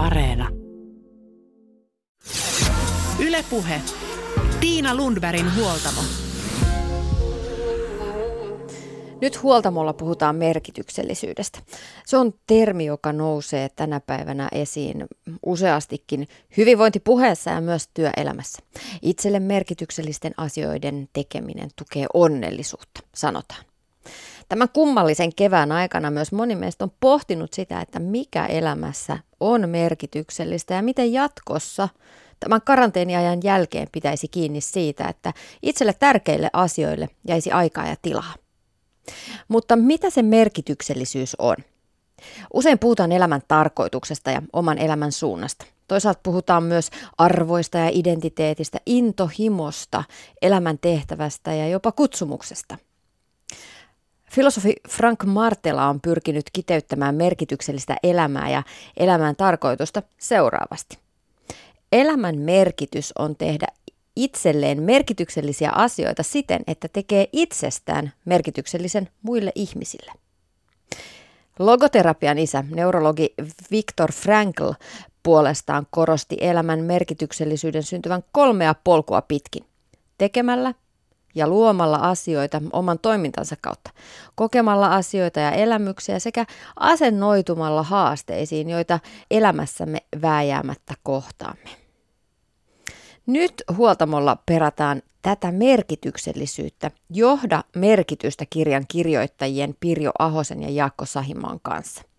Areena. 0.00 0.48
Ylepuhe. 3.18 3.80
Tiina 4.60 4.94
Lundbergin 4.94 5.54
huoltamo. 5.56 6.00
Nyt 9.20 9.42
huoltamolla 9.42 9.92
puhutaan 9.92 10.36
merkityksellisyydestä. 10.36 11.58
Se 12.06 12.16
on 12.16 12.32
termi, 12.46 12.84
joka 12.84 13.12
nousee 13.12 13.68
tänä 13.76 14.00
päivänä 14.00 14.48
esiin 14.52 15.06
useastikin 15.46 16.28
hyvinvointipuheessa 16.56 17.50
ja 17.50 17.60
myös 17.60 17.88
työelämässä. 17.94 18.58
Itselle 19.02 19.40
merkityksellisten 19.40 20.32
asioiden 20.36 21.08
tekeminen 21.12 21.70
tukee 21.76 22.06
onnellisuutta, 22.14 23.00
sanotaan. 23.14 23.64
Tämän 24.50 24.68
kummallisen 24.72 25.34
kevään 25.34 25.72
aikana 25.72 26.10
myös 26.10 26.32
moni 26.32 26.54
meistä 26.54 26.84
on 26.84 26.92
pohtinut 27.00 27.52
sitä, 27.52 27.80
että 27.80 27.98
mikä 27.98 28.46
elämässä 28.46 29.18
on 29.40 29.68
merkityksellistä 29.68 30.74
ja 30.74 30.82
miten 30.82 31.12
jatkossa 31.12 31.88
tämän 32.40 32.60
karanteeniajan 32.64 33.40
jälkeen 33.44 33.88
pitäisi 33.92 34.28
kiinni 34.28 34.60
siitä, 34.60 35.08
että 35.08 35.32
itselle 35.62 35.92
tärkeille 35.92 36.50
asioille 36.52 37.08
jäisi 37.28 37.52
aikaa 37.52 37.86
ja 37.86 37.96
tilaa. 38.02 38.34
Mutta 39.48 39.76
mitä 39.76 40.10
se 40.10 40.22
merkityksellisyys 40.22 41.36
on? 41.38 41.56
Usein 42.54 42.78
puhutaan 42.78 43.12
elämän 43.12 43.42
tarkoituksesta 43.48 44.30
ja 44.30 44.42
oman 44.52 44.78
elämän 44.78 45.12
suunnasta. 45.12 45.66
Toisaalta 45.88 46.20
puhutaan 46.22 46.62
myös 46.62 46.90
arvoista 47.18 47.78
ja 47.78 47.90
identiteetistä, 47.92 48.78
intohimosta, 48.86 50.04
elämän 50.42 50.78
tehtävästä 50.78 51.54
ja 51.54 51.68
jopa 51.68 51.92
kutsumuksesta. 51.92 52.78
Filosofi 54.32 54.74
Frank 54.88 55.24
Martela 55.24 55.86
on 55.86 56.00
pyrkinyt 56.00 56.44
kiteyttämään 56.52 57.14
merkityksellistä 57.14 57.96
elämää 58.02 58.50
ja 58.50 58.62
elämän 58.96 59.36
tarkoitusta 59.36 60.02
seuraavasti. 60.18 60.98
Elämän 61.92 62.38
merkitys 62.38 63.12
on 63.18 63.36
tehdä 63.36 63.66
itselleen 64.16 64.82
merkityksellisiä 64.82 65.70
asioita 65.70 66.22
siten, 66.22 66.60
että 66.66 66.88
tekee 66.92 67.28
itsestään 67.32 68.12
merkityksellisen 68.24 69.08
muille 69.22 69.52
ihmisille. 69.54 70.12
Logoterapian 71.58 72.38
isä, 72.38 72.64
neurologi 72.70 73.34
Viktor 73.70 74.12
Frankl, 74.12 74.70
puolestaan 75.22 75.86
korosti 75.90 76.36
elämän 76.40 76.80
merkityksellisyyden 76.80 77.82
syntyvän 77.82 78.24
kolmea 78.32 78.74
polkua 78.84 79.22
pitkin. 79.22 79.64
Tekemällä 80.18 80.74
ja 81.34 81.48
luomalla 81.48 81.96
asioita 81.96 82.62
oman 82.72 82.98
toimintansa 82.98 83.56
kautta, 83.60 83.90
kokemalla 84.34 84.94
asioita 84.94 85.40
ja 85.40 85.50
elämyksiä 85.50 86.18
sekä 86.18 86.46
asennoitumalla 86.76 87.82
haasteisiin, 87.82 88.70
joita 88.70 89.00
elämässämme 89.30 89.98
vääjäämättä 90.22 90.94
kohtaamme. 91.02 91.70
Nyt 93.26 93.62
huoltamolla 93.76 94.36
perataan 94.46 95.02
tätä 95.22 95.52
merkityksellisyyttä, 95.52 96.90
johda 97.10 97.64
merkitystä 97.76 98.44
kirjan 98.50 98.84
kirjoittajien 98.88 99.76
Pirjo 99.80 100.10
Ahosen 100.18 100.62
ja 100.62 100.70
Jaakko 100.70 101.06
Sahimaan 101.06 101.60
kanssa. 101.62 102.09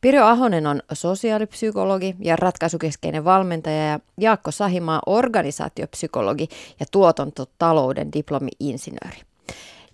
Pirjo 0.00 0.24
Ahonen 0.24 0.66
on 0.66 0.80
sosiaalipsykologi 0.92 2.16
ja 2.20 2.36
ratkaisukeskeinen 2.36 3.24
valmentaja 3.24 3.86
ja 3.86 4.00
Jaakko 4.20 4.50
Sahimaa 4.50 5.02
organisaatiopsykologi 5.06 6.48
ja 6.80 6.86
tuotantotalouden 6.90 8.12
diplomi-insinööri. 8.12 9.20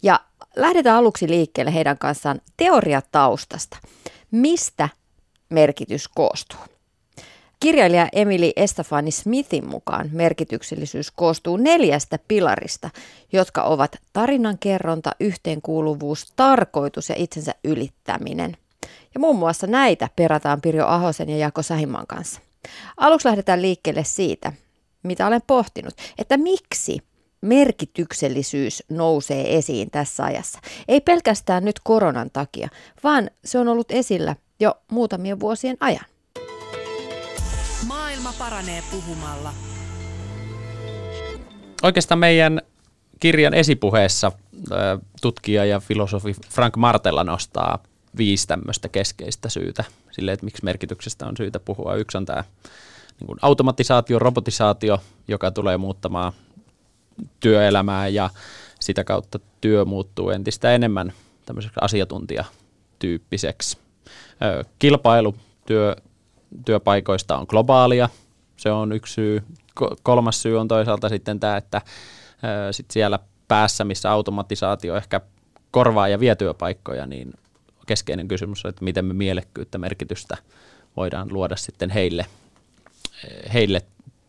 Ja 0.02 0.20
lähdetään 0.56 0.96
aluksi 0.96 1.28
liikkeelle 1.28 1.74
heidän 1.74 1.98
kanssaan 1.98 2.40
teoriataustasta. 2.56 3.76
Mistä 4.30 4.88
merkitys 5.48 6.08
koostuu? 6.08 6.60
Kirjailija 7.60 8.08
Emily 8.12 8.50
Estefani 8.56 9.10
Smithin 9.10 9.68
mukaan 9.68 10.08
merkityksellisyys 10.12 11.10
koostuu 11.10 11.56
neljästä 11.56 12.18
pilarista, 12.28 12.90
jotka 13.32 13.62
ovat 13.62 13.96
tarinankerronta, 14.12 15.10
yhteenkuuluvuus, 15.20 16.32
tarkoitus 16.36 17.08
ja 17.08 17.14
itsensä 17.18 17.54
ylittäminen. 17.64 18.56
Ja 19.14 19.20
muun 19.20 19.36
muassa 19.36 19.66
näitä 19.66 20.08
perataan 20.16 20.60
Pirjo 20.60 20.86
Ahosen 20.86 21.30
ja 21.30 21.36
Jako 21.36 21.62
Sahiman 21.62 22.06
kanssa. 22.06 22.40
Aluksi 22.96 23.28
lähdetään 23.28 23.62
liikkeelle 23.62 24.04
siitä, 24.04 24.52
mitä 25.02 25.26
olen 25.26 25.42
pohtinut, 25.46 25.94
että 26.18 26.36
miksi 26.36 26.98
merkityksellisyys 27.40 28.82
nousee 28.88 29.56
esiin 29.56 29.90
tässä 29.90 30.24
ajassa. 30.24 30.58
Ei 30.88 31.00
pelkästään 31.00 31.64
nyt 31.64 31.80
koronan 31.84 32.30
takia, 32.32 32.68
vaan 33.04 33.30
se 33.44 33.58
on 33.58 33.68
ollut 33.68 33.90
esillä 33.90 34.36
jo 34.60 34.74
muutamien 34.90 35.40
vuosien 35.40 35.76
ajan. 35.80 36.04
Maailma 37.86 38.34
paranee 38.38 38.82
puhumalla. 38.90 39.52
Oikeastaan 41.82 42.18
meidän 42.18 42.60
kirjan 43.20 43.54
esipuheessa 43.54 44.32
tutkija 45.22 45.64
ja 45.64 45.80
filosofi 45.80 46.34
Frank 46.50 46.76
Martella 46.76 47.24
nostaa 47.24 47.78
viisi 48.16 48.46
tämmöistä 48.46 48.88
keskeistä 48.88 49.48
syytä 49.48 49.84
sille, 50.10 50.32
että 50.32 50.44
miksi 50.44 50.64
merkityksestä 50.64 51.26
on 51.26 51.36
syytä 51.36 51.60
puhua. 51.60 51.94
Yksi 51.94 52.18
on 52.18 52.26
tämä 52.26 52.44
niin 53.20 53.26
kuin 53.26 53.38
automatisaatio, 53.42 54.18
robotisaatio, 54.18 54.98
joka 55.28 55.50
tulee 55.50 55.76
muuttamaan 55.76 56.32
työelämää 57.40 58.08
ja 58.08 58.30
sitä 58.80 59.04
kautta 59.04 59.40
työ 59.60 59.84
muuttuu 59.84 60.30
entistä 60.30 60.74
enemmän 60.74 61.12
tämmöiseksi 61.46 61.78
asiantuntijatyyppiseksi. 61.80 63.78
Kilpailu 64.78 65.34
työ, 65.66 65.96
työpaikoista 66.64 67.36
on 67.36 67.46
globaalia, 67.48 68.08
se 68.56 68.70
on 68.70 68.92
yksi 68.92 69.14
syy. 69.14 69.42
Kolmas 70.02 70.42
syy 70.42 70.60
on 70.60 70.68
toisaalta 70.68 71.08
sitten 71.08 71.40
tämä, 71.40 71.56
että 71.56 71.80
sit 72.70 72.90
siellä 72.90 73.18
päässä, 73.48 73.84
missä 73.84 74.10
automatisaatio 74.10 74.96
ehkä 74.96 75.20
korvaa 75.70 76.08
ja 76.08 76.20
vie 76.20 76.36
työpaikkoja, 76.36 77.06
niin 77.06 77.32
keskeinen 77.86 78.28
kysymys 78.28 78.64
on, 78.64 78.68
että 78.68 78.84
miten 78.84 79.04
me 79.04 79.14
mielekkyyttä, 79.14 79.78
merkitystä 79.78 80.36
voidaan 80.96 81.32
luoda 81.32 81.56
sitten 81.56 81.90
heille, 81.90 82.26
heille 83.52 83.82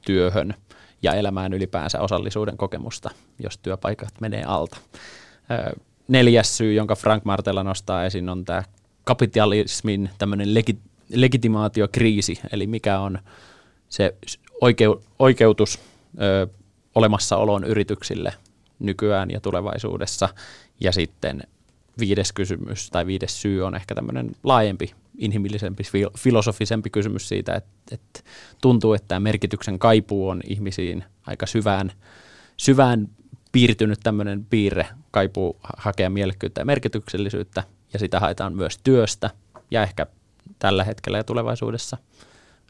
työhön 0.05 0.53
ja 1.01 1.13
elämään 1.13 1.53
ylipäänsä 1.53 2.01
osallisuuden 2.01 2.57
kokemusta, 2.57 3.09
jos 3.39 3.57
työpaikat 3.57 4.13
menee 4.21 4.43
alta. 4.43 4.77
Neljäs 6.07 6.57
syy, 6.57 6.73
jonka 6.73 6.95
Frank 6.95 7.25
Martella 7.25 7.63
nostaa 7.63 8.05
esiin, 8.05 8.29
on 8.29 8.45
tämä 8.45 8.63
kapitalismin 9.03 10.09
tämmöinen 10.17 10.47
legi- 10.47 10.79
legitimaatiokriisi, 11.09 12.39
eli 12.51 12.67
mikä 12.67 12.99
on 12.99 13.19
se 13.89 14.15
oikeu- 14.61 15.03
oikeutus 15.19 15.79
ö, 16.21 16.47
olemassaoloon 16.95 17.63
yrityksille 17.63 18.33
nykyään 18.79 19.31
ja 19.31 19.39
tulevaisuudessa, 19.39 20.29
ja 20.79 20.91
sitten 20.91 21.43
viides 21.99 22.31
kysymys 22.33 22.89
tai 22.89 23.05
viides 23.05 23.41
syy 23.41 23.65
on 23.65 23.75
ehkä 23.75 23.95
tämmöinen 23.95 24.31
laajempi, 24.43 24.93
inhimillisempi, 25.17 25.83
filosofisempi 26.17 26.89
kysymys 26.89 27.27
siitä, 27.27 27.55
että, 27.55 27.71
että 27.91 28.19
tuntuu, 28.61 28.93
että 28.93 29.07
tämä 29.07 29.19
merkityksen 29.19 29.79
kaipuu 29.79 30.29
on 30.29 30.41
ihmisiin 30.47 31.03
aika 31.27 31.45
syvään, 31.45 31.91
syvään 32.57 33.09
piirtynyt 33.51 33.99
tämmöinen 34.03 34.45
piirre, 34.45 34.87
kaipuu 35.11 35.57
hakea 35.77 36.09
mielekkyyttä 36.09 36.61
ja 36.61 36.65
merkityksellisyyttä, 36.65 37.63
ja 37.93 37.99
sitä 37.99 38.19
haetaan 38.19 38.55
myös 38.55 38.79
työstä 38.83 39.29
ja 39.71 39.83
ehkä 39.83 40.05
tällä 40.59 40.83
hetkellä 40.83 41.17
ja 41.17 41.23
tulevaisuudessa 41.23 41.97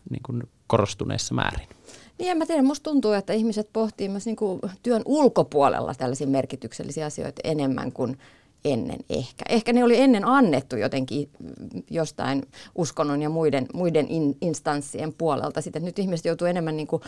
niin 0.10 0.24
kuin 0.26 0.44
korostuneessa 0.68 1.34
määrin. 1.34 1.68
Niin 2.20 2.32
en 2.32 2.38
mä 2.38 2.46
tiedä, 2.46 2.62
musta 2.62 2.84
tuntuu, 2.84 3.12
että 3.12 3.34
ihmiset 3.34 3.70
pohtii 3.74 4.10
myös 4.10 4.26
niin 4.26 4.36
kuin 4.36 4.62
työn 4.84 5.02
ulkopuolella 5.06 5.94
tällaisia 5.94 6.28
merkityksellisiä 6.28 7.06
asioita 7.06 7.42
enemmän 7.44 7.92
kuin 7.92 8.18
ennen 8.66 9.00
ehkä. 9.10 9.46
Ehkä 9.50 9.74
ne 9.74 9.84
oli 9.84 10.02
ennen 10.02 10.26
annettu 10.26 10.76
jotenkin 10.76 11.30
jostain 11.90 12.44
uskonnon 12.76 13.22
ja 13.22 13.30
muiden, 13.30 13.68
muiden 13.74 14.08
in, 14.08 14.38
instanssien 14.42 15.14
puolelta. 15.14 15.62
Sitten 15.62 15.86
nyt 15.86 16.00
ihmiset 16.00 16.26
joutuu 16.26 16.48
enemmän, 16.48 16.78
niin 16.78 16.88
kuin, 16.88 17.02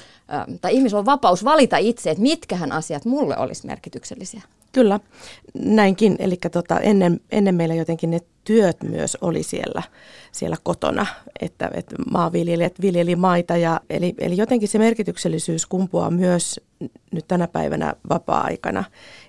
tai 0.61 0.75
ihmisillä 0.75 0.99
on 0.99 1.05
vapaus 1.05 1.43
valita 1.43 1.77
itse, 1.77 2.09
että 2.11 2.21
mitkähän 2.21 2.71
asiat 2.71 3.05
mulle 3.05 3.37
olisi 3.37 3.67
merkityksellisiä. 3.67 4.41
Kyllä, 4.75 4.99
näinkin. 5.53 6.15
Eli 6.19 6.37
tota, 6.51 6.79
ennen, 6.79 7.19
ennen 7.31 7.55
meillä 7.55 7.75
jotenkin 7.75 8.11
ne 8.11 8.19
työt 8.43 8.83
myös 8.83 9.17
oli 9.21 9.43
siellä, 9.43 9.83
siellä 10.31 10.55
kotona, 10.63 11.05
että, 11.41 11.71
että 11.73 11.95
maanviljelijät 12.11 12.81
viljeli 12.81 13.15
maita. 13.15 13.57
Ja, 13.57 13.79
eli, 13.89 14.15
eli 14.17 14.37
jotenkin 14.37 14.69
se 14.69 14.77
merkityksellisyys 14.77 15.65
kumpuaa 15.65 16.11
myös 16.11 16.59
nyt 17.11 17.27
tänä 17.27 17.47
päivänä 17.47 17.93
vapaa-aikana, 18.09 18.83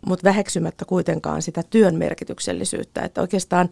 mutta 0.06 0.24
väheksymättä 0.24 0.84
kuitenkaan 0.84 1.42
sitä 1.42 1.62
työn 1.70 1.94
merkityksellisyyttä. 1.94 3.02
Että 3.02 3.20
oikeastaan 3.20 3.68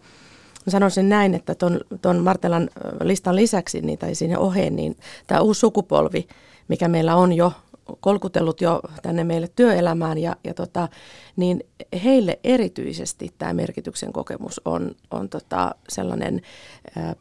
sanoisin 0.67 1.09
näin, 1.09 1.33
että 1.33 1.55
tuon 1.55 1.79
ton 2.01 2.23
Martelan 2.23 2.69
listan 3.01 3.35
lisäksi 3.35 3.81
niin, 3.81 3.99
tai 3.99 4.15
siinä 4.15 4.39
oheen, 4.39 4.75
niin 4.75 4.97
tämä 5.27 5.41
uusi 5.41 5.59
sukupolvi, 5.59 6.27
mikä 6.67 6.87
meillä 6.87 7.15
on 7.15 7.33
jo 7.33 7.51
kolkutellut 7.99 8.61
jo 8.61 8.81
tänne 9.01 9.23
meille 9.23 9.47
työelämään 9.55 10.17
ja, 10.17 10.35
ja 10.43 10.53
tota, 10.53 10.89
niin 11.35 11.63
heille 12.03 12.39
erityisesti 12.43 13.33
tämä 13.37 13.53
merkityksen 13.53 14.13
kokemus 14.13 14.61
on, 14.65 14.95
on 15.11 15.29
tota 15.29 15.75
sellainen 15.89 16.41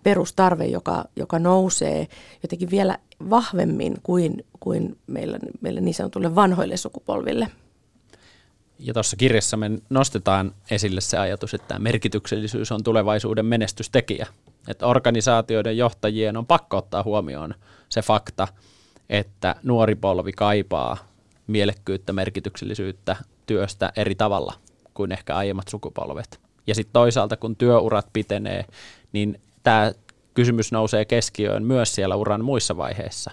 perustarve, 0.02 0.66
joka, 0.66 1.04
joka 1.16 1.38
nousee 1.38 2.06
jotenkin 2.42 2.70
vielä 2.70 2.98
vahvemmin 3.30 3.94
kuin, 4.02 4.44
kuin 4.60 4.98
meillä, 5.06 5.38
meillä 5.60 5.80
niin 5.80 5.94
sanotulle 5.94 6.34
vanhoille 6.34 6.76
sukupolville. 6.76 7.48
Ja 8.78 8.94
tuossa 8.94 9.16
kirjassa 9.16 9.56
me 9.56 9.70
nostetaan 9.90 10.54
esille 10.70 11.00
se 11.00 11.18
ajatus, 11.18 11.54
että 11.54 11.78
merkityksellisyys 11.78 12.72
on 12.72 12.82
tulevaisuuden 12.82 13.46
menestystekijä. 13.46 14.26
Että 14.68 14.86
organisaatioiden 14.86 15.76
johtajien 15.76 16.36
on 16.36 16.46
pakko 16.46 16.76
ottaa 16.76 17.02
huomioon 17.02 17.54
se 17.88 18.02
fakta, 18.02 18.48
että 19.08 19.54
nuori 19.62 19.94
polvi 19.94 20.32
kaipaa 20.32 20.96
mielekkyyttä, 21.46 22.12
merkityksellisyyttä 22.12 23.16
työstä 23.46 23.92
eri 23.96 24.14
tavalla 24.14 24.54
kuin 24.94 25.12
ehkä 25.12 25.36
aiemmat 25.36 25.68
sukupolvet. 25.68 26.40
Ja 26.66 26.74
sitten 26.74 26.92
toisaalta, 26.92 27.36
kun 27.36 27.56
työurat 27.56 28.06
pitenee, 28.12 28.64
niin 29.12 29.40
tämä 29.62 29.92
kysymys 30.34 30.72
nousee 30.72 31.04
keskiöön 31.04 31.64
myös 31.64 31.94
siellä 31.94 32.16
uran 32.16 32.44
muissa 32.44 32.76
vaiheissa. 32.76 33.30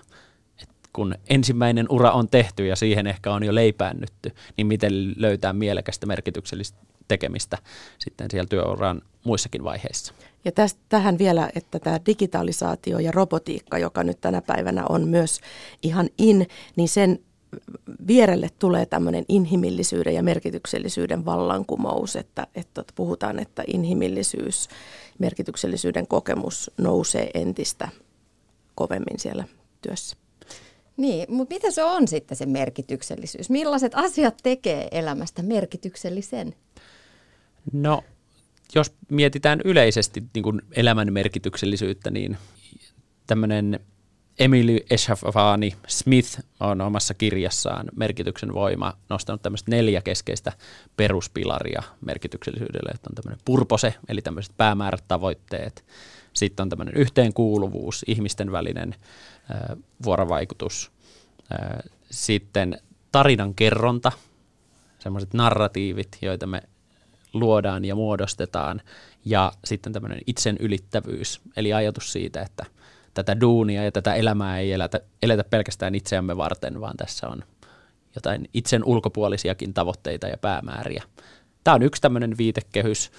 Et 0.61 0.69
kun 0.93 1.15
ensimmäinen 1.29 1.85
ura 1.89 2.11
on 2.11 2.29
tehty 2.29 2.67
ja 2.67 2.75
siihen 2.75 3.07
ehkä 3.07 3.33
on 3.33 3.43
jo 3.43 3.55
leipäännytty, 3.55 4.31
niin 4.57 4.67
miten 4.67 5.13
löytää 5.17 5.53
mielekästä 5.53 6.05
merkityksellistä 6.05 6.77
tekemistä 7.07 7.57
sitten 7.99 8.27
siellä 8.31 8.47
työuran 8.47 9.01
muissakin 9.23 9.63
vaiheissa. 9.63 10.13
Ja 10.45 10.51
tästä, 10.51 10.81
tähän 10.89 11.17
vielä, 11.17 11.49
että 11.55 11.79
tämä 11.79 11.99
digitalisaatio 12.05 12.99
ja 12.99 13.11
robotiikka, 13.11 13.77
joka 13.77 14.03
nyt 14.03 14.21
tänä 14.21 14.41
päivänä 14.41 14.85
on 14.89 15.07
myös 15.07 15.39
ihan 15.83 16.09
in, 16.17 16.47
niin 16.75 16.89
sen 16.89 17.19
vierelle 18.07 18.49
tulee 18.59 18.85
tämmöinen 18.85 19.25
inhimillisyyden 19.29 20.15
ja 20.15 20.23
merkityksellisyyden 20.23 21.25
vallankumous, 21.25 22.15
että, 22.15 22.47
että 22.55 22.83
puhutaan, 22.95 23.39
että 23.39 23.63
inhimillisyys, 23.67 24.67
merkityksellisyyden 25.19 26.07
kokemus 26.07 26.71
nousee 26.77 27.29
entistä 27.33 27.89
kovemmin 28.75 29.19
siellä 29.19 29.43
työssä. 29.81 30.17
Niin, 30.97 31.25
mutta 31.29 31.55
mitä 31.55 31.71
se 31.71 31.83
on 31.83 32.07
sitten 32.07 32.37
se 32.37 32.45
merkityksellisyys? 32.45 33.49
Millaiset 33.49 33.91
asiat 33.95 34.37
tekee 34.43 34.87
elämästä 34.91 35.43
merkityksellisen? 35.43 36.55
No 37.73 38.03
jos 38.75 38.93
mietitään 39.09 39.61
yleisesti 39.65 40.23
niin 40.33 40.43
kuin 40.43 40.61
elämän 40.71 41.13
merkityksellisyyttä, 41.13 42.11
niin 42.11 42.37
tämmöinen 43.27 43.79
Emily 44.39 44.79
Eshafani 44.89 45.75
Smith 45.87 46.39
on 46.59 46.81
omassa 46.81 47.13
kirjassaan 47.13 47.87
Merkityksen 47.95 48.53
voima 48.53 48.93
nostanut 49.09 49.41
tämmöistä 49.41 49.71
neljä 49.71 50.01
keskeistä 50.01 50.51
peruspilaria 50.97 51.83
merkityksellisyydelle, 52.05 52.91
että 52.91 53.09
on 53.09 53.15
tämmöinen 53.15 53.41
purpose, 53.45 53.93
eli 54.09 54.21
tämmöiset 54.21 54.57
päämäärät, 54.57 55.03
tavoitteet, 55.07 55.85
sitten 56.33 56.63
on 56.63 56.69
tämmöinen 56.69 56.95
yhteenkuuluvuus, 56.95 58.05
ihmisten 58.07 58.51
välinen 58.51 58.95
äh, 59.51 59.77
vuorovaikutus, 60.03 60.91
äh, 61.51 61.91
sitten 62.11 62.79
tarinan 63.11 63.53
kerronta, 63.55 64.11
semmoiset 64.99 65.33
narratiivit, 65.33 66.17
joita 66.21 66.47
me 66.47 66.61
luodaan 67.33 67.85
ja 67.85 67.95
muodostetaan, 67.95 68.81
ja 69.25 69.51
sitten 69.65 69.93
tämmöinen 69.93 70.19
itsen 70.27 70.57
ylittävyys, 70.59 71.41
eli 71.57 71.73
ajatus 71.73 72.11
siitä, 72.11 72.41
että 72.41 72.65
tätä 73.13 73.41
duunia 73.41 73.83
ja 73.83 73.91
tätä 73.91 74.15
elämää 74.15 74.59
ei 74.59 74.73
eletä, 74.73 74.99
eletä 75.21 75.43
pelkästään 75.43 75.95
itseämme 75.95 76.37
varten, 76.37 76.81
vaan 76.81 76.97
tässä 76.97 77.27
on 77.27 77.43
jotain 78.15 78.49
itsen 78.53 78.83
ulkopuolisiakin 78.85 79.73
tavoitteita 79.73 80.27
ja 80.27 80.37
päämääriä. 80.37 81.03
Tämä 81.63 81.75
on 81.75 81.83
yksi 81.83 82.01
tämmöinen 82.01 82.37
viitekehys 82.37 83.11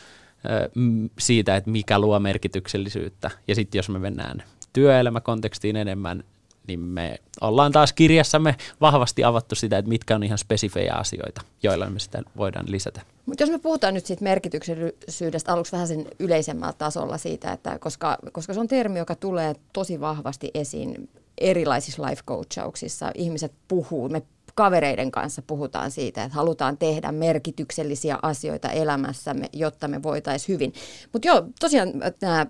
siitä, 1.18 1.56
että 1.56 1.70
mikä 1.70 1.98
luo 1.98 2.20
merkityksellisyyttä. 2.20 3.30
Ja 3.48 3.54
sitten 3.54 3.78
jos 3.78 3.88
me 3.88 3.98
mennään 3.98 4.42
työelämäkontekstiin 4.72 5.76
enemmän, 5.76 6.24
niin 6.66 6.80
me 6.80 7.16
ollaan 7.40 7.72
taas 7.72 7.92
kirjassamme 7.92 8.56
vahvasti 8.80 9.24
avattu 9.24 9.54
sitä, 9.54 9.78
että 9.78 9.88
mitkä 9.88 10.14
on 10.14 10.22
ihan 10.22 10.38
spesifejä 10.38 10.94
asioita, 10.94 11.40
joilla 11.62 11.90
me 11.90 11.98
sitä 11.98 12.22
voidaan 12.36 12.66
lisätä. 12.68 13.00
Mutta 13.26 13.42
jos 13.42 13.50
me 13.50 13.58
puhutaan 13.58 13.94
nyt 13.94 14.06
siitä 14.06 14.24
merkityksellisyydestä 14.24 15.52
aluksi 15.52 15.72
vähän 15.72 15.88
sen 15.88 16.06
yleisemmällä 16.18 16.72
tasolla 16.72 17.18
siitä, 17.18 17.52
että 17.52 17.78
koska, 17.78 18.18
koska 18.32 18.54
se 18.54 18.60
on 18.60 18.68
termi, 18.68 18.98
joka 18.98 19.14
tulee 19.14 19.54
tosi 19.72 20.00
vahvasti 20.00 20.50
esiin 20.54 21.08
erilaisissa 21.38 22.02
life 22.02 22.22
coachauksissa. 22.26 23.12
Ihmiset 23.14 23.52
puhuu, 23.68 24.08
me 24.08 24.22
kavereiden 24.54 25.10
kanssa 25.10 25.42
puhutaan 25.42 25.90
siitä, 25.90 26.24
että 26.24 26.36
halutaan 26.36 26.78
tehdä 26.78 27.12
merkityksellisiä 27.12 28.18
asioita 28.22 28.70
elämässämme, 28.70 29.46
jotta 29.52 29.88
me 29.88 30.02
voitaisiin 30.02 30.54
hyvin. 30.54 30.72
Mutta 31.12 31.28
joo, 31.28 31.44
tosiaan 31.60 31.92
nämä 32.22 32.46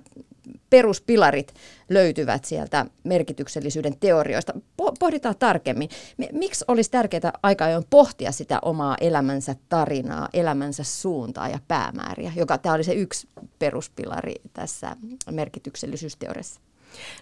peruspilarit 0.70 1.54
löytyvät 1.88 2.44
sieltä 2.44 2.86
merkityksellisyyden 3.04 3.96
teorioista. 4.00 4.52
Pohditaan 5.00 5.36
tarkemmin. 5.38 5.88
Miksi 6.32 6.64
olisi 6.68 6.90
tärkeää 6.90 7.32
aika 7.42 7.64
ajoin 7.64 7.84
pohtia 7.90 8.32
sitä 8.32 8.58
omaa 8.62 8.96
elämänsä 9.00 9.56
tarinaa, 9.68 10.28
elämänsä 10.32 10.84
suuntaa 10.84 11.48
ja 11.48 11.58
päämääriä, 11.68 12.32
joka 12.36 12.58
tämä 12.58 12.74
oli 12.74 12.84
se 12.84 12.92
yksi 12.92 13.28
peruspilari 13.58 14.34
tässä 14.52 14.96
merkityksellisyysteoriassa? 15.30 16.60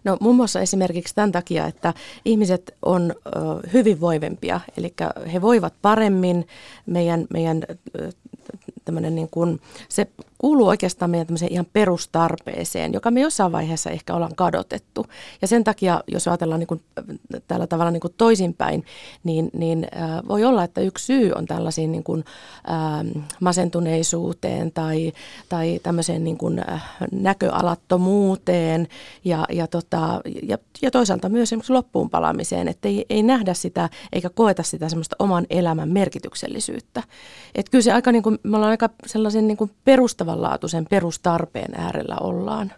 No 0.04 0.16
muun 0.20 0.36
muassa 0.36 0.60
esimerkiksi 0.60 1.14
tämän 1.14 1.32
takia, 1.32 1.66
että 1.66 1.94
ihmiset 2.24 2.74
on 2.82 3.14
hyvinvoivempia, 3.72 4.60
eli 4.76 4.94
he 5.32 5.42
voivat 5.42 5.74
paremmin, 5.82 6.46
meidän, 6.86 7.26
meidän 7.32 7.62
tämmöinen 8.84 9.14
niin 9.14 9.28
kuin, 9.30 9.60
se 9.88 10.06
kuuluu 10.40 10.68
oikeastaan 10.68 11.10
meidän 11.10 11.26
ihan 11.50 11.66
perustarpeeseen, 11.72 12.92
joka 12.92 13.10
me 13.10 13.20
jossain 13.20 13.52
vaiheessa 13.52 13.90
ehkä 13.90 14.14
ollaan 14.14 14.34
kadotettu. 14.34 15.06
Ja 15.42 15.48
sen 15.48 15.64
takia, 15.64 16.00
jos 16.06 16.28
ajatellaan 16.28 16.60
niin 16.60 16.66
kuin, 16.66 16.82
tällä 17.48 17.66
tavalla 17.66 17.90
niin 17.90 18.00
kuin 18.00 18.14
toisinpäin, 18.16 18.84
niin, 19.24 19.50
niin 19.52 19.86
äh, 19.96 20.28
voi 20.28 20.44
olla, 20.44 20.64
että 20.64 20.80
yksi 20.80 21.04
syy 21.04 21.32
on 21.34 21.46
tällaisiin 21.46 21.92
niin 21.92 22.04
kuin, 22.04 22.24
äh, 22.70 23.24
masentuneisuuteen 23.40 24.72
tai, 24.72 25.12
tai 25.48 25.80
tämmöiseen 25.82 26.24
niin 26.24 26.38
kuin, 26.38 26.70
äh, 26.72 26.96
näköalattomuuteen 27.12 28.88
ja, 29.24 29.44
ja, 29.52 29.66
tota, 29.66 30.20
ja, 30.42 30.58
ja 30.82 30.90
toisaalta 30.90 31.28
myös 31.28 31.48
esimerkiksi 31.48 31.72
loppuun 31.72 32.10
palaamiseen, 32.10 32.68
että 32.68 32.88
ei, 32.88 33.06
ei 33.10 33.22
nähdä 33.22 33.54
sitä 33.54 33.88
eikä 34.12 34.30
koeta 34.30 34.62
sitä 34.62 34.88
semmoista 34.88 35.16
oman 35.18 35.46
elämän 35.50 35.88
merkityksellisyyttä. 35.88 37.02
Että 37.54 37.70
kyllä 37.70 37.82
se 37.82 37.92
aika, 37.92 38.12
niin 38.12 38.22
kuin, 38.22 38.38
me 38.42 38.56
ollaan 38.56 38.70
aika 38.70 38.90
sellaisen 39.06 39.46
niin 39.46 39.56
kuin 39.56 39.70
perustavanlaatuisen 39.84 40.86
perustarpeen 40.90 41.74
äärellä 41.74 42.16
ollaan. 42.20 42.72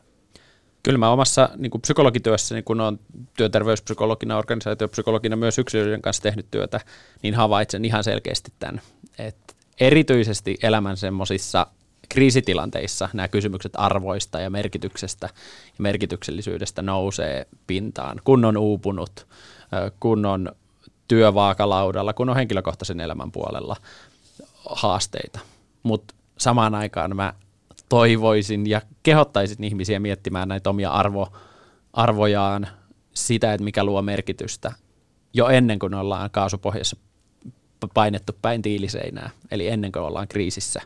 Kyllä 0.83 0.99
mä 0.99 1.11
omassa 1.11 1.49
niin 1.57 1.71
kuin 1.71 1.83
psykologityössäni, 1.83 2.63
kun 2.63 2.81
olen 2.81 2.99
työterveyspsykologina, 3.37 4.39
organisaatiopsykologina 4.39 5.37
myös 5.37 5.59
yksilöiden 5.59 6.03
kanssa 6.03 6.23
tehnyt 6.23 6.47
työtä, 6.51 6.81
niin 7.23 7.35
havaitsen 7.35 7.85
ihan 7.85 8.05
selkeästi 8.05 8.53
tämän, 8.59 8.81
että 9.19 9.55
erityisesti 9.81 10.59
elämän 10.63 10.97
semmoisissa 10.97 11.67
kriisitilanteissa 12.09 13.09
nämä 13.13 13.29
kysymykset 13.29 13.73
arvoista 13.77 14.41
ja 14.41 14.51
merkityksestä 14.51 15.27
ja 15.67 15.79
merkityksellisyydestä 15.79 16.83
nousee 16.83 17.47
pintaan, 17.67 18.21
kun 18.25 18.45
on 18.45 18.57
uupunut, 18.57 19.27
kun 20.01 20.27
on 20.27 20.53
työvaakalaudalla, 21.09 22.13
kun 22.13 22.29
on 22.29 22.37
henkilökohtaisen 22.37 23.01
elämän 23.01 23.33
puolella 23.33 23.77
haasteita. 24.71 25.41
Mutta 25.83 26.15
samaan 26.39 26.75
aikaan 26.75 27.17
mä 27.17 27.35
toivoisin 27.89 28.67
ja 28.67 28.83
kehottaisin 29.03 29.65
ihmisiä 29.65 30.01
miettimään 30.01 30.49
näitä 30.49 30.71
omia 30.71 30.91
arvo, 30.91 31.33
arvojaan, 31.93 32.69
sitä, 33.15 33.55
että 33.55 33.65
mikä 33.65 33.85
luo 33.85 34.03
merkitystä 34.03 34.73
jo 35.35 35.49
ennen 35.49 35.79
kuin 35.79 35.95
ollaan 35.95 36.31
kaasupohjassa 36.31 36.97
painettu 37.95 38.33
päin 38.43 38.63
tiiliseinää, 38.63 39.31
eli 39.51 39.69
ennen 39.69 39.93
kuin 39.93 40.03
ollaan 40.03 40.29
kriisissä. 40.29 40.81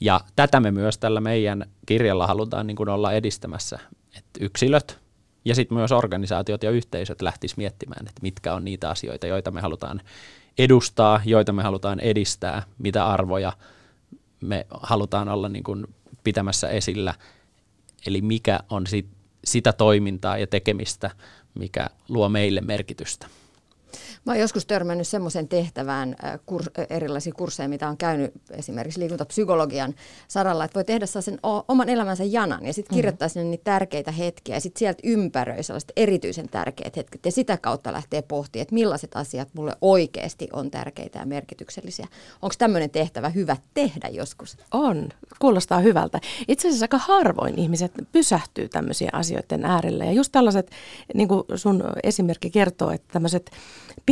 Ja 0.00 0.20
tätä 0.36 0.60
me 0.60 0.70
myös 0.70 0.98
tällä 0.98 1.20
meidän 1.20 1.64
kirjalla 1.86 2.26
halutaan 2.26 2.66
niin 2.66 2.76
kuin 2.76 2.88
olla 2.88 3.12
edistämässä, 3.12 3.78
että 4.18 4.40
yksilöt 4.40 4.98
ja 5.44 5.54
sitten 5.54 5.78
myös 5.78 5.92
organisaatiot 5.92 6.62
ja 6.62 6.70
yhteisöt 6.70 7.22
lähtis 7.22 7.56
miettimään, 7.56 8.06
että 8.08 8.22
mitkä 8.22 8.54
on 8.54 8.64
niitä 8.64 8.90
asioita, 8.90 9.26
joita 9.26 9.50
me 9.50 9.60
halutaan 9.60 10.00
edustaa, 10.58 11.20
joita 11.24 11.52
me 11.52 11.62
halutaan 11.62 12.00
edistää, 12.00 12.62
mitä 12.78 13.06
arvoja 13.06 13.52
me 14.40 14.66
halutaan 14.70 15.28
olla 15.28 15.48
niin 15.48 15.64
kuin 15.64 15.86
pitämässä 16.24 16.68
esillä, 16.68 17.14
eli 18.06 18.20
mikä 18.22 18.60
on 18.70 18.86
sit, 18.86 19.06
sitä 19.44 19.72
toimintaa 19.72 20.38
ja 20.38 20.46
tekemistä, 20.46 21.10
mikä 21.54 21.86
luo 22.08 22.28
meille 22.28 22.60
merkitystä. 22.60 23.26
Mä 24.26 24.32
oon 24.32 24.40
joskus 24.40 24.66
törmännyt 24.66 25.08
semmoisen 25.08 25.48
tehtävään 25.48 26.16
äh, 26.24 26.38
kurs, 26.46 26.66
äh, 26.78 26.86
erilaisia 26.90 27.32
kursseja, 27.32 27.68
mitä 27.68 27.88
on 27.88 27.96
käynyt 27.96 28.32
esimerkiksi 28.50 29.00
liikuntapsykologian 29.00 29.94
saralla, 30.28 30.64
että 30.64 30.74
voi 30.74 30.84
tehdä 30.84 31.06
sen 31.06 31.38
oman 31.68 31.88
elämänsä 31.88 32.24
janan 32.24 32.66
ja 32.66 32.72
sitten 32.72 32.92
mm-hmm. 32.92 32.98
kirjoittaa 32.98 33.28
sinne 33.28 33.50
niitä 33.50 33.64
tärkeitä 33.64 34.10
hetkiä 34.10 34.56
ja 34.56 34.60
sitten 34.60 34.78
sieltä 34.78 35.00
ympäröi 35.04 35.62
sellaiset 35.62 35.92
erityisen 35.96 36.48
tärkeät 36.48 36.96
hetket 36.96 37.24
ja 37.24 37.32
sitä 37.32 37.56
kautta 37.56 37.92
lähtee 37.92 38.22
pohtimaan, 38.22 38.62
että 38.62 38.74
millaiset 38.74 39.10
asiat 39.14 39.48
mulle 39.54 39.76
oikeasti 39.80 40.48
on 40.52 40.70
tärkeitä 40.70 41.18
ja 41.18 41.26
merkityksellisiä. 41.26 42.06
Onko 42.42 42.54
tämmöinen 42.58 42.90
tehtävä 42.90 43.28
hyvä 43.28 43.56
tehdä 43.74 44.08
joskus? 44.08 44.56
On, 44.72 45.08
kuulostaa 45.38 45.80
hyvältä. 45.80 46.20
Itse 46.48 46.68
asiassa 46.68 46.84
aika 46.84 46.98
harvoin 46.98 47.58
ihmiset 47.58 47.92
pysähtyy 48.12 48.68
tämmöisiä 48.68 49.10
asioiden 49.12 49.64
äärelle 49.64 50.04
ja 50.04 50.12
just 50.12 50.32
tällaiset, 50.32 50.70
niin 51.14 51.28
kuin 51.28 51.42
sun 51.54 51.84
esimerkki 52.02 52.50
kertoo, 52.50 52.90
että 52.90 53.08
tämmöiset 53.12 53.50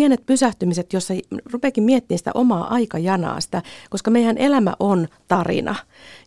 pienet 0.04 0.26
pysähtymiset, 0.26 0.92
jossa 0.92 1.14
rupeekin 1.52 1.84
miettimään 1.84 2.18
sitä 2.18 2.30
omaa 2.34 2.74
aikajanaa, 2.74 3.40
sitä, 3.40 3.62
koska 3.90 4.10
meidän 4.10 4.38
elämä 4.38 4.74
on 4.80 5.08
tarina. 5.28 5.74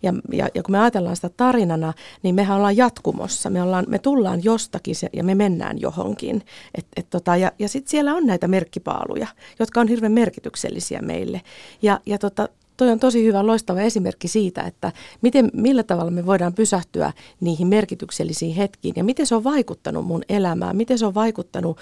Ja, 0.04 0.14
ja, 0.32 0.48
ja 0.56 0.64
kun 0.64 0.72
me 0.72 0.80
ajatellaan 0.80 1.16
sitä 1.16 1.30
tarinana, 1.30 1.94
niin 2.24 2.36
mehän 2.36 2.58
ollaan 2.58 2.78
jatkumossa. 2.78 3.50
Me, 3.50 3.62
ollaan, 3.62 3.86
me 3.88 4.00
tullaan 4.00 4.44
jostakin 4.44 4.96
ja 5.14 5.24
me 5.24 5.36
mennään 5.36 5.82
johonkin. 5.82 6.44
Et, 6.76 6.86
et 6.96 7.10
tota, 7.10 7.36
ja 7.36 7.52
ja 7.60 7.70
sitten 7.70 7.92
siellä 7.92 8.14
on 8.14 8.26
näitä 8.26 8.48
merkkipaaluja, 8.48 9.28
jotka 9.60 9.82
on 9.82 9.88
hirveän 9.88 10.12
merkityksellisiä 10.12 11.02
meille. 11.02 11.42
Ja, 11.82 12.00
ja 12.06 12.18
tota, 12.18 12.50
toi 12.78 12.90
on 12.92 13.00
tosi 13.00 13.24
hyvä, 13.24 13.48
loistava 13.48 13.82
esimerkki 13.82 14.28
siitä, 14.28 14.62
että 14.62 14.92
miten, 15.22 15.52
millä 15.54 15.84
tavalla 15.84 16.12
me 16.12 16.26
voidaan 16.26 16.54
pysähtyä 16.54 17.14
niihin 17.40 17.68
merkityksellisiin 17.68 18.56
hetkiin 18.56 18.94
ja 18.98 19.04
miten 19.04 19.28
se 19.28 19.36
on 19.36 19.44
vaikuttanut 19.44 20.06
mun 20.06 20.24
elämään, 20.30 20.78
miten 20.78 21.00
se 21.00 21.06
on 21.06 21.14
vaikuttanut 21.14 21.78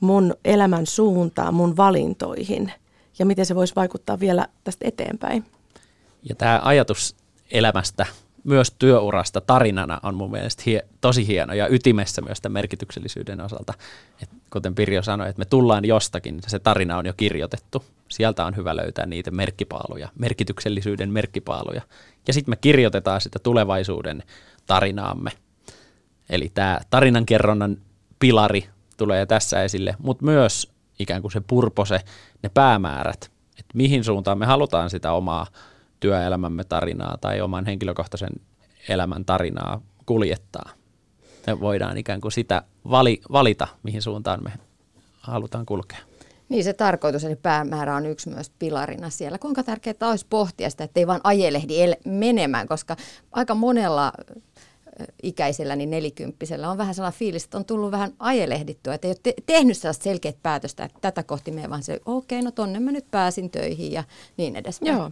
mun 0.00 0.34
elämän 0.44 0.86
suuntaan, 0.86 1.54
mun 1.54 1.76
valintoihin 1.76 2.72
ja 3.18 3.26
miten 3.26 3.46
se 3.46 3.54
voisi 3.54 3.74
vaikuttaa 3.76 4.20
vielä 4.20 4.46
tästä 4.64 4.88
eteenpäin. 4.88 5.44
Ja 6.28 6.34
tämä 6.34 6.60
ajatus 6.64 7.16
elämästä 7.50 8.06
myös 8.44 8.70
työurasta 8.78 9.40
tarinana 9.40 10.00
on 10.02 10.14
mun 10.14 10.30
mielestä 10.30 10.62
hie, 10.66 10.84
tosi 11.00 11.26
hieno 11.26 11.54
ja 11.54 11.68
ytimessä 11.68 12.22
myös 12.22 12.40
tämän 12.40 12.52
merkityksellisyyden 12.52 13.40
osalta. 13.40 13.74
Et 14.22 14.30
kuten 14.52 14.74
Pirjo 14.74 15.02
sanoi, 15.02 15.28
että 15.28 15.38
me 15.38 15.44
tullaan 15.44 15.84
jostakin, 15.84 16.40
se 16.46 16.58
tarina 16.58 16.98
on 16.98 17.06
jo 17.06 17.12
kirjoitettu. 17.16 17.84
Sieltä 18.08 18.44
on 18.44 18.56
hyvä 18.56 18.76
löytää 18.76 19.06
niitä 19.06 19.30
merkkipaaluja, 19.30 20.08
merkityksellisyyden 20.18 21.10
merkkipaaluja. 21.10 21.82
Ja 22.26 22.32
sitten 22.32 22.52
me 22.52 22.56
kirjoitetaan 22.56 23.20
sitä 23.20 23.38
tulevaisuuden 23.38 24.22
tarinaamme. 24.66 25.30
Eli 26.30 26.50
tämä 26.54 26.80
tarinankerronnan 26.90 27.76
pilari 28.18 28.68
tulee 28.96 29.26
tässä 29.26 29.62
esille, 29.64 29.96
mutta 29.98 30.24
myös 30.24 30.72
ikään 30.98 31.22
kuin 31.22 31.32
se 31.32 31.40
purpose, 31.40 32.00
ne 32.42 32.50
päämäärät, 32.54 33.30
että 33.58 33.72
mihin 33.74 34.04
suuntaan 34.04 34.38
me 34.38 34.46
halutaan 34.46 34.90
sitä 34.90 35.12
omaa 35.12 35.46
työelämämme 36.00 36.64
tarinaa 36.64 37.16
tai 37.20 37.40
oman 37.40 37.66
henkilökohtaisen 37.66 38.32
elämän 38.88 39.24
tarinaa 39.24 39.80
kuljettaa. 40.06 40.70
Me 41.46 41.60
voidaan 41.60 41.98
ikään 41.98 42.20
kuin 42.20 42.32
sitä 42.32 42.62
vali, 42.90 43.20
valita, 43.32 43.68
mihin 43.82 44.02
suuntaan 44.02 44.44
me 44.44 44.52
halutaan 45.20 45.66
kulkea. 45.66 45.98
Niin 46.48 46.64
se 46.64 46.72
tarkoitus, 46.72 47.24
eli 47.24 47.36
päämäärä 47.36 47.96
on 47.96 48.06
yksi 48.06 48.30
myös 48.30 48.52
pilarina 48.58 49.10
siellä. 49.10 49.38
Kuinka 49.38 49.62
tärkeää 49.62 50.10
olisi 50.10 50.26
pohtia 50.30 50.70
sitä, 50.70 50.84
että 50.84 51.00
ei 51.00 51.06
vaan 51.06 51.20
ajelehdi 51.24 51.82
el- 51.82 51.96
menemään, 52.04 52.68
koska 52.68 52.96
aika 53.32 53.54
monella 53.54 54.12
ikäisellä, 55.22 55.76
niin 55.76 55.90
nelikymppisellä 55.90 56.70
on 56.70 56.78
vähän 56.78 56.94
sellainen 56.94 57.18
fiilis, 57.18 57.44
että 57.44 57.58
on 57.58 57.64
tullut 57.64 57.90
vähän 57.90 58.12
ajelehdittyä, 58.18 58.94
että 58.94 59.08
ei 59.08 59.10
ole 59.10 59.18
te- 59.22 59.34
tehnyt 59.46 59.76
sellaista 59.76 60.04
selkeät 60.04 60.36
päätöstä, 60.42 60.84
että 60.84 60.98
tätä 61.00 61.22
kohti 61.22 61.50
me 61.50 61.70
vaan 61.70 61.82
se, 61.82 62.00
okei, 62.04 62.38
okay, 62.38 62.44
no 62.44 62.50
tonne 62.50 62.80
mä 62.80 62.92
nyt 62.92 63.10
pääsin 63.10 63.50
töihin 63.50 63.92
ja 63.92 64.04
niin 64.36 64.56
edespäin. 64.56 64.96
Joo, 64.96 65.10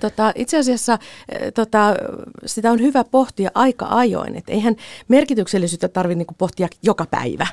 tota, 0.00 0.32
itse 0.34 0.58
asiassa 0.58 0.98
eh, 1.28 1.52
tota, 1.52 1.94
sitä 2.46 2.70
on 2.70 2.80
hyvä 2.80 3.04
pohtia 3.04 3.50
aika 3.54 3.86
ajoin, 3.90 4.36
että 4.36 4.52
eihän 4.52 4.76
merkityksellisyyttä 5.08 5.88
tarvitse 5.88 6.18
niinku 6.18 6.34
pohtia 6.38 6.68
joka 6.82 7.06
päivä, 7.06 7.46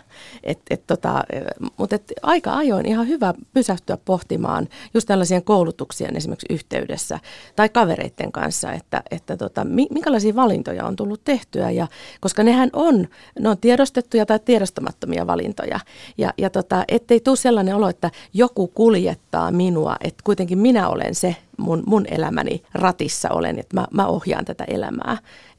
et, 0.44 0.60
et, 0.70 0.88
tota, 0.88 1.24
eh, 1.34 1.44
mutta 1.78 1.96
et 1.96 2.14
aika 2.22 2.54
ajoin 2.54 2.86
ihan 2.86 3.08
hyvä 3.08 3.34
pysähtyä 3.54 3.98
pohtimaan 4.06 4.68
just 4.94 5.08
tällaisien 5.08 5.44
koulutuksien 5.44 6.16
esimerkiksi 6.16 6.48
yhteydessä 6.50 7.20
tai 7.56 7.70
kavereiden 7.70 8.32
kanssa, 8.32 8.74
että, 8.74 9.04
että 9.12 9.38
tota, 9.38 9.66
minkälaisia 9.66 10.36
valintoja 10.36 10.86
on 10.86 10.96
tullut 10.96 11.22
tehtyä 11.24 11.72
ja, 11.76 11.88
koska 12.22 12.44
nehän 12.44 12.70
on, 12.74 13.08
ne 13.40 13.50
on 13.50 13.58
tiedostettuja 13.58 14.26
tai 14.26 14.40
tiedostamattomia 14.40 15.28
valintoja. 15.28 15.80
Ja, 16.18 16.34
ja 16.38 16.50
tota, 16.50 16.84
ettei 16.88 17.20
tule 17.20 17.36
sellainen 17.36 17.76
olo, 17.76 17.90
että 17.90 18.12
joku 18.34 18.68
kuljettaa 18.68 19.52
minua, 19.52 19.96
että 20.02 20.22
kuitenkin 20.24 20.58
minä 20.58 20.90
olen 20.90 21.16
se 21.16 21.36
mun, 21.58 21.84
mun 21.86 22.06
elämäni 22.12 22.64
ratissa 22.74 23.30
olen, 23.30 23.60
että 23.60 23.76
mä, 23.80 23.88
mä 23.92 24.08
ohjaan 24.08 24.46
tätä 24.46 24.64
elämää. 24.64 25.18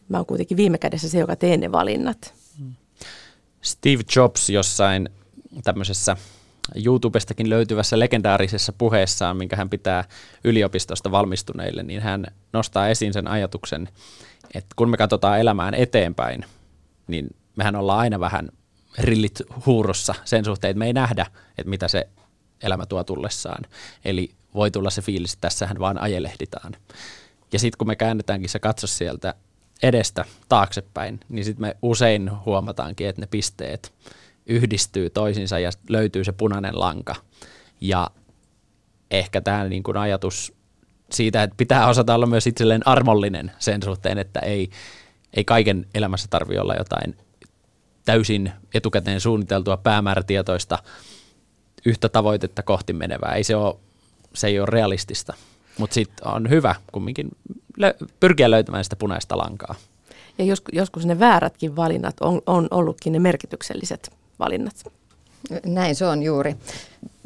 Mä 0.09 0.17
oon 0.17 0.27
kuitenkin 0.27 0.57
viime 0.57 0.79
kädessä 0.79 1.09
se, 1.09 1.19
joka 1.19 1.37
teen 1.37 1.61
ne 1.61 1.73
valinnat. 1.73 2.35
Steve 3.63 4.03
Jobs 4.17 4.51
jossain 4.51 5.09
tämmöisessä 5.65 6.17
YouTubestakin 6.85 7.51
löytyvässä 7.51 7.99
legendaarisessa 7.99 8.73
puheessaan, 8.73 9.37
minkä 9.37 9.57
hän 9.57 9.71
pitää 9.71 10.05
yliopistosta 10.45 11.11
valmistuneille, 11.11 11.83
niin 11.83 12.03
hän 12.03 12.27
nostaa 12.53 12.89
esiin 12.89 13.13
sen 13.13 13.29
ajatuksen, 13.29 13.89
että 14.55 14.75
kun 14.77 14.91
me 14.91 14.97
katsotaan 14.97 15.41
elämään 15.41 15.75
eteenpäin, 15.75 16.45
niin 17.07 17.37
mehän 17.57 17.77
ollaan 17.77 17.99
aina 17.99 18.21
vähän 18.21 18.49
rillit 18.99 19.43
huurossa 19.67 20.15
sen 20.25 20.45
suhteen, 20.45 20.71
että 20.71 20.79
me 20.79 20.87
ei 20.87 20.93
nähdä, 20.93 21.27
että 21.59 21.71
mitä 21.71 21.89
se 21.89 22.09
elämä 22.63 22.87
tuo 22.87 23.05
tullessaan. 23.05 23.65
Eli 24.05 24.31
voi 24.55 24.71
tulla 24.71 24.91
se 24.91 25.03
fiilis, 25.03 25.33
että 25.33 25.41
tässähän 25.41 25.79
vaan 25.79 25.99
ajelehditaan. 25.99 26.73
Ja 27.53 27.59
sitten 27.59 27.79
kun 27.79 27.87
me 27.87 27.97
käännetäänkin 27.97 28.51
se 28.51 28.59
katsos 28.59 28.99
sieltä 28.99 29.35
edestä 29.83 30.25
taaksepäin, 30.49 31.21
niin 31.29 31.45
sitten 31.45 31.63
me 31.63 31.77
usein 31.83 32.31
huomataankin, 32.45 33.09
että 33.09 33.23
ne 33.23 33.27
pisteet 33.27 33.93
yhdistyy 34.47 35.11
toisinsa 35.11 35.59
ja 35.59 35.71
löytyy 35.89 36.25
se 36.25 36.33
punainen 36.33 36.81
lanka. 36.81 37.15
Ja 37.81 38.11
ehkä 39.11 39.41
tämä 39.41 39.65
niin 39.65 39.83
kuin 39.83 39.97
ajatus 39.97 40.53
siitä, 41.11 41.43
että 41.43 41.57
pitää 41.57 41.89
osata 41.89 42.15
olla 42.15 42.27
myös 42.27 42.47
itselleen 42.47 42.87
armollinen 42.87 43.53
sen 43.59 43.83
suhteen, 43.83 44.19
että 44.19 44.41
ei, 44.41 44.71
ei 45.37 45.45
kaiken 45.45 45.87
elämässä 45.95 46.29
tarvitse 46.31 46.61
olla 46.61 46.75
jotain 46.75 47.17
täysin 48.05 48.53
etukäteen 48.75 49.21
suunniteltua 49.21 49.77
päämäärätietoista 49.77 50.79
yhtä 51.87 52.09
tavoitetta 52.09 52.63
kohti 52.63 52.93
menevää. 52.93 53.35
Ei 53.35 53.45
se, 53.45 53.57
ole, 53.57 53.77
se 54.35 54.47
ei 54.47 54.61
ole 54.61 54.67
realistista, 54.71 55.35
mutta 55.79 55.95
sitten 55.95 56.29
on 56.29 56.51
hyvä 56.51 56.75
kumminkin 56.93 57.29
lö- 57.81 58.07
pyrkiä 58.21 58.51
löytämään 58.51 58.85
sitä 58.85 58.97
punaista 58.97 59.39
lankaa. 59.39 59.75
Ja 60.39 60.45
joskus, 60.45 60.75
joskus 60.75 61.07
ne 61.07 61.19
väärätkin 61.19 61.77
valinnat 61.77 62.15
on, 62.21 62.43
on 62.47 62.69
ollutkin 62.71 63.13
ne 63.13 63.19
merkitykselliset 63.19 64.13
valinnat. 64.39 64.93
Näin 65.67 65.95
se 65.95 66.07
on 66.07 66.23
juuri. 66.23 66.57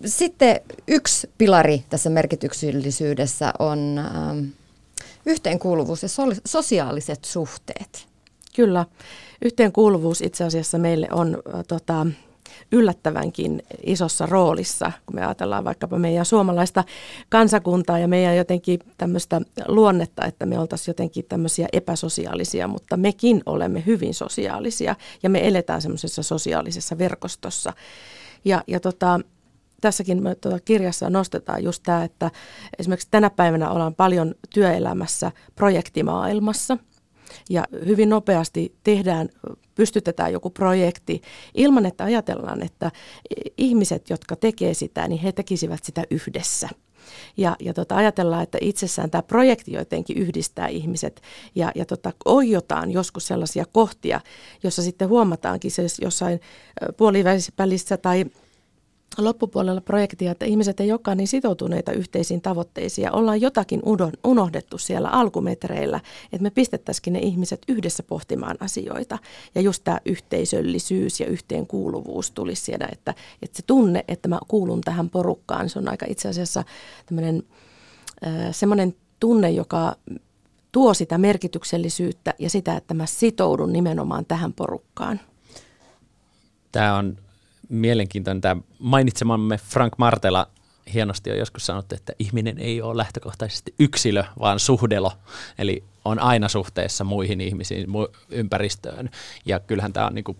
Sitten 0.06 0.60
yksi 0.88 1.30
pilari 1.38 1.84
tässä 1.90 2.10
merkityksellisyydessä 2.10 3.52
on 3.58 3.98
ähm, 3.98 4.44
yhteenkuuluvuus 5.26 6.02
ja 6.02 6.08
so- 6.08 6.40
sosiaaliset 6.46 7.24
suhteet. 7.24 8.06
Kyllä. 8.56 8.86
Yhteenkuuluvuus 9.44 10.20
itse 10.20 10.44
asiassa 10.44 10.78
meille 10.78 11.08
on 11.10 11.42
äh, 11.54 11.64
tota, 11.68 12.06
yllättävänkin 12.72 13.62
isossa 13.82 14.26
roolissa, 14.26 14.92
kun 15.06 15.14
me 15.14 15.24
ajatellaan 15.24 15.64
vaikkapa 15.64 15.98
meidän 15.98 16.24
suomalaista 16.24 16.84
kansakuntaa 17.28 17.98
ja 17.98 18.08
meidän 18.08 18.36
jotenkin 18.36 18.80
tämmöistä 18.98 19.40
luonnetta, 19.68 20.24
että 20.24 20.46
me 20.46 20.58
oltaisiin 20.58 20.92
jotenkin 20.92 21.24
tämmöisiä 21.28 21.68
epäsosiaalisia, 21.72 22.68
mutta 22.68 22.96
mekin 22.96 23.42
olemme 23.46 23.82
hyvin 23.86 24.14
sosiaalisia 24.14 24.96
ja 25.22 25.30
me 25.30 25.48
eletään 25.48 25.82
semmoisessa 25.82 26.22
sosiaalisessa 26.22 26.98
verkostossa. 26.98 27.72
Ja, 28.44 28.64
ja 28.66 28.80
tota, 28.80 29.20
tässäkin 29.80 30.22
me 30.22 30.34
tuota 30.34 30.60
kirjassa 30.60 31.10
nostetaan 31.10 31.64
just 31.64 31.82
tämä, 31.82 32.04
että 32.04 32.30
esimerkiksi 32.78 33.08
tänä 33.10 33.30
päivänä 33.30 33.70
ollaan 33.70 33.94
paljon 33.94 34.34
työelämässä 34.50 35.32
projektimaailmassa– 35.54 36.78
ja 37.50 37.64
hyvin 37.86 38.08
nopeasti 38.08 38.74
tehdään, 38.84 39.28
pystytetään 39.74 40.32
joku 40.32 40.50
projekti 40.50 41.22
ilman, 41.54 41.86
että 41.86 42.04
ajatellaan, 42.04 42.62
että 42.62 42.90
ihmiset, 43.58 44.10
jotka 44.10 44.36
tekee 44.36 44.74
sitä, 44.74 45.08
niin 45.08 45.20
he 45.20 45.32
tekisivät 45.32 45.84
sitä 45.84 46.04
yhdessä. 46.10 46.68
Ja, 47.36 47.56
ja 47.60 47.74
tota, 47.74 47.96
ajatellaan, 47.96 48.42
että 48.42 48.58
itsessään 48.60 49.10
tämä 49.10 49.22
projekti 49.22 49.72
jotenkin 49.72 50.18
yhdistää 50.18 50.68
ihmiset 50.68 51.22
ja, 51.54 51.72
ja 51.74 51.84
tota, 51.84 52.12
oijotaan 52.24 52.90
joskus 52.90 53.26
sellaisia 53.26 53.64
kohtia, 53.72 54.20
jossa 54.62 54.82
sitten 54.82 55.08
huomataankin 55.08 55.70
se 55.70 55.82
jossain 56.02 56.40
puolivälissä 56.96 57.96
tai 57.96 58.24
loppupuolella 59.18 59.80
projektia, 59.80 60.32
että 60.32 60.44
ihmiset 60.44 60.80
ei 60.80 60.92
olekaan 60.92 61.16
niin 61.16 61.28
sitoutuneita 61.28 61.92
yhteisiin 61.92 62.40
tavoitteisiin 62.40 63.02
ja 63.02 63.12
ollaan 63.12 63.40
jotakin 63.40 63.82
unohdettu 64.24 64.78
siellä 64.78 65.08
alkumetreillä, 65.08 66.00
että 66.24 66.42
me 66.42 66.50
pistettäisikin 66.50 67.12
ne 67.12 67.18
ihmiset 67.18 67.62
yhdessä 67.68 68.02
pohtimaan 68.02 68.56
asioita. 68.60 69.18
Ja 69.54 69.60
just 69.60 69.84
tämä 69.84 69.98
yhteisöllisyys 70.04 71.20
ja 71.20 71.26
yhteenkuuluvuus 71.26 72.30
tulisi 72.30 72.62
siellä, 72.62 72.88
että, 72.92 73.14
että 73.42 73.56
se 73.56 73.62
tunne, 73.66 74.04
että 74.08 74.28
mä 74.28 74.38
kuulun 74.48 74.80
tähän 74.80 75.10
porukkaan, 75.10 75.68
se 75.68 75.78
on 75.78 75.88
aika 75.88 76.06
itse 76.08 76.28
asiassa 76.28 76.64
tämmöinen 77.06 77.42
semmoinen 78.52 78.94
tunne, 79.20 79.50
joka 79.50 79.96
tuo 80.72 80.94
sitä 80.94 81.18
merkityksellisyyttä 81.18 82.34
ja 82.38 82.50
sitä, 82.50 82.76
että 82.76 82.94
mä 82.94 83.06
sitoudun 83.06 83.72
nimenomaan 83.72 84.26
tähän 84.26 84.52
porukkaan. 84.52 85.20
Tämä 86.72 86.96
on 86.96 87.16
mielenkiintoinen 87.70 88.40
tämä 88.40 88.62
mainitsemamme 88.78 89.58
Frank 89.58 89.92
Martela 89.98 90.46
hienosti 90.94 91.30
on 91.30 91.38
joskus 91.38 91.66
sanottu, 91.66 91.94
että 91.94 92.12
ihminen 92.18 92.58
ei 92.58 92.82
ole 92.82 92.96
lähtökohtaisesti 92.96 93.74
yksilö, 93.78 94.24
vaan 94.40 94.60
suhdelo. 94.60 95.12
Eli 95.58 95.84
on 96.04 96.18
aina 96.18 96.48
suhteessa 96.48 97.04
muihin 97.04 97.40
ihmisiin, 97.40 97.88
mu- 97.88 98.16
ympäristöön. 98.30 99.10
Ja 99.44 99.60
kyllähän 99.60 99.92
tämä 99.92 100.06
on 100.06 100.14
niin 100.14 100.24
kuin, 100.24 100.38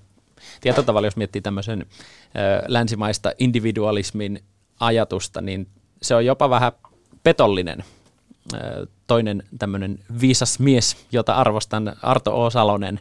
tietyllä 0.60 0.86
tavalla, 0.86 1.06
jos 1.06 1.16
miettii 1.16 1.42
tämmöisen 1.42 1.80
ö, 1.80 2.62
länsimaista 2.68 3.32
individualismin 3.38 4.42
ajatusta, 4.80 5.40
niin 5.40 5.68
se 6.02 6.14
on 6.14 6.26
jopa 6.26 6.50
vähän 6.50 6.72
petollinen. 7.22 7.84
Ö, 8.54 8.86
toinen 9.06 9.42
tämmöinen 9.58 9.98
viisas 10.20 10.58
mies, 10.58 10.96
jota 11.12 11.34
arvostan, 11.34 11.96
Arto 12.02 12.44
O. 12.44 12.50
Salonen, 12.50 13.00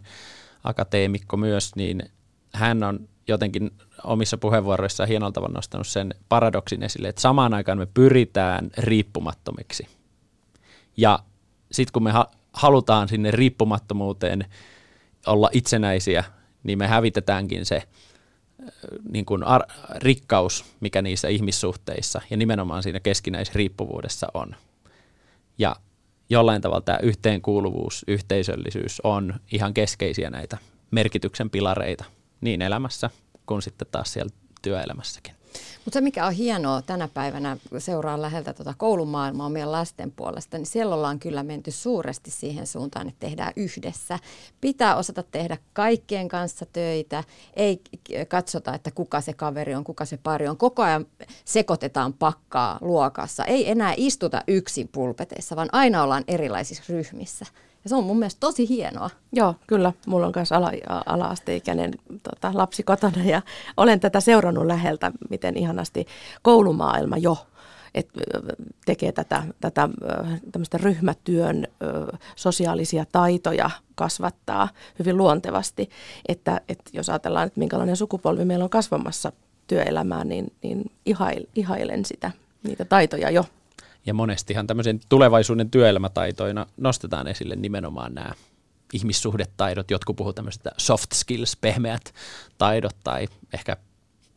akateemikko 0.64 1.38
myös, 1.38 1.76
niin 1.76 2.12
hän 2.54 2.84
on 2.84 3.10
jotenkin 3.28 3.72
omissa 4.04 4.38
puheenvuoroissaan 4.38 5.10
hienolla 5.10 5.32
tavalla 5.32 5.56
nostanut 5.56 5.88
sen 5.88 6.16
paradoksin 6.30 6.84
esille, 6.84 7.08
että 7.08 7.22
samaan 7.22 7.54
aikaan 7.54 7.78
me 7.78 7.86
pyritään 7.86 8.70
riippumattomiksi. 8.78 9.88
Ja 10.98 11.20
sitten 11.72 11.94
kun 11.94 12.04
me 12.04 12.12
ha- 12.12 12.32
halutaan 12.54 13.08
sinne 13.08 13.32
riippumattomuuteen 13.32 14.46
olla 15.28 15.50
itsenäisiä, 15.54 16.24
niin 16.64 16.78
me 16.78 16.88
hävitetäänkin 16.88 17.66
se 17.66 17.84
niin 19.12 19.26
kuin 19.26 19.44
ar- 19.44 19.68
rikkaus, 19.96 20.66
mikä 20.80 21.02
niissä 21.02 21.28
ihmissuhteissa 21.28 22.22
ja 22.30 22.38
nimenomaan 22.38 22.84
siinä 22.84 23.00
keskinäisriippuvuudessa 23.00 24.28
on. 24.34 24.56
Ja 25.58 25.76
jollain 26.30 26.62
tavalla 26.62 26.82
tämä 26.82 27.00
yhteenkuuluvuus, 27.04 28.06
yhteisöllisyys 28.08 29.02
on 29.04 29.40
ihan 29.52 29.74
keskeisiä 29.74 30.30
näitä 30.30 30.58
merkityksen 30.92 31.50
pilareita 31.50 32.06
niin 32.42 32.62
elämässä 32.62 33.10
kuin 33.50 33.62
sitten 33.62 33.88
taas 33.92 34.14
siellä 34.14 34.32
työelämässäkin. 34.62 35.34
Mutta 35.86 35.98
se, 35.98 36.02
mikä 36.02 36.26
on 36.26 36.34
hienoa 36.34 36.82
tänä 36.82 37.08
päivänä, 37.08 37.58
seuraan 37.78 38.22
läheltä 38.22 38.54
tuota 38.54 38.74
koulumaailmaa 38.78 39.50
meidän 39.50 39.72
lasten 39.72 40.12
puolesta, 40.12 40.58
niin 40.58 40.66
siellä 40.66 40.96
ollaan 40.96 41.20
kyllä 41.20 41.44
menty 41.44 41.72
suuresti 41.72 42.32
siihen 42.32 42.68
suuntaan, 42.68 43.08
että 43.08 43.20
tehdään 43.20 43.54
yhdessä. 43.56 44.20
Pitää 44.62 44.96
osata 44.96 45.24
tehdä 45.24 45.58
kaikkien 45.74 46.28
kanssa 46.28 46.66
töitä, 46.66 47.24
ei 47.54 47.82
katsota, 48.28 48.74
että 48.74 48.92
kuka 48.92 49.22
se 49.22 49.34
kaveri 49.34 49.76
on, 49.76 49.84
kuka 49.84 50.06
se 50.06 50.18
pari 50.18 50.48
on. 50.48 50.58
Koko 50.58 50.84
ajan 50.84 51.06
sekoitetaan 51.46 52.14
pakkaa 52.14 52.78
luokassa. 52.82 53.46
Ei 53.46 53.72
enää 53.72 53.94
istuta 53.98 54.44
yksin 54.48 54.88
pulpeteissa, 54.88 55.56
vaan 55.56 55.70
aina 55.72 56.04
ollaan 56.04 56.24
erilaisissa 56.28 56.84
ryhmissä. 56.90 57.46
Ja 57.84 57.90
se 57.90 57.96
on 57.96 58.04
mun 58.04 58.20
mielestä 58.20 58.40
tosi 58.40 58.70
hienoa. 58.70 59.10
Joo, 59.32 59.56
kyllä. 59.68 59.94
Mulla 60.08 60.26
on 60.26 60.34
myös 60.36 60.52
ala, 60.52 60.72
ala-asteikäinen 61.06 61.94
tota, 62.24 62.52
lapsi 62.54 62.84
kotona 62.84 63.24
ja 63.24 63.42
olen 63.78 64.00
tätä 64.00 64.20
seurannut 64.20 64.66
läheltä, 64.66 65.12
miten 65.30 65.58
ihanasti 65.58 66.08
koulumaailma 66.42 67.18
jo 67.18 67.38
et, 67.96 68.10
tekee 68.86 69.12
tätä, 69.12 69.44
tätä 69.62 69.90
tämmöistä 70.52 70.78
ryhmätyön 70.78 71.68
sosiaalisia 72.36 73.06
taitoja 73.12 73.70
kasvattaa 73.96 74.70
hyvin 75.00 75.18
luontevasti. 75.18 75.90
Että, 76.28 76.62
että 76.70 76.92
jos 76.94 77.10
ajatellaan, 77.10 77.48
että 77.48 77.60
minkälainen 77.60 77.96
sukupolvi 77.96 78.46
meillä 78.46 78.64
on 78.64 78.70
kasvamassa 78.70 79.32
työelämään, 79.68 80.30
niin, 80.30 80.54
niin 80.64 80.92
ihail, 81.06 81.46
ihailen 81.56 82.06
sitä, 82.06 82.32
niitä 82.64 82.86
taitoja 82.86 83.30
jo. 83.30 83.46
Ja 84.10 84.14
monestihan 84.14 84.68
tämmöisen 84.68 85.00
tulevaisuuden 85.10 85.72
työelämätaitoina 85.72 86.68
nostetaan 86.78 87.28
esille 87.28 87.56
nimenomaan 87.56 88.14
nämä 88.14 88.32
ihmissuhdetaidot. 88.94 89.92
Jotkut 89.92 90.16
puhuvat 90.16 90.36
tämmöistä 90.36 90.72
soft 90.78 91.12
skills, 91.14 91.58
pehmeät 91.62 92.14
taidot 92.58 92.96
tai 93.04 93.28
ehkä 93.54 93.78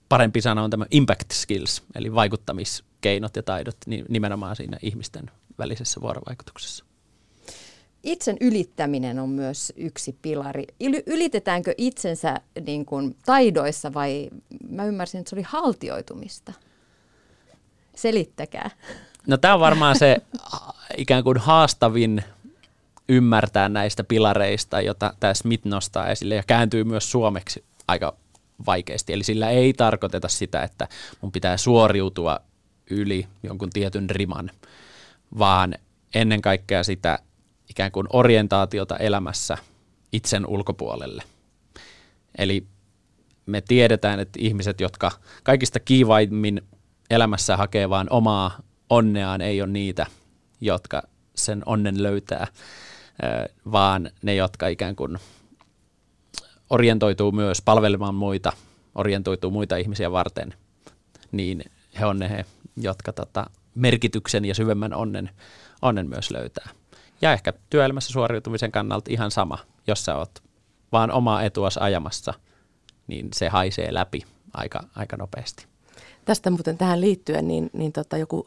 parempi 0.09 0.41
sana 0.41 0.62
on 0.62 0.71
tämä 0.71 0.87
impact 0.91 1.31
skills, 1.33 1.83
eli 1.95 2.14
vaikuttamiskeinot 2.14 3.37
ja 3.37 3.43
taidot 3.43 3.76
nimenomaan 4.09 4.57
siinä 4.57 4.79
ihmisten 4.83 5.31
välisessä 5.59 6.00
vuorovaikutuksessa. 6.00 6.85
Itsen 8.02 8.37
ylittäminen 8.41 9.19
on 9.19 9.29
myös 9.29 9.73
yksi 9.76 10.17
pilari. 10.23 10.64
Ylitetäänkö 11.07 11.75
itsensä 11.79 12.41
niin 12.67 12.87
kuin 12.87 13.17
taidoissa 13.26 13.95
vai 13.95 14.31
mä 14.69 14.85
ymmärsin, 14.85 15.19
että 15.19 15.31
se 15.31 15.37
oli 15.37 15.45
haltioitumista? 15.49 16.52
Selittäkää. 17.97 18.71
No 19.27 19.37
tämä 19.37 19.55
on 19.55 19.61
varmaan 19.61 19.99
se 19.99 20.17
ikään 20.97 21.25
kuin 21.25 21.39
haastavin 21.39 22.25
ymmärtää 23.09 23.69
näistä 23.69 24.05
pilareista, 24.05 24.81
jota 24.81 25.15
tämä 25.21 25.35
Smith 25.35 25.67
nostaa 25.67 26.07
esille 26.07 26.35
ja 26.35 26.43
kääntyy 26.47 26.85
myös 26.85 27.11
suomeksi 27.11 27.65
aika 27.89 28.17
vaikeasti. 28.67 29.13
Eli 29.13 29.25
sillä 29.25 29.51
ei 29.51 29.73
tarkoiteta 29.73 30.29
sitä, 30.29 30.63
että 30.63 30.89
mun 31.21 31.33
pitää 31.33 31.57
suoriutua 31.57 32.41
yli 32.91 33.27
jonkun 33.43 33.71
tietyn 33.71 34.11
riman, 34.11 34.51
vaan 35.39 35.75
ennen 36.15 36.43
kaikkea 36.43 36.85
sitä 36.85 37.19
ikään 37.71 37.93
kuin 37.93 38.07
orientaatiota 38.13 38.97
elämässä 38.97 39.59
itsen 40.13 40.47
ulkopuolelle. 40.47 41.23
Eli 42.39 42.67
me 43.47 43.61
tiedetään, 43.61 44.21
että 44.21 44.39
ihmiset, 44.43 44.81
jotka 44.81 45.11
kaikista 45.43 45.81
kiivaimmin 45.81 46.63
elämässä 47.11 47.57
hakee 47.57 47.91
vain 47.91 48.07
omaa 48.11 48.59
onneaan 48.92 49.40
ei 49.40 49.62
ole 49.62 49.70
niitä, 49.70 50.07
jotka 50.61 51.02
sen 51.35 51.62
onnen 51.66 52.02
löytää, 52.02 52.46
vaan 53.72 54.11
ne, 54.22 54.35
jotka 54.35 54.68
ikään 54.68 54.96
kuin 54.96 55.18
orientoituu 56.70 57.33
myös 57.33 57.62
palvelemaan 57.62 58.14
muita, 58.14 58.52
orientoituu 58.94 59.50
muita 59.50 59.76
ihmisiä 59.76 60.12
varten, 60.12 60.55
niin 61.33 61.64
he 62.00 62.07
on 62.07 62.18
ne, 62.18 62.44
jotka 62.76 63.12
tota, 63.12 63.46
merkityksen 63.74 64.44
ja 64.44 64.55
syvemmän 64.55 64.94
onnen, 64.94 65.31
onnen 65.83 66.09
myös 66.09 66.31
löytää. 66.31 66.68
Ja 67.22 67.33
ehkä 67.33 67.52
työelämässä 67.70 68.12
suoriutumisen 68.12 68.72
kannalta 68.72 69.11
ihan 69.11 69.31
sama, 69.31 69.59
jos 69.87 70.05
sä 70.05 70.16
oot 70.16 70.42
vaan 70.92 71.11
omaa 71.11 71.42
etuas 71.42 71.78
ajamassa, 71.78 72.35
niin 73.07 73.28
se 73.35 73.48
haisee 73.48 73.94
läpi 73.94 74.22
aika, 74.55 74.81
aika 74.96 75.16
nopeasti. 75.16 75.72
Tästä 76.25 76.51
muuten 76.51 76.79
tähän 76.79 77.01
liittyen, 77.01 77.49
niin, 77.49 77.71
niin 77.73 77.93
tota 77.93 78.17
joku 78.17 78.47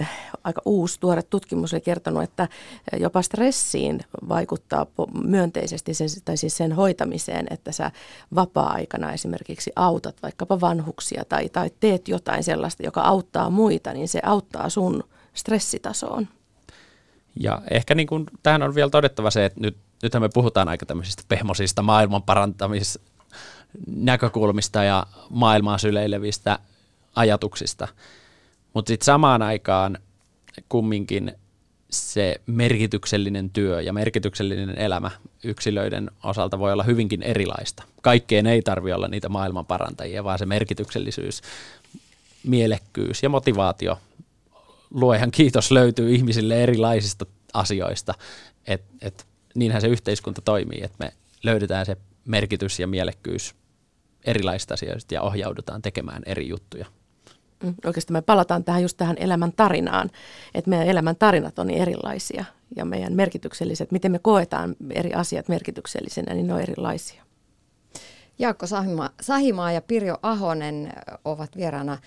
äh, 0.00 0.10
aika 0.44 0.62
uusi 0.64 1.00
tuore 1.00 1.22
tutkimus 1.22 1.72
oli 1.72 1.80
kertonut, 1.80 2.22
että 2.22 2.48
jopa 2.96 3.22
stressiin 3.22 4.00
vaikuttaa 4.28 4.86
myönteisesti 5.24 5.94
sen, 5.94 6.08
tai 6.24 6.36
siis 6.36 6.56
sen 6.56 6.72
hoitamiseen, 6.72 7.46
että 7.50 7.72
sä 7.72 7.90
vapaa-aikana 8.34 9.12
esimerkiksi 9.12 9.72
autat 9.76 10.22
vaikkapa 10.22 10.60
vanhuksia 10.60 11.24
tai, 11.24 11.48
tai 11.48 11.70
teet 11.80 12.08
jotain 12.08 12.44
sellaista, 12.44 12.82
joka 12.82 13.00
auttaa 13.00 13.50
muita, 13.50 13.92
niin 13.92 14.08
se 14.08 14.20
auttaa 14.24 14.68
sun 14.68 15.04
stressitasoon. 15.34 16.28
Ja 17.40 17.62
ehkä 17.70 17.94
niin 17.94 18.06
kuin, 18.06 18.26
tähän 18.42 18.62
on 18.62 18.74
vielä 18.74 18.90
todettava 18.90 19.30
se, 19.30 19.44
että 19.44 19.60
nyt, 19.60 19.76
nythän 20.02 20.22
me 20.22 20.28
puhutaan 20.34 20.68
aika 20.68 20.86
tämmöisistä 20.86 21.22
pehmosista 21.28 21.82
maailman 21.82 22.22
parantamis 22.22 22.98
näkökulmista 23.86 24.82
ja 24.84 25.06
maailmaa 25.30 25.78
syleilevistä 25.78 26.58
ajatuksista. 27.14 27.88
Mutta 28.74 28.88
sitten 28.88 29.04
samaan 29.04 29.42
aikaan 29.42 29.98
kumminkin 30.68 31.32
se 31.90 32.40
merkityksellinen 32.46 33.50
työ 33.50 33.80
ja 33.80 33.92
merkityksellinen 33.92 34.78
elämä 34.78 35.10
yksilöiden 35.44 36.10
osalta 36.22 36.58
voi 36.58 36.72
olla 36.72 36.82
hyvinkin 36.82 37.22
erilaista. 37.22 37.82
Kaikkeen 38.02 38.46
ei 38.46 38.62
tarvi 38.62 38.92
olla 38.92 39.08
niitä 39.08 39.28
maailman 39.28 39.66
parantajia, 39.66 40.24
vaan 40.24 40.38
se 40.38 40.46
merkityksellisyys, 40.46 41.42
mielekkyys 42.44 43.22
ja 43.22 43.28
motivaatio, 43.28 43.98
luojan 44.90 45.30
kiitos, 45.30 45.70
löytyy 45.70 46.14
ihmisille 46.14 46.62
erilaisista 46.62 47.26
asioista. 47.54 48.14
Et, 48.66 48.82
et, 49.00 49.26
niinhän 49.54 49.80
se 49.80 49.88
yhteiskunta 49.88 50.42
toimii, 50.42 50.82
että 50.82 51.04
me 51.04 51.12
löydetään 51.42 51.86
se 51.86 51.96
merkitys 52.24 52.80
ja 52.80 52.86
mielekkyys 52.86 53.54
erilaisista 54.24 54.74
asioista 54.74 55.14
ja 55.14 55.22
ohjaudutaan 55.22 55.82
tekemään 55.82 56.22
eri 56.26 56.48
juttuja. 56.48 56.86
Mm, 57.64 57.74
oikeastaan 57.84 58.16
me 58.16 58.22
palataan 58.22 58.64
tähän 58.64 58.82
just 58.82 58.96
tähän 58.96 59.16
elämän 59.18 59.52
tarinaan, 59.52 60.10
että 60.54 60.70
meidän 60.70 60.88
elämän 60.88 61.16
tarinat 61.16 61.58
on 61.58 61.66
niin 61.66 61.82
erilaisia 61.82 62.44
ja 62.76 62.84
meidän 62.84 63.12
merkitykselliset, 63.12 63.92
miten 63.92 64.12
me 64.12 64.18
koetaan 64.18 64.76
eri 64.90 65.14
asiat 65.14 65.48
merkityksellisenä, 65.48 66.34
niin 66.34 66.46
ne 66.46 66.54
on 66.54 66.60
erilaisia. 66.60 67.22
Jaakko 68.38 68.66
Sahimaa, 68.66 69.10
Sahimaa 69.20 69.72
ja 69.72 69.82
Pirjo 69.82 70.18
Ahonen 70.22 70.92
ovat 71.24 71.56
vieraana 71.56 71.98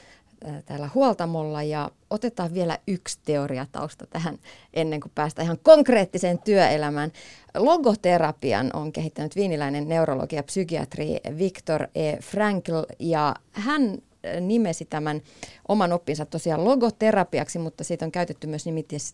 täällä 0.65 0.89
huoltamolla 0.96 1.63
ja 1.63 1.91
otetaan 2.10 2.54
vielä 2.54 2.78
yksi 2.88 3.20
teoriatausta 3.26 4.08
tähän 4.08 4.38
ennen 4.74 5.02
kuin 5.02 5.12
päästään 5.15 5.46
ihan 5.46 5.60
konkreettiseen 5.63 6.39
työelämään. 6.39 7.12
Logoterapian 7.58 8.70
on 8.74 8.91
kehittänyt 8.91 9.36
viiniläinen 9.36 9.89
neurologi 9.89 10.36
ja 10.36 10.43
psykiatri 10.43 11.17
Viktor 11.38 11.88
E. 11.96 12.17
Frankl 12.22 12.82
ja 13.00 13.36
hän 13.52 13.98
nimesi 14.42 14.86
tämän 14.86 15.22
oman 15.68 15.94
oppinsa 15.94 16.26
tosiaan 16.26 16.66
logoterapiaksi, 16.66 17.60
mutta 17.60 17.84
siitä 17.84 18.06
on 18.06 18.12
käytetty 18.12 18.48
myös 18.48 18.66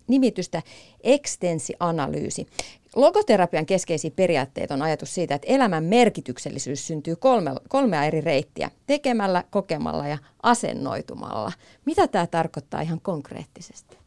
nimitystä 0.07 0.61
ekstensianalyysi. 1.03 2.47
Logoterapian 2.95 3.65
keskeisiä 3.65 4.11
periaatteita 4.15 4.73
on 4.73 4.81
ajatus 4.81 5.15
siitä, 5.15 5.35
että 5.35 5.47
elämän 5.47 5.83
merkityksellisyys 5.83 6.87
syntyy 6.87 7.15
kolme, 7.15 7.51
kolmea 7.69 8.03
eri 8.05 8.21
reittiä, 8.21 8.71
tekemällä, 8.87 9.43
kokemalla 9.49 10.07
ja 10.07 10.17
asennoitumalla. 10.43 11.51
Mitä 11.85 12.07
tämä 12.07 12.27
tarkoittaa 12.27 12.81
ihan 12.81 13.01
konkreettisesti? 13.01 13.97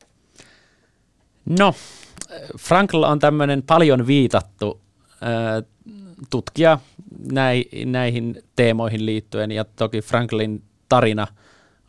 No, 1.59 1.75
Frankl 2.59 3.03
on 3.03 3.19
tämmöinen 3.19 3.62
paljon 3.62 4.07
viitattu 4.07 4.81
tutkija 6.31 6.79
näihin 7.87 8.42
teemoihin 8.57 9.07
liittyen 9.07 9.51
ja 9.51 9.64
toki 9.64 10.01
Franklin 10.01 10.62
tarina 10.88 11.27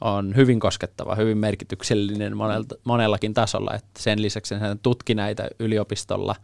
on 0.01 0.35
hyvin 0.35 0.59
koskettava, 0.59 1.15
hyvin 1.15 1.37
merkityksellinen 1.37 2.37
monelta, 2.37 2.75
monellakin 2.83 3.33
tasolla. 3.33 3.73
Että 3.73 4.01
sen 4.03 4.21
lisäksi 4.21 4.55
hän 4.55 4.79
tutki 4.79 5.15
näitä 5.15 5.47
yliopistolla, 5.59 6.35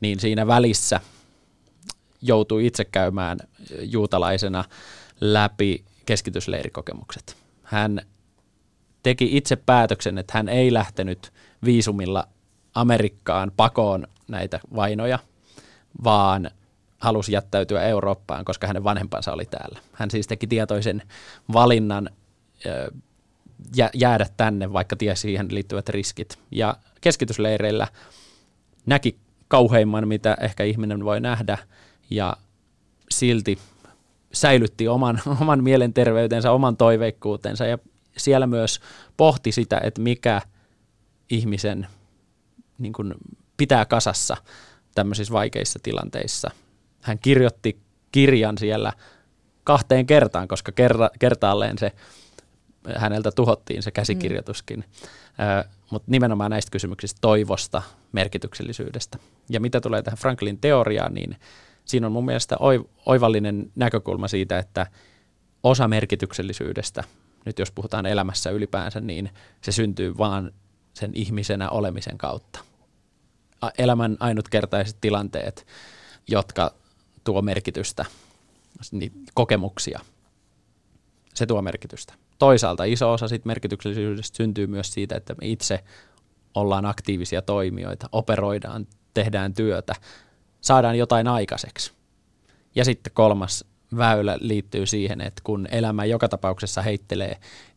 niin 0.00 0.20
siinä 0.20 0.46
välissä 0.46 1.00
joutui 2.22 2.66
itse 2.66 2.84
käymään 2.84 3.38
juutalaisena 3.80 4.64
läpi 5.20 5.84
keskitysleirikokemukset. 6.06 7.36
Hän 7.62 8.00
teki 9.02 9.36
itse 9.36 9.56
päätöksen, 9.56 10.18
että 10.18 10.32
hän 10.36 10.48
ei 10.48 10.72
lähtenyt 10.72 11.32
viisumilla 11.64 12.28
Amerikkaan 12.74 13.52
pakoon 13.56 14.06
näitä 14.28 14.60
vainoja, 14.74 15.18
vaan– 16.04 16.50
halusi 16.98 17.32
jättäytyä 17.32 17.82
Eurooppaan, 17.82 18.44
koska 18.44 18.66
hänen 18.66 18.84
vanhempansa 18.84 19.32
oli 19.32 19.44
täällä. 19.44 19.78
Hän 19.92 20.10
siis 20.10 20.26
teki 20.26 20.46
tietoisen 20.46 21.02
valinnan 21.52 22.10
jäädä 23.94 24.26
tänne, 24.36 24.72
vaikka 24.72 24.96
tiesi 24.96 25.20
siihen 25.20 25.46
liittyvät 25.50 25.88
riskit. 25.88 26.38
Ja 26.50 26.76
keskitysleireillä 27.00 27.88
näki 28.86 29.16
kauheimman, 29.48 30.08
mitä 30.08 30.36
ehkä 30.40 30.64
ihminen 30.64 31.04
voi 31.04 31.20
nähdä, 31.20 31.58
ja 32.10 32.36
silti 33.10 33.58
säilytti 34.32 34.88
oman, 34.88 35.20
oman 35.40 35.64
mielenterveytensä, 35.64 36.52
oman 36.52 36.76
toiveikkuutensa, 36.76 37.66
ja 37.66 37.78
siellä 38.16 38.46
myös 38.46 38.80
pohti 39.16 39.52
sitä, 39.52 39.80
että 39.84 40.00
mikä 40.00 40.40
ihmisen 41.30 41.86
niin 42.78 42.92
kuin, 42.92 43.14
pitää 43.56 43.84
kasassa 43.84 44.36
tämmöisissä 44.94 45.32
vaikeissa 45.32 45.78
tilanteissa– 45.82 46.50
hän 47.04 47.18
kirjoitti 47.18 47.80
kirjan 48.12 48.58
siellä 48.58 48.92
kahteen 49.64 50.06
kertaan, 50.06 50.48
koska 50.48 50.72
kerta, 50.72 51.10
kertaalleen 51.18 51.78
se 51.78 51.92
häneltä 52.96 53.30
tuhottiin 53.30 53.82
se 53.82 53.90
käsikirjoituskin. 53.90 54.78
Mm. 54.78 55.70
Mutta 55.90 56.10
nimenomaan 56.10 56.50
näistä 56.50 56.70
kysymyksistä 56.70 57.18
toivosta, 57.20 57.82
merkityksellisyydestä. 58.12 59.18
Ja 59.50 59.60
mitä 59.60 59.80
tulee 59.80 60.02
tähän 60.02 60.18
Franklin 60.18 60.58
teoriaan, 60.58 61.14
niin 61.14 61.36
siinä 61.84 62.06
on 62.06 62.12
mun 62.12 62.24
mielestä 62.24 62.56
oivallinen 63.06 63.72
näkökulma 63.74 64.28
siitä, 64.28 64.58
että 64.58 64.86
osa 65.62 65.88
merkityksellisyydestä, 65.88 67.04
nyt 67.46 67.58
jos 67.58 67.72
puhutaan 67.72 68.06
elämässä 68.06 68.50
ylipäänsä, 68.50 69.00
niin 69.00 69.30
se 69.60 69.72
syntyy 69.72 70.18
vaan 70.18 70.52
sen 70.94 71.10
ihmisenä 71.14 71.70
olemisen 71.70 72.18
kautta. 72.18 72.60
Elämän 73.78 74.16
ainutkertaiset 74.20 74.96
tilanteet, 75.00 75.66
jotka 76.28 76.74
tuo 77.24 77.42
merkitystä, 77.42 78.04
niin 78.92 79.12
kokemuksia. 79.34 80.00
Se 81.34 81.46
tuo 81.46 81.62
merkitystä. 81.62 82.14
Toisaalta 82.38 82.84
iso 82.84 83.12
osa 83.12 83.28
siitä 83.28 83.46
merkityksellisyydestä 83.46 84.36
syntyy 84.36 84.66
myös 84.66 84.92
siitä, 84.92 85.16
että 85.16 85.34
me 85.40 85.46
itse 85.46 85.84
ollaan 86.54 86.86
aktiivisia 86.86 87.42
toimijoita, 87.42 88.08
operoidaan, 88.12 88.86
tehdään 89.14 89.54
työtä, 89.54 89.94
saadaan 90.60 90.98
jotain 90.98 91.28
aikaiseksi. 91.28 91.92
Ja 92.74 92.84
sitten 92.84 93.12
kolmas 93.12 93.64
väylä 93.96 94.38
liittyy 94.40 94.86
siihen, 94.86 95.20
että 95.20 95.40
kun 95.44 95.68
elämä 95.70 96.04
joka 96.04 96.28
tapauksessa 96.28 96.82
heittelee 96.82 97.36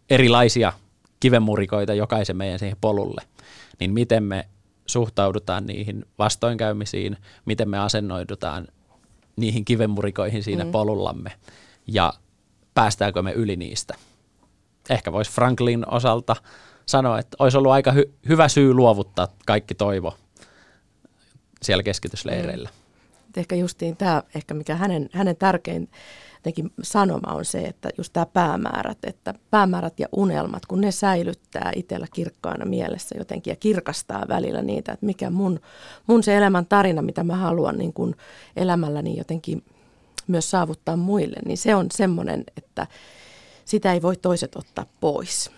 erilaisia 0.10 0.74
kivenmurikoita 1.20 1.94
jokaisen 1.94 2.38
meidän 2.38 2.60
siihen 2.60 2.78
polulle, 2.82 3.22
niin 3.80 3.94
miten 3.94 4.24
me 4.24 4.48
suhtaudutaan 4.86 5.66
niihin 5.66 6.06
vastoinkäymisiin, 6.20 7.18
miten 7.46 7.70
me 7.70 7.80
asennoidutaan 7.80 8.68
niihin 9.38 9.66
kivenmurikoihin 9.66 10.44
siinä 10.44 10.64
mm. 10.64 10.72
polullamme 10.72 11.32
ja 11.88 12.14
päästäänkö 12.74 13.22
me 13.22 13.32
yli 13.32 13.56
niistä. 13.56 13.96
Ehkä 14.90 15.12
voisi 15.12 15.32
Franklin 15.32 15.92
osalta 15.92 16.36
sanoa, 16.86 17.20
että 17.20 17.38
olisi 17.40 17.58
ollut 17.58 17.72
aika 17.72 17.92
hy- 17.92 18.12
hyvä 18.30 18.48
syy 18.48 18.74
luovuttaa 18.74 19.28
kaikki 19.46 19.76
toivo 19.76 20.18
siellä 21.62 21.84
keskitysleireillä. 21.84 22.70
Mm. 22.70 23.40
Ehkä 23.40 23.56
justiin 23.56 23.98
tämä, 23.98 24.24
ehkä 24.36 24.54
mikä 24.54 24.76
hänen, 24.76 25.10
hänen 25.14 25.36
tärkein 25.36 25.90
jotenkin 26.38 26.72
sanoma 26.84 27.34
on 27.34 27.46
se, 27.46 27.60
että 27.60 27.90
just 27.98 28.14
tämä 28.14 28.26
päämäärät, 28.26 28.98
että 29.04 29.34
päämäärät 29.52 30.00
ja 30.00 30.08
unelmat, 30.12 30.66
kun 30.66 30.82
ne 30.82 30.92
säilyttää 30.92 31.72
itsellä 31.76 32.08
kirkkaana 32.14 32.66
mielessä 32.66 33.16
jotenkin 33.18 33.52
ja 33.52 33.56
kirkastaa 33.56 34.26
välillä 34.28 34.62
niitä, 34.62 34.92
että 34.92 35.06
mikä 35.06 35.30
mun, 35.30 35.60
mun 36.08 36.24
se 36.24 36.38
elämän 36.38 36.66
tarina, 36.66 37.02
mitä 37.02 37.24
mä 37.24 37.36
haluan 37.36 37.78
niin 37.78 37.94
kun 37.94 38.16
elämälläni 38.56 39.18
jotenkin 39.18 39.64
myös 40.28 40.52
saavuttaa 40.52 40.98
muille, 40.98 41.38
niin 41.46 41.58
se 41.58 41.76
on 41.76 41.88
semmoinen, 41.92 42.44
että 42.58 42.88
sitä 43.66 43.94
ei 43.94 44.02
voi 44.02 44.16
toiset 44.16 44.56
ottaa 44.56 44.86
pois. 45.00 45.52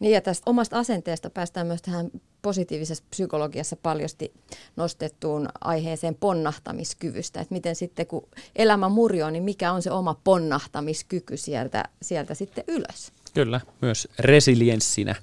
Niin 0.00 0.12
ja 0.12 0.20
tästä 0.20 0.50
omasta 0.50 0.78
asenteesta 0.78 1.30
päästään 1.30 1.66
myös 1.66 1.82
tähän 1.82 2.10
positiivisessa 2.42 3.04
psykologiassa 3.10 3.76
paljosti 3.76 4.32
nostettuun 4.76 5.48
aiheeseen 5.60 6.14
ponnahtamiskyvystä. 6.14 7.40
Että 7.40 7.54
miten 7.54 7.76
sitten 7.76 8.06
kun 8.06 8.28
elämä 8.56 8.88
murjoo, 8.88 9.30
niin 9.30 9.42
mikä 9.42 9.72
on 9.72 9.82
se 9.82 9.90
oma 9.90 10.20
ponnahtamiskyky 10.24 11.36
sieltä, 11.36 11.84
sieltä 12.02 12.34
sitten 12.34 12.64
ylös? 12.68 13.12
Kyllä, 13.34 13.60
myös 13.82 14.08
resilienssinä 14.18 15.14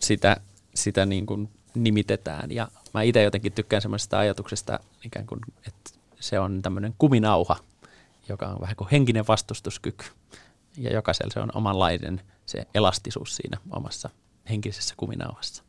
sitä, 0.00 0.36
sitä 0.74 1.06
niin 1.06 1.26
kuin 1.26 1.48
nimitetään. 1.74 2.50
Ja 2.50 2.68
mä 2.94 3.02
itse 3.02 3.22
jotenkin 3.22 3.52
tykkään 3.52 3.82
semmoisesta 3.82 4.18
ajatuksesta, 4.18 4.80
ikään 5.04 5.26
kuin, 5.26 5.40
että 5.66 5.90
se 6.20 6.38
on 6.38 6.62
tämmöinen 6.62 6.94
kuminauha, 6.98 7.56
joka 8.28 8.46
on 8.46 8.60
vähän 8.60 8.76
kuin 8.76 8.88
henkinen 8.92 9.26
vastustuskyky. 9.28 10.04
Ja 10.76 10.92
jokaisella 10.92 11.32
se 11.32 11.40
on 11.40 11.50
omanlainen 11.54 12.20
se 12.46 12.66
elastisuus 12.74 13.36
siinä 13.36 13.58
omassa 13.70 14.10
henkisessä 14.50 14.94
kuminauhassa. 14.96 15.62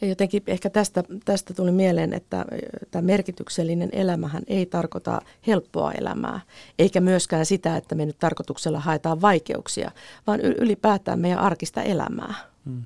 Ja 0.00 0.08
jotenkin 0.08 0.42
ehkä 0.46 0.70
tästä, 0.70 1.04
tästä 1.24 1.54
tuli 1.54 1.72
mieleen, 1.72 2.12
että 2.12 2.44
tämä 2.90 3.02
merkityksellinen 3.02 3.88
elämähän 3.92 4.42
ei 4.46 4.66
tarkoita 4.66 5.20
helppoa 5.46 5.92
elämää, 5.92 6.40
eikä 6.78 7.00
myöskään 7.00 7.46
sitä, 7.46 7.76
että 7.76 7.94
me 7.94 8.06
nyt 8.06 8.18
tarkoituksella 8.18 8.80
haetaan 8.80 9.20
vaikeuksia, 9.20 9.90
vaan 10.26 10.40
ylipäätään 10.40 11.20
meidän 11.20 11.38
arkista 11.38 11.82
elämää. 11.82 12.34
Hmm. 12.64 12.84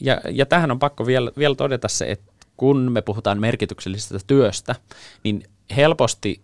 Ja, 0.00 0.20
ja 0.30 0.46
tähän 0.46 0.70
on 0.70 0.78
pakko 0.78 1.06
vielä, 1.06 1.32
vielä 1.38 1.54
todeta 1.54 1.88
se, 1.88 2.10
että 2.10 2.32
kun 2.56 2.92
me 2.92 3.02
puhutaan 3.02 3.40
merkityksellisestä 3.40 4.18
työstä, 4.26 4.74
niin 5.24 5.42
helposti 5.76 6.40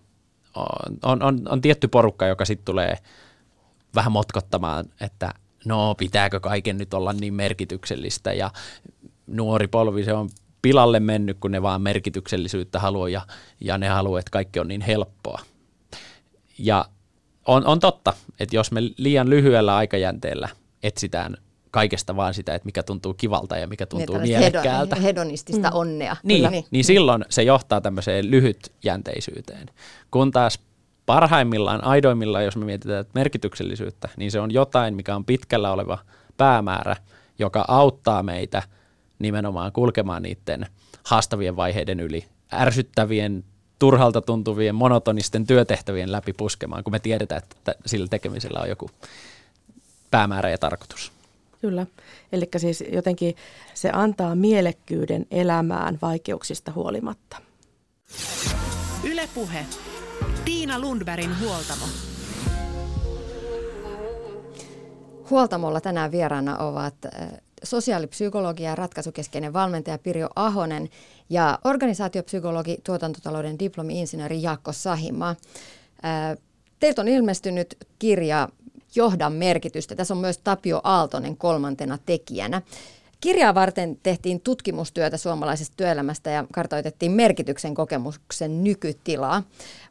on, 0.54 0.98
on, 1.02 1.22
on, 1.22 1.42
on 1.48 1.60
tietty 1.60 1.88
porukka, 1.88 2.26
joka 2.26 2.44
sitten 2.44 2.64
tulee 2.64 2.98
vähän 3.94 4.12
motkottamaan, 4.12 4.84
että 5.00 5.30
no 5.64 5.94
pitääkö 5.94 6.40
kaiken 6.40 6.78
nyt 6.78 6.94
olla 6.94 7.12
niin 7.12 7.34
merkityksellistä 7.34 8.32
ja 8.32 8.50
nuori 9.26 9.68
polvi 9.68 10.04
se 10.04 10.12
on 10.12 10.28
pilalle 10.62 11.00
mennyt, 11.00 11.38
kun 11.40 11.50
ne 11.50 11.62
vaan 11.62 11.82
merkityksellisyyttä 11.82 12.78
haluaa 12.78 13.08
ja, 13.08 13.22
ja 13.60 13.78
ne 13.78 13.88
haluaa, 13.88 14.18
että 14.18 14.30
kaikki 14.30 14.60
on 14.60 14.68
niin 14.68 14.80
helppoa. 14.80 15.40
Ja 16.58 16.84
on, 17.46 17.66
on 17.66 17.80
totta, 17.80 18.12
että 18.40 18.56
jos 18.56 18.72
me 18.72 18.80
liian 18.96 19.30
lyhyellä 19.30 19.76
aikajänteellä 19.76 20.48
etsitään 20.82 21.36
kaikesta 21.70 22.16
vaan 22.16 22.34
sitä, 22.34 22.54
että 22.54 22.66
mikä 22.66 22.82
tuntuu 22.82 23.14
kivalta 23.14 23.56
ja 23.56 23.66
mikä 23.66 23.86
tuntuu 23.86 24.18
niin, 24.18 24.38
mielekkäältä. 24.38 24.96
Hedonistista 24.96 25.70
mm. 25.70 25.76
onnea. 25.76 26.16
Niin, 26.22 26.50
niin, 26.50 26.64
niin 26.70 26.84
silloin 26.84 27.24
se 27.28 27.42
johtaa 27.42 27.80
tämmöiseen 27.80 28.30
lyhytjänteisyyteen. 28.30 29.70
Kun 30.10 30.30
taas 30.30 30.58
parhaimmillaan, 31.06 31.84
aidoimmillaan, 31.84 32.44
jos 32.44 32.56
me 32.56 32.64
mietitään 32.64 33.04
merkityksellisyyttä, 33.14 34.08
niin 34.16 34.30
se 34.30 34.40
on 34.40 34.50
jotain, 34.50 34.94
mikä 34.94 35.16
on 35.16 35.24
pitkällä 35.24 35.72
oleva 35.72 35.98
päämäärä, 36.36 36.96
joka 37.38 37.64
auttaa 37.68 38.22
meitä 38.22 38.62
nimenomaan 39.18 39.72
kulkemaan 39.72 40.22
niiden 40.22 40.66
haastavien 41.04 41.56
vaiheiden 41.56 42.00
yli, 42.00 42.24
ärsyttävien 42.52 43.44
turhalta 43.78 44.20
tuntuvien 44.20 44.74
monotonisten 44.74 45.46
työtehtävien 45.46 46.12
läpi 46.12 46.32
puskemaan, 46.32 46.84
kun 46.84 46.92
me 46.92 46.98
tiedetään, 46.98 47.42
että 47.42 47.74
sillä 47.86 48.06
tekemisellä 48.08 48.60
on 48.60 48.68
joku 48.68 48.90
päämäärä 50.10 50.50
ja 50.50 50.58
tarkoitus. 50.58 51.12
Kyllä. 51.60 51.86
Eli 52.32 52.48
siis 52.56 52.84
jotenkin 52.92 53.36
se 53.74 53.90
antaa 53.92 54.34
mielekkyyden 54.34 55.26
elämään 55.30 55.98
vaikeuksista 56.02 56.72
huolimatta. 56.72 57.36
Ylepuhe. 59.04 59.66
Tiina 60.44 60.80
Lundbergin 60.80 61.40
huoltamo. 61.40 61.84
Huoltamolla 65.30 65.80
tänään 65.80 66.10
vieraana 66.10 66.58
ovat 66.58 66.94
äh, 67.04 67.28
sosiaalipsykologia 67.62 68.68
ja 68.68 68.74
ratkaisukeskeinen 68.74 69.52
valmentaja 69.52 69.98
Pirjo 69.98 70.28
Ahonen 70.36 70.88
ja 71.30 71.58
organisaatiopsykologi, 71.64 72.78
tuotantotalouden 72.84 73.58
diplomi-insinööri 73.58 74.42
Jaakko 74.42 74.72
Sahima. 74.72 75.28
Äh, 75.30 75.36
teiltä 76.80 77.00
on 77.00 77.08
ilmestynyt 77.08 77.76
kirja 77.98 78.48
Johdan 78.94 79.32
merkitystä. 79.32 79.94
Tässä 79.94 80.14
on 80.14 80.20
myös 80.20 80.38
Tapio 80.38 80.80
Aaltonen 80.84 81.36
kolmantena 81.36 81.98
tekijänä. 82.06 82.62
Kirjaa 83.24 83.54
varten 83.54 83.98
tehtiin 84.02 84.40
tutkimustyötä 84.40 85.16
suomalaisesta 85.16 85.74
työelämästä 85.76 86.30
ja 86.30 86.44
kartoitettiin 86.52 87.12
merkityksen 87.12 87.74
kokemuksen 87.74 88.64
nykytilaa. 88.64 89.42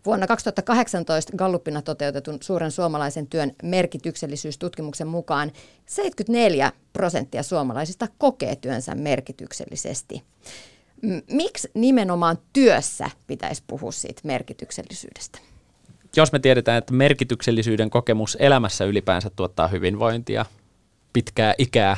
Vuonna 0.06 0.28
2018 0.28 1.38
Gallupina 1.38 1.82
toteutetun 1.82 2.38
suuren 2.42 2.72
suomalaisen 2.72 3.28
työn 3.28 3.52
merkityksellisyystutkimuksen 3.64 5.08
mukaan 5.08 5.52
74 5.86 6.72
prosenttia 6.94 7.44
suomalaisista 7.44 8.08
kokee 8.18 8.56
työnsä 8.56 8.96
merkityksellisesti. 8.96 10.24
Miksi 11.32 11.72
nimenomaan 11.74 12.38
työssä 12.54 13.10
pitäisi 13.28 13.64
puhua 13.68 13.92
siitä 13.92 14.22
merkityksellisyydestä? 14.24 15.40
Jos 16.16 16.32
me 16.32 16.40
tiedetään, 16.40 16.78
että 16.78 16.94
merkityksellisyyden 16.94 17.90
kokemus 17.90 18.38
elämässä 18.40 18.86
ylipäänsä 18.86 19.30
tuottaa 19.36 19.68
hyvinvointia, 19.68 20.46
pitkää 21.14 21.54
ikää, 21.58 21.98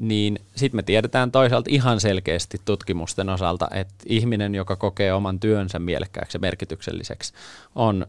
niin 0.00 0.38
sitten 0.54 0.78
me 0.78 0.82
tiedetään 0.82 1.32
toisaalta 1.32 1.70
ihan 1.72 2.00
selkeästi 2.00 2.58
tutkimusten 2.64 3.28
osalta, 3.28 3.68
että 3.74 3.94
ihminen, 4.06 4.54
joka 4.54 4.76
kokee 4.76 5.12
oman 5.12 5.40
työnsä 5.40 5.78
mielekkääksi 5.78 6.36
ja 6.36 6.40
merkitykselliseksi, 6.40 7.34
on 7.74 8.06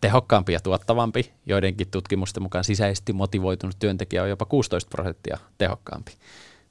tehokkaampi 0.00 0.52
ja 0.52 0.60
tuottavampi. 0.60 1.32
Joidenkin 1.46 1.90
tutkimusten 1.90 2.42
mukaan 2.42 2.64
sisäisesti 2.64 3.12
motivoitunut 3.12 3.76
työntekijä 3.78 4.22
on 4.22 4.28
jopa 4.28 4.44
16 4.44 4.88
prosenttia 4.88 5.38
tehokkaampi. 5.58 6.12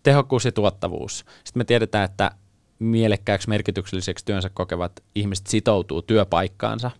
Tehokkuus 0.03 0.45
ja 0.45 0.51
tuottavuus. 0.51 1.17
Sitten 1.17 1.59
me 1.59 1.63
tiedetään, 1.63 2.05
että 2.05 2.31
mielekkääksi 2.79 3.49
merkitykselliseksi 3.49 4.25
työnsä 4.25 4.49
kokevat 4.49 5.03
ihmiset 5.15 5.47
sitoutuu 5.47 6.01
työpaikkaansa, 6.01 6.91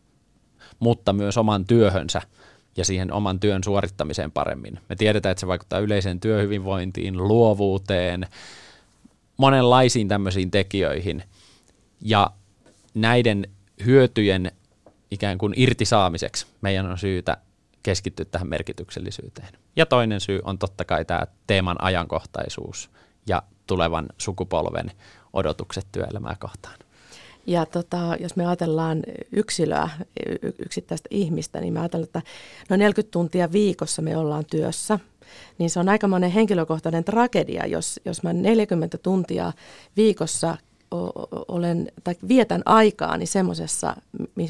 mutta 0.80 1.14
myös 1.14 1.38
oman 1.38 1.66
työhönsä– 1.66 2.22
ja 2.78 2.86
siihen 2.86 3.14
oman 3.14 3.40
työn 3.40 3.64
suorittamiseen 3.64 4.32
paremmin. 4.32 4.80
Me 4.90 4.96
tiedetään, 4.96 5.32
että 5.32 5.40
se 5.40 5.48
vaikuttaa 5.48 5.80
yleiseen 5.80 6.20
työhyvinvointiin, 6.20 7.18
luovuuteen, 7.18 8.28
monenlaisiin 9.38 10.08
tämmöisiin 10.08 10.52
tekijöihin. 10.52 11.24
Ja 12.02 12.32
näiden 12.94 13.48
hyötyjen 13.86 14.52
ikään 15.12 15.38
kuin 15.38 15.54
irtisaamiseksi 15.58 16.48
meidän 16.62 16.92
on 16.92 16.98
syytä 16.98 17.38
keskittyä 17.84 18.26
tähän 18.26 18.50
merkityksellisyyteen. 18.50 19.50
Ja 19.76 19.86
toinen 19.86 20.22
syy 20.22 20.40
on 20.44 20.58
totta 20.58 20.86
kai 20.86 21.06
tämä 21.06 21.28
teeman 21.48 21.84
ajankohtaisuus 21.84 22.90
ja 23.28 23.44
tulevan 23.68 24.06
sukupolven 24.18 24.92
odotukset 25.34 25.88
työelämää 25.92 26.36
kohtaan. 26.40 26.85
Ja 27.46 27.66
tota, 27.66 28.16
jos 28.20 28.36
me 28.36 28.46
ajatellaan 28.46 29.04
yksilöä, 29.32 29.90
yksittäistä 30.60 31.08
ihmistä, 31.12 31.62
niin 31.62 31.74
me 31.74 31.80
ajatellaan, 31.80 32.08
että 32.08 32.22
noin 32.70 32.80
40 32.80 33.12
tuntia 33.12 33.52
viikossa 33.52 34.02
me 34.02 34.18
ollaan 34.18 34.46
työssä. 34.46 35.00
Niin 35.58 35.70
se 35.70 35.80
on 35.80 35.90
aikamoinen 35.90 36.32
henkilökohtainen 36.32 37.04
tragedia, 37.04 37.66
jos, 37.66 38.00
jos 38.06 38.24
mä 38.24 38.34
40 38.34 38.98
tuntia 38.98 39.54
viikossa 39.98 40.58
olen, 41.48 41.92
tai 42.04 42.16
vietän 42.28 42.62
aikaani 42.66 43.26
semmoisessa, 43.26 43.96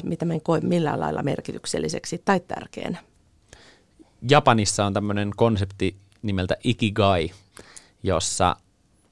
mitä 0.04 0.24
mä 0.24 0.34
en 0.34 0.40
koe 0.40 0.60
millään 0.60 1.00
lailla 1.00 1.22
merkitykselliseksi 1.22 2.22
tai 2.24 2.40
tärkeänä. 2.40 2.98
Japanissa 4.30 4.84
on 4.84 4.92
tämmöinen 4.92 5.30
konsepti 5.36 5.96
nimeltä 6.22 6.56
ikigai, 6.64 7.30
jossa 8.02 8.56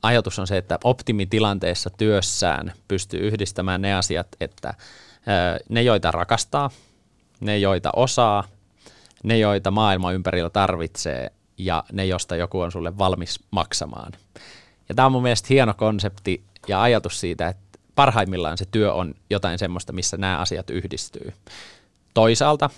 ajatus 0.05 0.39
on 0.39 0.47
se, 0.47 0.57
että 0.57 0.79
optimitilanteessa 0.85 1.91
työssään 1.91 2.73
pystyy 2.89 3.21
yhdistämään 3.21 3.83
ne 3.83 3.95
asiat, 3.95 4.27
että 4.41 4.75
ne, 5.69 5.83
joita 5.83 6.11
rakastaa, 6.11 6.71
ne, 7.41 7.59
joita 7.59 7.91
osaa, 7.97 8.45
ne, 9.23 9.39
joita 9.39 9.71
maailma 9.71 10.13
ympärillä 10.13 10.51
tarvitsee 10.51 11.33
ja 11.59 11.85
ne, 11.93 12.07
josta 12.07 12.37
joku 12.37 12.61
on 12.61 12.73
sulle 12.73 12.99
valmis 12.99 13.41
maksamaan. 13.51 14.13
Ja 14.89 14.95
tämä 14.95 15.07
on 15.07 15.13
mun 15.13 15.23
mielestä 15.23 15.47
hieno 15.51 15.75
konsepti 15.75 16.45
ja 16.69 16.83
ajatus 16.83 17.21
siitä, 17.21 17.49
että 17.49 17.79
parhaimmillaan 17.95 18.59
se 18.59 18.65
työ 18.71 18.93
on 18.93 19.15
jotain 19.31 19.59
semmoista, 19.59 19.93
missä 19.93 20.17
nämä 20.17 20.39
asiat 20.39 20.71
yhdistyy. 20.71 21.33
Toisaalta 22.15 22.71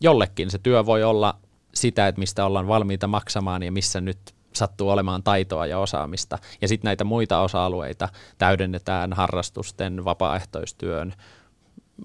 jollekin 0.00 0.50
se 0.50 0.58
työ 0.58 0.86
voi 0.86 1.02
olla 1.02 1.38
sitä, 1.74 2.08
että 2.08 2.18
mistä 2.18 2.44
ollaan 2.44 2.68
valmiita 2.68 3.06
maksamaan 3.06 3.62
ja 3.62 3.72
missä 3.72 4.00
nyt 4.00 4.18
sattuu 4.56 4.90
olemaan 4.90 5.22
taitoa 5.22 5.66
ja 5.66 5.78
osaamista. 5.78 6.38
Ja 6.60 6.68
sitten 6.68 6.88
näitä 6.88 7.04
muita 7.04 7.40
osa-alueita 7.40 8.08
täydennetään 8.38 9.12
harrastusten, 9.12 10.04
vapaaehtoistyön, 10.04 11.14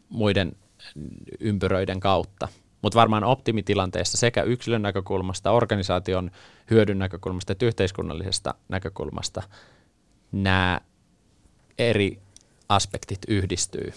muiden 0.10 0.56
ympyröiden 1.40 2.00
kautta. 2.00 2.48
Mutta 2.82 3.00
varmaan 3.00 3.24
optimitilanteessa 3.24 4.18
sekä 4.18 4.44
yksilön 4.44 4.82
näkökulmasta, 4.82 5.52
organisaation 5.52 6.32
hyödyn 6.70 7.00
näkökulmasta 7.00 7.52
että 7.52 7.66
yhteiskunnallisesta 7.66 8.54
näkökulmasta 8.70 9.44
nämä 10.32 10.82
eri 11.78 12.20
aspektit 12.70 13.20
yhdistyy 13.28 13.94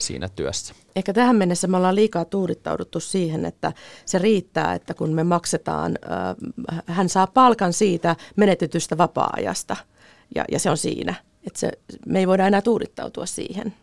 siinä 0.00 0.28
työssä. 0.28 0.74
Ehkä 0.96 1.12
tähän 1.12 1.36
mennessä 1.36 1.68
me 1.68 1.76
ollaan 1.76 1.94
liikaa 1.94 2.24
tuudittauduttu 2.24 3.00
siihen, 3.00 3.44
että 3.44 3.72
se 4.06 4.18
riittää, 4.18 4.74
että 4.74 4.94
kun 4.94 5.12
me 5.12 5.24
maksetaan, 5.24 5.98
hän 6.86 7.08
saa 7.08 7.26
palkan 7.26 7.72
siitä 7.72 8.16
menetetystä 8.36 8.98
vapaa-ajasta 8.98 9.76
ja, 10.34 10.44
ja 10.52 10.58
se 10.58 10.70
on 10.70 10.76
siinä. 10.76 11.14
Että 11.46 11.60
se, 11.60 11.72
me 12.06 12.18
ei 12.18 12.26
voida 12.26 12.46
enää 12.46 12.62
tuudittautua 12.62 13.26
siihen. 13.26 13.74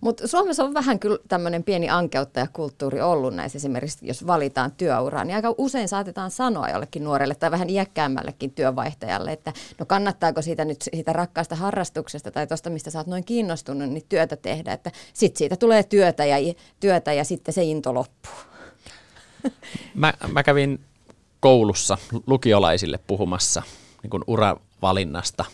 Mutta 0.00 0.28
Suomessa 0.28 0.64
on 0.64 0.74
vähän 0.74 0.98
kyllä 0.98 1.18
tämmöinen 1.28 1.64
pieni 1.64 1.88
ankeuttajakulttuuri 1.88 3.00
ollut 3.00 3.34
näissä 3.34 3.56
esimerkiksi, 3.56 4.06
jos 4.06 4.26
valitaan 4.26 4.72
työuraa, 4.72 5.24
niin 5.24 5.36
aika 5.36 5.54
usein 5.58 5.88
saatetaan 5.88 6.30
sanoa 6.30 6.68
jollekin 6.68 7.04
nuorelle 7.04 7.34
tai 7.34 7.50
vähän 7.50 7.70
iäkkäämmällekin 7.70 8.50
työvaihtajalle, 8.50 9.32
että 9.32 9.52
no 9.78 9.86
kannattaako 9.86 10.42
siitä 10.42 10.64
nyt 10.64 10.82
siitä 10.82 11.12
rakkaasta 11.12 11.54
harrastuksesta 11.54 12.30
tai 12.30 12.46
tuosta, 12.46 12.70
mistä 12.70 12.90
sä 12.90 12.98
oot 12.98 13.06
noin 13.06 13.24
kiinnostunut, 13.24 13.88
niin 13.88 14.04
työtä 14.08 14.36
tehdä, 14.36 14.72
että 14.72 14.90
sitten 15.12 15.38
siitä 15.38 15.56
tulee 15.56 15.82
työtä 15.82 16.24
ja, 16.24 16.36
työtä 16.80 17.12
ja 17.12 17.24
sitten 17.24 17.54
se 17.54 17.62
into 17.62 17.94
loppuu. 17.94 18.32
Mä, 19.94 20.14
mä 20.32 20.42
kävin 20.42 20.80
koulussa 21.40 21.98
lukiolaisille 22.26 22.98
puhumassa 23.06 23.62
niin 24.02 24.10
kuin 24.10 24.24
uravalinnasta 24.26 25.44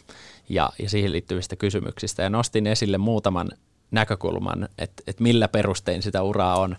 ja, 0.48 0.70
ja 0.82 0.90
siihen 0.90 1.12
liittyvistä 1.12 1.56
kysymyksistä 1.56 2.22
ja 2.22 2.30
nostin 2.30 2.66
esille 2.66 2.98
muutaman 2.98 3.50
näkökulman, 3.94 4.68
että, 4.78 5.02
että 5.07 5.22
millä 5.22 5.48
perustein 5.48 6.02
sitä 6.02 6.22
uraa 6.22 6.61
on, 6.61 6.76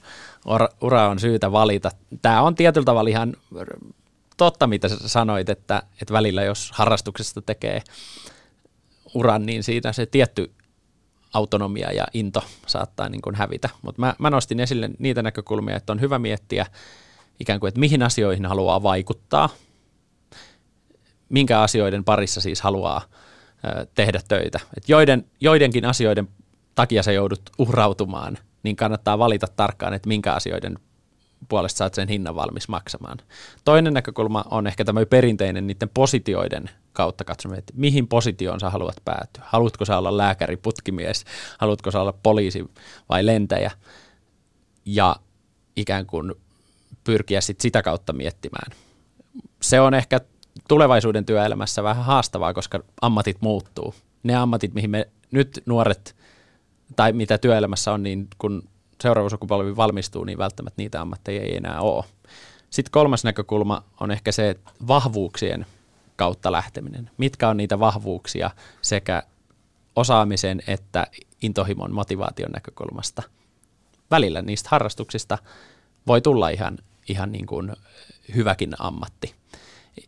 ura 0.81 1.09
on 1.09 1.19
syytä 1.19 1.51
valita. 1.51 1.91
Tämä 2.21 2.41
on 2.41 2.55
tietyllä 2.55 2.85
tavalla 2.85 3.09
ihan 3.09 3.33
totta, 4.37 4.67
mitä 4.67 4.89
sä 4.89 4.95
sanoit, 5.05 5.49
että, 5.49 5.83
että 6.01 6.13
välillä 6.13 6.43
jos 6.43 6.71
harrastuksesta 6.73 7.41
tekee 7.41 7.81
uran, 9.13 9.45
niin 9.45 9.63
siinä 9.63 9.93
se 9.93 10.05
tietty 10.05 10.51
autonomia 11.33 11.91
ja 11.91 12.07
into 12.13 12.43
saattaa 12.67 13.09
niin 13.09 13.21
kuin 13.21 13.35
hävitä. 13.35 13.69
Mutta 13.81 14.01
mä, 14.01 14.15
mä 14.19 14.29
nostin 14.29 14.59
esille 14.59 14.89
niitä 14.99 15.23
näkökulmia, 15.23 15.75
että 15.75 15.93
on 15.93 16.01
hyvä 16.01 16.19
miettiä 16.19 16.65
ikään 17.39 17.59
kuin, 17.59 17.67
että 17.67 17.79
mihin 17.79 18.03
asioihin 18.03 18.45
haluaa 18.45 18.83
vaikuttaa, 18.83 19.49
minkä 21.29 21.61
asioiden 21.61 22.03
parissa 22.03 22.41
siis 22.41 22.61
haluaa 22.61 23.01
tehdä 23.95 24.21
töitä. 24.27 24.59
Et 24.77 24.89
joiden, 24.89 25.25
joidenkin 25.39 25.85
asioiden 25.85 26.27
takia 26.75 27.03
sä 27.03 27.11
joudut 27.11 27.41
uhrautumaan, 27.57 28.37
niin 28.63 28.75
kannattaa 28.75 29.19
valita 29.19 29.47
tarkkaan, 29.55 29.93
että 29.93 30.07
minkä 30.07 30.33
asioiden 30.33 30.79
puolesta 31.49 31.77
saat 31.77 31.93
sen 31.93 32.07
hinnan 32.07 32.35
valmis 32.35 32.67
maksamaan. 32.67 33.17
Toinen 33.65 33.93
näkökulma 33.93 34.45
on 34.51 34.67
ehkä 34.67 34.85
tämä 34.85 35.05
perinteinen 35.05 35.67
niiden 35.67 35.89
positioiden 35.93 36.69
kautta 36.93 37.23
katsominen, 37.23 37.59
että 37.59 37.73
mihin 37.75 38.07
positioon 38.07 38.59
sä 38.59 38.69
haluat 38.69 39.01
päätyä. 39.05 39.43
Haluatko 39.45 39.85
sä 39.85 39.97
olla 39.97 40.17
lääkäri, 40.17 40.57
putkimies, 40.57 41.25
haluatko 41.59 41.91
sä 41.91 42.01
olla 42.01 42.13
poliisi 42.23 42.65
vai 43.09 43.25
lentäjä 43.25 43.71
ja 44.85 45.15
ikään 45.75 46.05
kuin 46.05 46.33
pyrkiä 47.03 47.41
sit 47.41 47.61
sitä 47.61 47.81
kautta 47.81 48.13
miettimään. 48.13 48.71
Se 49.61 49.79
on 49.79 49.93
ehkä 49.93 50.19
tulevaisuuden 50.67 51.25
työelämässä 51.25 51.83
vähän 51.83 52.05
haastavaa, 52.05 52.53
koska 52.53 52.83
ammatit 53.01 53.37
muuttuu. 53.41 53.95
Ne 54.23 54.35
ammatit, 54.35 54.73
mihin 54.73 54.89
me 54.89 55.07
nyt 55.31 55.63
nuoret 55.65 56.15
tai 56.95 57.13
mitä 57.13 57.37
työelämässä 57.37 57.91
on, 57.91 58.03
niin 58.03 58.27
kun 58.37 58.63
seuraava 59.01 59.29
sukupolvi 59.29 59.75
valmistuu, 59.75 60.23
niin 60.23 60.37
välttämättä 60.37 60.81
niitä 60.81 61.01
ammatteja 61.01 61.41
ei 61.41 61.57
enää 61.57 61.81
ole. 61.81 62.05
Sitten 62.69 62.91
kolmas 62.91 63.23
näkökulma 63.23 63.83
on 63.99 64.11
ehkä 64.11 64.31
se 64.31 64.49
että 64.49 64.71
vahvuuksien 64.87 65.65
kautta 66.15 66.51
lähteminen. 66.51 67.09
Mitkä 67.17 67.49
on 67.49 67.57
niitä 67.57 67.79
vahvuuksia 67.79 68.51
sekä 68.81 69.23
osaamisen 69.95 70.61
että 70.67 71.07
intohimon 71.41 71.93
motivaation 71.93 72.51
näkökulmasta. 72.51 73.23
Välillä 74.11 74.41
niistä 74.41 74.69
harrastuksista 74.71 75.37
voi 76.07 76.21
tulla 76.21 76.49
ihan, 76.49 76.77
ihan 77.09 77.31
niin 77.31 77.45
kuin 77.45 77.73
hyväkin 78.35 78.73
ammatti. 78.79 79.35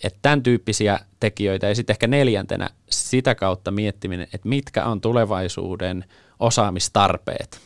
Että 0.04 0.20
tämän 0.22 0.44
tyyppisiä 0.44 1.00
tekijöitä 1.20 1.68
ja 1.68 1.76
sitten 1.76 1.94
ehkä 1.94 2.08
neljäntenä 2.08 2.70
sitä 2.90 3.36
kautta 3.36 3.72
miettiminen, 3.72 4.28
että 4.34 4.50
mitkä 4.50 4.86
on 4.86 5.02
tulevaisuuden 5.02 6.06
osaamistarpeet. 6.40 7.62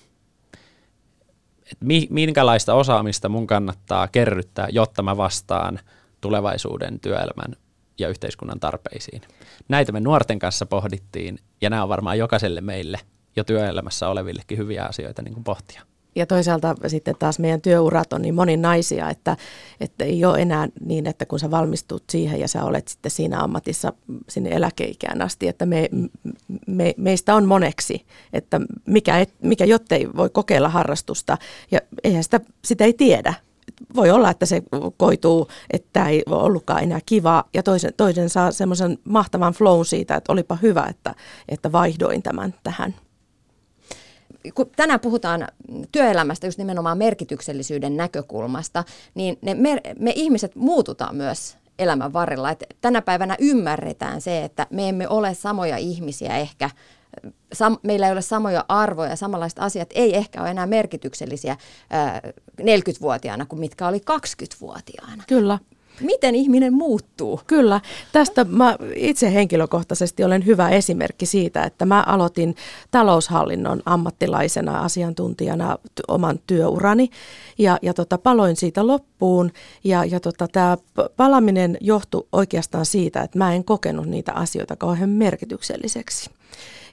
Et 1.71 1.77
minkälaista 2.09 2.73
osaamista 2.73 3.29
mun 3.29 3.47
kannattaa 3.47 4.07
kerryttää, 4.07 4.67
jotta 4.71 5.03
mä 5.03 5.17
vastaan 5.17 5.79
tulevaisuuden 6.21 6.99
työelämän 6.99 7.55
ja 7.99 8.09
yhteiskunnan 8.09 8.59
tarpeisiin. 8.59 9.21
Näitä 9.69 9.91
me 9.91 9.99
nuorten 9.99 10.39
kanssa 10.39 10.65
pohdittiin 10.65 11.39
ja 11.61 11.69
nämä 11.69 11.83
on 11.83 11.89
varmaan 11.89 12.17
jokaiselle 12.17 12.61
meille 12.61 12.99
jo 13.35 13.43
työelämässä 13.43 14.09
olevillekin 14.09 14.57
hyviä 14.57 14.85
asioita 14.85 15.21
niin 15.21 15.33
kuin 15.33 15.43
pohtia. 15.43 15.81
Ja 16.15 16.25
toisaalta 16.25 16.75
sitten 16.87 17.15
taas 17.19 17.39
meidän 17.39 17.61
työurat 17.61 18.13
on 18.13 18.21
niin 18.21 18.35
moninaisia, 18.35 19.09
että, 19.09 19.37
että 19.79 20.05
ei 20.05 20.25
ole 20.25 20.41
enää 20.41 20.67
niin, 20.85 21.07
että 21.07 21.25
kun 21.25 21.39
sä 21.39 21.51
valmistut 21.51 22.03
siihen 22.09 22.39
ja 22.39 22.47
sä 22.47 22.63
olet 22.63 22.87
sitten 22.87 23.11
siinä 23.11 23.39
ammatissa 23.39 23.93
sinne 24.29 24.49
eläkeikään 24.49 25.21
asti, 25.21 25.47
että 25.47 25.65
me, 25.65 25.89
me, 26.67 26.93
meistä 26.97 27.35
on 27.35 27.45
moneksi, 27.45 28.05
että 28.33 28.61
mikä, 28.87 29.19
et, 29.19 29.33
mikä 29.41 29.65
jottei 29.65 30.09
voi 30.15 30.29
kokeilla 30.29 30.69
harrastusta 30.69 31.37
ja 31.71 31.79
eihän 32.03 32.23
sitä, 32.23 32.39
sitä 32.65 32.83
ei 32.83 32.93
tiedä. 32.93 33.33
Voi 33.95 34.11
olla, 34.11 34.29
että 34.29 34.45
se 34.45 34.63
koituu, 34.97 35.47
että 35.73 36.09
ei 36.09 36.23
ollutkaan 36.29 36.83
enää 36.83 36.99
kiva 37.05 37.43
ja 37.53 37.63
toisen, 37.63 37.93
toisen 37.97 38.29
saa 38.29 38.51
semmoisen 38.51 38.97
mahtavan 39.03 39.53
flow 39.53 39.81
siitä, 39.83 40.15
että 40.15 40.31
olipa 40.31 40.57
hyvä, 40.61 40.85
että, 40.89 41.15
että 41.49 41.71
vaihdoin 41.71 42.23
tämän 42.23 42.53
tähän 42.63 42.95
kun 44.55 44.69
tänään 44.75 44.99
puhutaan 44.99 45.47
työelämästä 45.91 46.47
just 46.47 46.57
nimenomaan 46.57 46.97
merkityksellisyyden 46.97 47.97
näkökulmasta, 47.97 48.83
niin 49.15 49.37
ne 49.41 49.53
me, 49.53 49.81
me 49.99 50.11
ihmiset 50.15 50.55
muututaan 50.55 51.15
myös 51.15 51.57
elämän 51.79 52.13
varrella. 52.13 52.51
Et 52.51 52.63
tänä 52.81 53.01
päivänä 53.01 53.35
ymmärretään 53.39 54.21
se, 54.21 54.43
että 54.43 54.67
me 54.69 54.89
emme 54.89 55.07
ole 55.07 55.33
samoja 55.33 55.77
ihmisiä 55.77 56.37
ehkä, 56.37 56.69
sam, 57.53 57.77
meillä 57.83 58.05
ei 58.05 58.11
ole 58.11 58.21
samoja 58.21 58.65
arvoja, 58.67 59.15
samanlaiset 59.15 59.59
asiat 59.59 59.89
ei 59.95 60.17
ehkä 60.17 60.41
ole 60.41 60.49
enää 60.49 60.67
merkityksellisiä 60.67 61.57
ää, 61.89 62.21
40-vuotiaana 62.61 63.45
kuin 63.45 63.59
mitkä 63.59 63.87
oli 63.87 63.97
20-vuotiaana. 63.97 65.23
Kyllä. 65.27 65.59
Miten 66.01 66.35
ihminen 66.35 66.73
muuttuu? 66.73 67.41
Kyllä. 67.47 67.81
Tästä 68.11 68.43
mä 68.43 68.75
itse 68.95 69.33
henkilökohtaisesti 69.33 70.23
olen 70.23 70.45
hyvä 70.45 70.69
esimerkki 70.69 71.25
siitä, 71.25 71.63
että 71.63 71.85
mä 71.85 72.03
aloitin 72.07 72.55
taloushallinnon 72.91 73.81
ammattilaisena 73.85 74.79
asiantuntijana 74.79 75.77
oman 76.07 76.39
työurani 76.47 77.09
ja, 77.57 77.77
ja 77.81 77.93
tota, 77.93 78.17
paloin 78.17 78.55
siitä 78.55 78.87
loppuun. 78.87 79.51
Ja, 79.83 80.05
ja 80.05 80.19
tota, 80.19 80.47
tämä 80.47 80.77
palaminen 81.17 81.77
johtui 81.81 82.27
oikeastaan 82.31 82.85
siitä, 82.85 83.21
että 83.21 83.37
mä 83.37 83.53
en 83.53 83.63
kokenut 83.63 84.05
niitä 84.05 84.33
asioita 84.33 84.75
kauhean 84.75 85.09
merkitykselliseksi. 85.09 86.29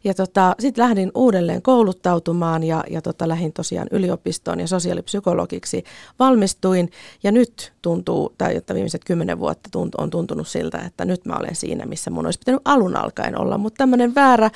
Ja 0.04 0.14
tota, 0.14 0.54
sitten 0.58 0.84
lähdin 0.84 1.10
uudelleen 1.14 1.62
kouluttautumaan 1.62 2.62
ja, 2.62 2.84
ja 2.90 3.02
tota, 3.02 3.28
lähdin 3.28 3.52
tosiaan 3.52 3.88
yliopistoon 3.90 4.60
ja 4.60 4.66
sosiaalipsykologiksi 4.66 5.84
valmistuin. 6.18 6.90
Ja 7.22 7.32
nyt 7.32 7.72
tuntuu, 7.82 8.34
tai 8.38 8.56
että 8.56 8.74
viimeiset 8.74 9.04
kymmenen 9.04 9.38
vuotta 9.38 9.68
tunt, 9.72 9.94
on 9.94 10.10
tuntunut 10.10 10.48
siltä, 10.48 10.78
että 10.78 11.04
nyt 11.04 11.24
mä 11.24 11.36
olen 11.36 11.56
siinä, 11.56 11.86
missä 11.86 12.10
mun 12.10 12.26
olisi 12.26 12.38
pitänyt 12.38 12.62
alun 12.64 12.96
alkaen 12.96 13.40
olla. 13.40 13.58
Mutta 13.58 13.78
tämmöinen 13.78 14.14
väärä, 14.14 14.50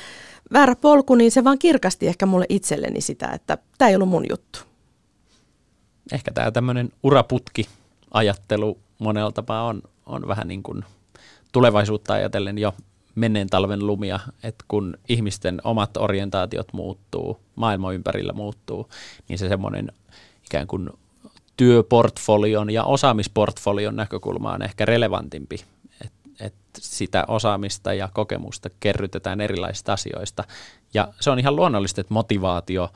väärä 0.52 0.76
polku, 0.76 1.14
niin 1.14 1.30
se 1.30 1.44
vaan 1.44 1.58
kirkasti 1.58 2.08
ehkä 2.08 2.26
mulle 2.26 2.46
itselleni 2.48 3.00
sitä, 3.00 3.28
että 3.28 3.58
tämä 3.78 3.88
ei 3.88 3.94
ollut 3.94 4.08
mun 4.08 4.24
juttu. 4.30 4.58
Ehkä 6.12 6.30
tämä 6.32 6.50
tämmöinen 6.50 6.92
uraputki 7.02 7.68
ajattelu 8.10 8.78
monella 8.98 9.32
tapaa 9.32 9.64
on, 9.64 9.82
on 10.06 10.28
vähän 10.28 10.48
niin 10.48 10.62
kuin 10.62 10.84
tulevaisuutta 11.52 12.12
ajatellen 12.12 12.58
jo 12.58 12.74
menneen 13.14 13.48
talven 13.48 13.86
lumia, 13.86 14.20
että 14.42 14.64
kun 14.68 14.98
ihmisten 15.08 15.60
omat 15.64 15.96
orientaatiot 15.96 16.72
muuttuu, 16.72 17.40
maailma 17.54 17.92
ympärillä 17.92 18.32
muuttuu, 18.32 18.88
niin 19.28 19.38
se 19.38 19.48
semmoinen 19.48 19.92
ikään 20.46 20.66
kuin 20.66 20.90
työportfolion 21.56 22.70
ja 22.70 22.84
osaamisportfolion 22.84 23.96
näkökulma 23.96 24.52
on 24.52 24.62
ehkä 24.62 24.84
relevantimpi, 24.84 25.56
että 26.04 26.22
et 26.40 26.54
sitä 26.78 27.24
osaamista 27.28 27.94
ja 27.94 28.08
kokemusta 28.12 28.70
kerrytetään 28.80 29.40
erilaisista 29.40 29.92
asioista. 29.92 30.44
Ja 30.94 31.08
se 31.20 31.30
on 31.30 31.38
ihan 31.38 31.56
luonnollista, 31.56 32.00
että 32.00 32.14
motivaatio 32.14 32.92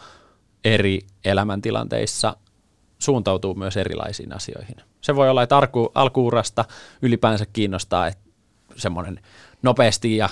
eri 0.64 1.00
elämäntilanteissa 1.24 2.36
suuntautuu 2.98 3.54
myös 3.54 3.76
erilaisiin 3.76 4.36
asioihin. 4.36 4.76
Se 5.00 5.16
voi 5.16 5.30
olla, 5.30 5.42
että 5.42 5.56
alku, 5.56 5.92
alkuurasta 5.94 6.64
ylipäänsä 7.02 7.46
kiinnostaa, 7.52 8.06
että 8.06 8.24
semmoinen 8.76 9.20
nopeasti 9.62 10.16
ja 10.16 10.28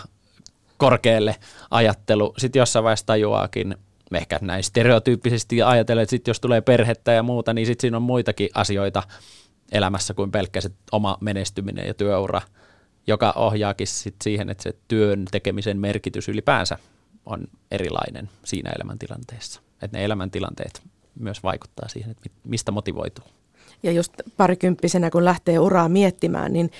korkealle 0.77 1.37
ajattelu. 1.71 2.35
Sitten 2.39 2.61
jossain 2.61 2.85
vaiheessa 2.85 3.07
tajuaakin, 3.07 3.77
ehkä 4.15 4.39
näin 4.43 4.65
stereotyyppisesti 4.65 5.63
ajatellen, 5.63 6.03
että 6.03 6.11
sitten 6.11 6.31
jos 6.31 6.41
tulee 6.41 6.61
perhettä 6.61 7.13
ja 7.13 7.23
muuta, 7.23 7.55
niin 7.55 7.67
sitten 7.67 7.81
siinä 7.81 7.97
on 7.97 8.03
muitakin 8.03 8.49
asioita 8.55 9.03
elämässä 9.73 10.15
kuin 10.15 10.31
pelkkä 10.31 10.61
se 10.61 10.71
oma 10.93 11.19
menestyminen 11.21 11.87
ja 11.87 11.95
työura, 11.95 12.41
joka 13.07 13.33
ohjaakin 13.37 13.87
sit 13.87 14.15
siihen, 14.25 14.51
että 14.51 14.63
se 14.63 14.75
työn 14.89 15.25
tekemisen 15.31 15.79
merkitys 15.79 16.29
ylipäänsä 16.29 16.79
on 17.27 17.45
erilainen 17.71 18.31
siinä 18.45 18.71
elämäntilanteessa. 18.71 19.61
Että 19.83 19.99
ne 19.99 20.05
elämäntilanteet 20.05 20.83
myös 21.21 21.43
vaikuttaa 21.43 21.89
siihen, 21.89 22.11
että 22.11 22.31
mistä 22.45 22.73
motivoituu. 22.73 23.25
Ja 23.83 23.93
just 23.93 24.13
parikymppisenä, 24.37 25.11
kun 25.11 25.25
lähtee 25.25 25.59
uraa 25.59 25.89
miettimään, 25.89 26.53
niin 26.53 26.71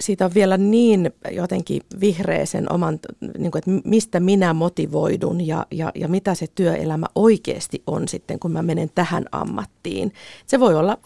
siitä 0.00 0.24
on 0.24 0.34
vielä 0.34 0.56
niin 0.56 1.12
jotenkin 1.30 1.82
vihreä 2.00 2.46
sen 2.46 2.72
oman, 2.72 2.98
niin 3.38 3.50
kuin, 3.50 3.58
että 3.58 3.88
mistä 3.88 4.20
minä 4.20 4.52
motivoidun 4.52 5.46
ja, 5.46 5.66
ja, 5.70 5.92
ja 5.94 6.08
mitä 6.08 6.34
se 6.34 6.46
työelämä 6.54 7.06
oikeasti 7.14 7.82
on 7.86 8.08
sitten, 8.08 8.38
kun 8.38 8.52
mä 8.52 8.62
menen 8.62 8.90
tähän 8.94 9.24
ammattiin. 9.32 10.12
Se 10.46 10.60
voi 10.60 10.74
olla 10.74 10.98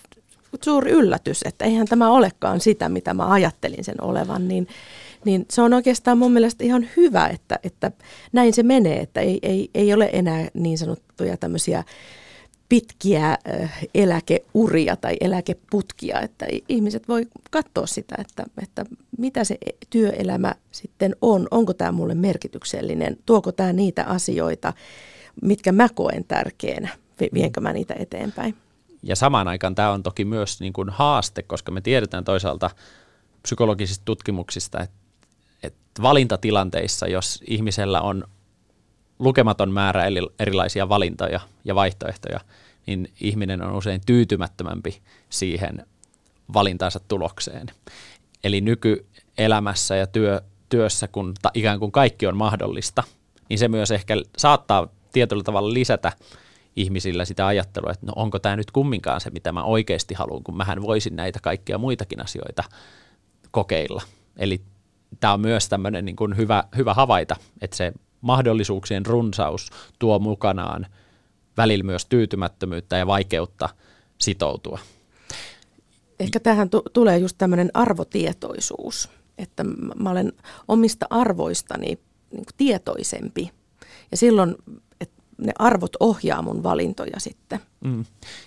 suuri 0.65 0.91
yllätys, 0.91 1.43
että 1.45 1.65
eihän 1.65 1.87
tämä 1.87 2.11
olekaan 2.11 2.61
sitä, 2.61 2.89
mitä 2.89 3.15
mä 3.15 3.33
ajattelin 3.33 3.85
sen 3.85 4.03
olevan, 4.03 4.49
niin, 4.49 4.69
niin 5.25 5.47
se 5.51 5.63
on 5.63 5.73
oikeastaan 5.73 6.19
mun 6.19 6.33
mielestä 6.33 6.65
ihan 6.65 6.89
hyvä, 6.97 7.29
että, 7.29 7.59
että 7.65 7.91
näin 8.33 8.53
se 8.53 8.63
menee, 8.63 9.01
että 9.01 9.21
ei, 9.21 9.39
ei, 9.43 9.71
ei 9.75 9.95
ole 9.95 10.11
enää 10.13 10.49
niin 10.55 10.79
sanottuja 10.79 11.37
tämmöisiä 11.37 11.85
pitkiä 12.69 13.39
eläkeuria 13.95 14.97
tai 14.97 15.17
eläkeputkia, 15.21 16.21
että 16.21 16.47
ihmiset 16.69 17.09
voi 17.09 17.27
katsoa 17.51 17.87
sitä, 17.87 18.15
että, 18.19 18.45
että 18.63 18.85
mitä 19.19 19.45
se 19.45 19.59
työelämä 19.91 20.55
sitten 20.73 21.17
on, 21.23 21.49
onko 21.51 21.75
tämä 21.75 21.93
mulle 21.93 22.15
merkityksellinen, 22.15 23.17
tuoko 23.27 23.53
tämä 23.53 23.73
niitä 23.73 24.05
asioita, 24.05 24.73
mitkä 25.43 25.73
mä 25.73 25.89
koen 25.95 26.25
tärkeänä, 26.25 26.89
vienkö 27.35 27.61
mä 27.61 27.73
niitä 27.73 27.95
eteenpäin. 27.99 28.55
Ja 29.03 29.17
samaan 29.17 29.49
aikaan 29.49 29.75
tämä 29.75 29.91
on 29.91 30.03
toki 30.03 30.25
myös 30.25 30.61
niin 30.61 30.73
kuin 30.73 30.91
haaste, 30.91 31.43
koska 31.43 31.73
me 31.73 31.81
tiedetään 31.81 32.25
toisaalta 32.25 32.71
psykologisista 33.43 34.05
tutkimuksista, 34.05 34.81
että, 34.81 34.97
että 35.63 36.03
valintatilanteissa, 36.03 37.07
jos 37.07 37.43
ihmisellä 37.47 38.01
on 38.01 38.25
lukematon 39.19 39.73
määrä 39.73 40.03
erilaisia 40.39 40.89
valintoja 40.89 41.41
ja 41.65 41.75
vaihtoehtoja, 41.75 42.41
niin 42.87 43.13
ihminen 43.21 43.63
on 43.63 43.77
usein 43.77 44.01
tyytymättömämpi 44.07 45.03
siihen 45.31 45.87
valintaansa 46.55 47.01
tulokseen. 47.09 47.67
Eli 48.45 48.61
nykyelämässä 48.61 49.97
ja 49.97 50.07
työ, 50.07 50.41
työssä, 50.69 51.09
kun 51.09 51.35
ta, 51.43 51.51
ikään 51.55 51.79
kuin 51.79 51.93
kaikki 51.93 52.27
on 52.27 52.37
mahdollista, 52.37 53.03
niin 53.49 53.59
se 53.59 53.69
myös 53.69 53.91
ehkä 53.91 54.15
saattaa 54.37 54.89
tietyllä 55.13 55.43
tavalla 55.43 55.73
lisätä 55.73 56.13
ihmisillä 56.77 57.25
sitä 57.25 57.47
ajattelua, 57.47 57.91
että 57.91 58.07
no 58.07 58.13
onko 58.17 58.39
tämä 58.39 58.57
nyt 58.57 58.71
kumminkaan 58.71 59.21
se, 59.21 59.31
mitä 59.31 59.53
mä 59.53 59.63
oikeasti 59.63 60.15
haluan, 60.15 60.43
kun 60.43 60.57
mähän 60.57 60.83
voisin 60.83 61.17
näitä 61.17 61.39
kaikkia 61.43 61.79
muitakin 61.79 62.23
asioita 62.23 62.65
kokeilla. 63.51 64.03
Eli 64.37 64.61
tämä 65.21 65.33
on 65.33 65.41
myös 65.41 65.69
tämmöinen 65.69 66.05
niin 66.05 66.17
kuin 66.17 66.37
hyvä, 66.37 66.65
hyvä 66.77 66.95
havaita, 66.95 67.37
että 67.61 67.77
se 67.77 67.93
mahdollisuuksien 68.25 69.07
runsaus 69.07 69.71
tuo 69.99 70.19
mukanaan 70.19 70.87
välillä 71.57 71.85
myös 71.85 72.07
tyytymättömyyttä 72.07 72.97
ja 72.97 73.07
vaikeutta 73.07 73.69
sitoutua. 74.19 74.79
Ehkä 76.21 76.41
tähän 76.41 76.71
t- 76.71 76.93
tulee 76.93 77.19
just 77.19 77.39
tämmöinen 77.39 77.71
arvotietoisuus, 77.75 79.09
että 79.39 79.65
mä 80.01 80.11
olen 80.11 80.33
omista 80.69 81.07
arvoistani 81.11 81.99
niin 82.33 82.45
tietoisempi. 82.57 83.51
Ja 84.11 84.17
silloin, 84.17 84.55
että 85.01 85.23
ne 85.39 85.53
arvot 85.59 85.97
ohjaa 86.01 86.43
mun 86.43 86.63
valintoja 86.63 87.21
sitten. 87.21 87.61
Mm. 87.85 88.05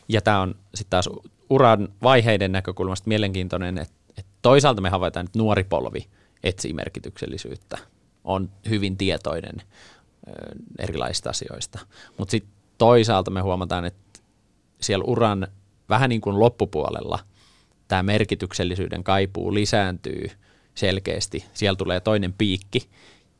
Ja 0.09 0.21
tämä 0.21 0.41
on 0.41 0.55
sitten 0.75 0.89
taas 0.89 1.09
uran 1.49 1.87
vaiheiden 2.03 2.51
näkökulmasta 2.51 3.07
mielenkiintoinen, 3.07 3.77
että, 3.77 3.93
että 4.17 4.31
toisaalta 4.41 4.81
me 4.81 4.89
havaitaan, 4.89 5.25
että 5.25 5.39
nuori 5.39 5.63
polvi 5.63 6.07
etsii 6.43 6.73
merkityksellisyyttä, 6.73 7.77
on 8.27 8.49
hyvin 8.69 8.97
tietoinen 8.97 9.61
erilaisista 10.79 11.29
asioista. 11.29 11.79
Mutta 12.17 12.31
sitten 12.31 12.53
toisaalta 12.77 13.31
me 13.31 13.41
huomataan, 13.41 13.85
että 13.85 14.19
siellä 14.81 15.05
uran 15.07 15.47
vähän 15.89 16.09
niin 16.09 16.21
kuin 16.21 16.39
loppupuolella 16.39 17.19
tämä 17.87 18.03
merkityksellisyyden 18.03 19.03
kaipuu 19.03 19.53
lisääntyy 19.53 20.29
selkeästi. 20.75 21.45
Siellä 21.53 21.77
tulee 21.77 21.99
toinen 21.99 22.33
piikki, 22.33 22.89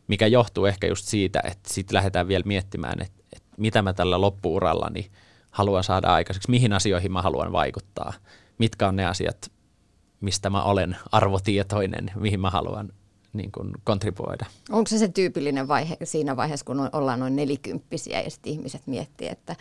mikä 0.07 0.27
johtuu 0.27 0.65
ehkä 0.65 0.88
just 0.88 1.05
siitä, 1.05 1.41
että 1.43 1.73
sitten 1.73 1.95
lähdetään 1.95 2.27
vielä 2.27 2.43
miettimään, 2.45 3.01
että, 3.01 3.23
että 3.33 3.49
mitä 3.57 3.81
mä 3.81 3.93
tällä 3.93 4.21
loppuurallani 4.21 5.11
haluan 5.51 5.83
saada 5.83 6.13
aikaiseksi, 6.13 6.49
mihin 6.49 6.73
asioihin 6.73 7.11
mä 7.11 7.21
haluan 7.21 7.51
vaikuttaa, 7.51 8.13
mitkä 8.57 8.88
on 8.88 8.95
ne 8.95 9.05
asiat, 9.05 9.51
mistä 10.21 10.49
mä 10.49 10.63
olen 10.63 10.97
arvotietoinen, 11.11 12.11
mihin 12.15 12.39
mä 12.39 12.49
haluan 12.49 12.93
niin 13.38 13.51
kuin 13.51 13.71
kontribuoida. 13.83 14.45
Onko 14.69 14.88
se 14.88 14.97
se 14.97 15.07
tyypillinen 15.07 15.67
vaihe 15.67 15.97
siinä 16.03 16.38
vaiheessa, 16.38 16.65
kun 16.65 16.89
ollaan 16.93 17.19
noin 17.19 17.35
nelikymppisiä 17.35 18.21
ja 18.21 18.29
sitten 18.29 18.53
ihmiset 18.53 18.81
miettii, 18.85 19.27
että 19.27 19.55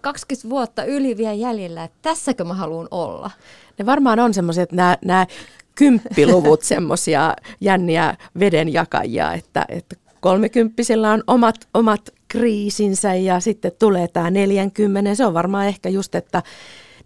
20 0.00 0.50
vuotta 0.50 0.84
yli 0.84 1.16
vielä 1.16 1.32
jäljellä, 1.32 1.84
että 1.84 1.98
tässäkö 2.02 2.44
mä 2.44 2.54
haluan 2.54 2.88
olla? 2.90 3.30
Ne 3.78 3.86
varmaan 3.86 4.20
on 4.20 4.34
semmoisia, 4.34 4.62
että 4.62 4.76
nämä, 4.76 4.96
nämä 5.04 5.26
kymppiluvut 5.74 6.62
semmoisia 6.74 7.36
jänniä 7.60 8.16
vedenjakajia, 8.38 9.32
että, 9.32 9.64
että 9.68 9.96
kolmekymppisellä 10.20 11.12
on 11.12 11.22
omat, 11.26 11.56
omat 11.74 12.10
kriisinsä 12.28 13.14
ja 13.14 13.40
sitten 13.40 13.72
tulee 13.78 14.08
tämä 14.08 14.30
40. 14.30 15.14
Se 15.14 15.26
on 15.26 15.34
varmaan 15.34 15.66
ehkä 15.66 15.88
just, 15.88 16.14
että 16.14 16.42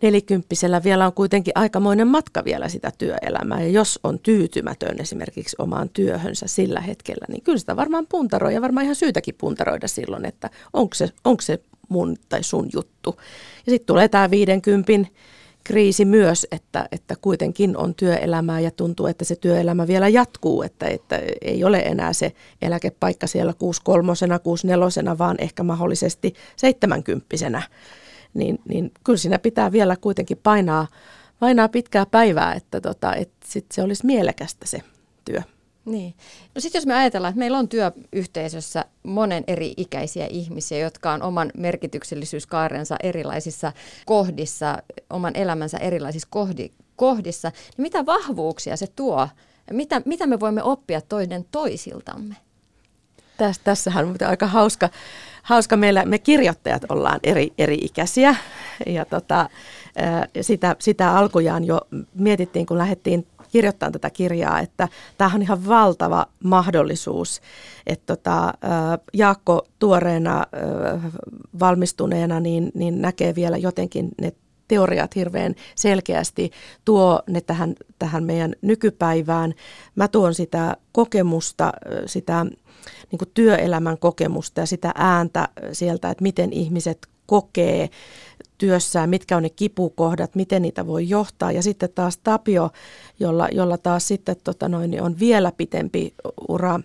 nelikymppisellä 0.02 0.82
vielä 0.84 1.06
on 1.06 1.12
kuitenkin 1.12 1.52
aikamoinen 1.54 2.08
matka 2.08 2.44
vielä 2.44 2.68
sitä 2.68 2.92
työelämää. 2.98 3.60
Ja 3.60 3.68
jos 3.68 4.00
on 4.04 4.18
tyytymätön 4.18 5.00
esimerkiksi 5.00 5.56
omaan 5.58 5.88
työhönsä 5.88 6.46
sillä 6.46 6.80
hetkellä, 6.80 7.24
niin 7.28 7.42
kyllä 7.42 7.58
sitä 7.58 7.76
varmaan 7.76 8.06
puntaroi 8.06 8.54
ja 8.54 8.62
varmaan 8.62 8.84
ihan 8.84 8.96
syytäkin 8.96 9.34
puntaroida 9.38 9.88
silloin, 9.88 10.24
että 10.24 10.50
onko 10.72 10.94
se, 10.94 11.08
onko 11.24 11.40
se 11.40 11.58
mun 11.88 12.16
tai 12.28 12.42
sun 12.42 12.68
juttu. 12.72 13.16
Ja 13.66 13.70
sitten 13.72 13.86
tulee 13.86 14.08
tämä 14.08 14.30
50 14.30 14.92
kriisi 15.64 16.04
myös, 16.04 16.46
että, 16.52 16.88
että 16.92 17.14
kuitenkin 17.20 17.76
on 17.76 17.94
työelämää 17.94 18.60
ja 18.60 18.70
tuntuu, 18.70 19.06
että 19.06 19.24
se 19.24 19.36
työelämä 19.36 19.86
vielä 19.86 20.08
jatkuu, 20.08 20.62
että, 20.62 20.86
että 20.86 21.20
ei 21.42 21.64
ole 21.64 21.78
enää 21.78 22.12
se 22.12 22.32
eläkepaikka 22.62 23.26
siellä 23.26 23.54
63 23.58 24.38
64 24.42 25.18
vaan 25.18 25.36
ehkä 25.38 25.62
mahdollisesti 25.62 26.34
70 26.56 27.26
niin, 28.34 28.58
niin 28.68 28.92
kyllä 29.04 29.16
siinä 29.16 29.38
pitää 29.38 29.72
vielä 29.72 29.96
kuitenkin 29.96 30.40
painaa, 30.42 30.86
painaa 31.40 31.68
pitkää 31.68 32.06
päivää, 32.06 32.54
että, 32.54 32.80
tota, 32.80 33.14
että 33.14 33.36
sit 33.44 33.66
se 33.72 33.82
olisi 33.82 34.06
mielekästä 34.06 34.66
se 34.66 34.82
työ. 35.24 35.42
Niin. 35.84 36.14
No 36.54 36.60
sitten 36.60 36.78
jos 36.78 36.86
me 36.86 36.94
ajatellaan, 36.94 37.30
että 37.30 37.38
meillä 37.38 37.58
on 37.58 37.68
työyhteisössä 37.68 38.84
monen 39.02 39.44
eri 39.46 39.74
ikäisiä 39.76 40.26
ihmisiä, 40.26 40.78
jotka 40.78 41.12
on 41.12 41.22
oman 41.22 41.50
merkityksellisyyskaarensa 41.56 42.96
erilaisissa 43.02 43.72
kohdissa, 44.06 44.82
oman 45.10 45.36
elämänsä 45.36 45.78
erilaisissa 45.78 46.28
kohdi, 46.30 46.70
kohdissa, 46.96 47.48
niin 47.48 47.82
mitä 47.82 48.06
vahvuuksia 48.06 48.76
se 48.76 48.86
tuo? 48.86 49.28
Mitä, 49.72 50.02
mitä 50.04 50.26
me 50.26 50.40
voimme 50.40 50.62
oppia 50.62 51.00
toinen 51.00 51.44
toisiltamme? 51.50 52.36
Täs, 53.38 53.58
tässähän 53.58 54.04
on 54.08 54.16
aika 54.28 54.46
hauska, 54.46 54.88
hauska 55.42 55.76
meillä, 55.76 56.04
me 56.04 56.18
kirjoittajat 56.18 56.82
ollaan 56.88 57.20
eri, 57.22 57.52
eri 57.58 57.74
ikäisiä 57.74 58.36
ja 58.86 59.04
tota, 59.04 59.48
sitä, 60.40 60.76
sitä 60.78 61.16
alkujaan 61.16 61.64
jo 61.64 61.80
mietittiin, 62.14 62.66
kun 62.66 62.78
lähdettiin 62.78 63.26
kirjoittamaan 63.52 63.92
tätä 63.92 64.10
kirjaa, 64.10 64.60
että 64.60 64.88
tämä 65.18 65.30
on 65.34 65.42
ihan 65.42 65.66
valtava 65.66 66.26
mahdollisuus, 66.44 67.40
että 67.86 68.16
tota, 68.16 68.54
Jaakko 69.12 69.66
tuoreena 69.78 70.44
valmistuneena 71.60 72.40
niin, 72.40 72.72
niin 72.74 73.02
näkee 73.02 73.34
vielä 73.34 73.56
jotenkin 73.56 74.08
ne 74.20 74.32
teoriat 74.68 75.16
hirveän 75.16 75.54
selkeästi, 75.74 76.50
tuo 76.84 77.22
ne 77.28 77.40
tähän, 77.40 77.74
tähän 77.98 78.24
meidän 78.24 78.54
nykypäivään. 78.62 79.54
Mä 79.96 80.08
tuon 80.08 80.34
sitä 80.34 80.76
kokemusta, 80.92 81.72
sitä 82.06 82.46
niin 83.10 83.18
kuin 83.18 83.30
työelämän 83.34 83.98
kokemusta 83.98 84.60
ja 84.60 84.66
sitä 84.66 84.92
ääntä 84.94 85.48
sieltä, 85.72 86.10
että 86.10 86.22
miten 86.22 86.52
ihmiset 86.52 87.08
kokee 87.26 87.90
työssään, 88.58 89.10
mitkä 89.10 89.36
on 89.36 89.42
ne 89.42 89.50
kipukohdat, 89.50 90.34
miten 90.34 90.62
niitä 90.62 90.86
voi 90.86 91.08
johtaa. 91.08 91.52
Ja 91.52 91.62
sitten 91.62 91.88
taas 91.94 92.16
Tapio, 92.16 92.70
jolla, 93.20 93.48
jolla 93.52 93.78
taas 93.78 94.08
sitten 94.08 94.36
tota 94.44 94.68
noin, 94.68 94.90
niin 94.90 95.02
on 95.02 95.18
vielä 95.18 95.52
pitempi 95.52 96.14
ura, 96.48 96.80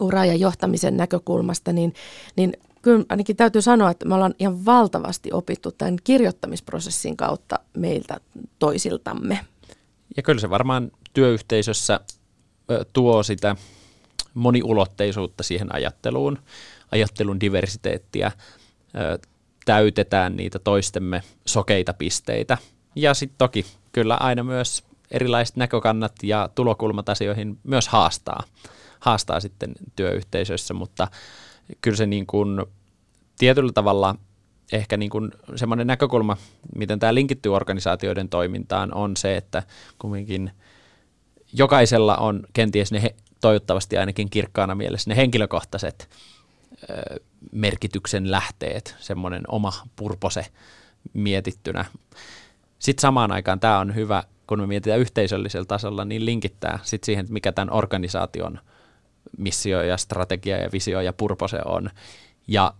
ura 0.00 0.24
ja 0.24 0.34
johtamisen 0.34 0.96
näkökulmasta, 0.96 1.72
niin, 1.72 1.94
niin 2.36 2.52
kyllä 2.82 3.04
ainakin 3.08 3.36
täytyy 3.36 3.62
sanoa, 3.62 3.90
että 3.90 4.06
me 4.06 4.14
ollaan 4.14 4.34
ihan 4.38 4.64
valtavasti 4.64 5.32
opittu 5.32 5.72
tämän 5.72 5.96
kirjoittamisprosessin 6.04 7.16
kautta 7.16 7.58
meiltä 7.76 8.20
toisiltamme. 8.58 9.40
Ja 10.16 10.22
kyllä 10.22 10.40
se 10.40 10.50
varmaan 10.50 10.90
työyhteisössä 11.12 12.00
tuo 12.92 13.22
sitä 13.22 13.56
moniulotteisuutta 14.38 15.42
siihen 15.42 15.74
ajatteluun, 15.74 16.38
ajattelun 16.92 17.40
diversiteettiä, 17.40 18.32
täytetään 19.64 20.36
niitä 20.36 20.58
toistemme 20.58 21.22
sokeita 21.46 21.94
pisteitä. 21.94 22.58
Ja 22.96 23.14
sitten 23.14 23.38
toki 23.38 23.66
kyllä 23.92 24.14
aina 24.14 24.42
myös 24.42 24.84
erilaiset 25.10 25.56
näkökannat 25.56 26.12
ja 26.22 26.48
tulokulmat 26.54 27.08
asioihin 27.08 27.58
myös 27.64 27.88
haastaa, 27.88 28.42
haastaa 29.00 29.40
sitten 29.40 29.72
työyhteisöissä, 29.96 30.74
mutta 30.74 31.08
kyllä 31.80 31.96
se 31.96 32.06
niin 32.06 32.26
kuin 32.26 32.64
tietyllä 33.38 33.72
tavalla 33.72 34.14
ehkä 34.72 34.96
niin 34.96 35.10
kuin 35.10 35.30
semmoinen 35.56 35.86
näkökulma, 35.86 36.36
miten 36.76 36.98
tämä 36.98 37.14
linkittyy 37.14 37.54
organisaatioiden 37.54 38.28
toimintaan, 38.28 38.94
on 38.94 39.16
se, 39.16 39.36
että 39.36 39.62
kumminkin 39.98 40.50
jokaisella 41.52 42.16
on 42.16 42.42
kenties 42.52 42.92
ne 42.92 43.14
toivottavasti 43.40 43.98
ainakin 43.98 44.30
kirkkaana 44.30 44.74
mielessä 44.74 45.10
ne 45.10 45.16
henkilökohtaiset 45.16 46.08
merkityksen 47.52 48.30
lähteet, 48.30 48.96
semmoinen 48.98 49.42
oma 49.48 49.72
purpose 49.96 50.46
mietittynä. 51.14 51.84
Sitten 52.78 53.02
samaan 53.02 53.32
aikaan 53.32 53.60
tämä 53.60 53.78
on 53.78 53.94
hyvä, 53.94 54.22
kun 54.46 54.60
me 54.60 54.66
mietitään 54.66 55.00
yhteisöllisellä 55.00 55.66
tasolla, 55.66 56.04
niin 56.04 56.24
linkittää 56.24 56.78
sit 56.82 57.04
siihen, 57.04 57.26
mikä 57.28 57.52
tämän 57.52 57.72
organisaation 57.72 58.58
missio 59.38 59.82
ja 59.82 59.96
strategia 59.96 60.56
ja 60.56 60.68
visio 60.72 61.00
ja 61.00 61.12
purpose 61.12 61.58
on. 61.64 61.90
Ja 62.46 62.74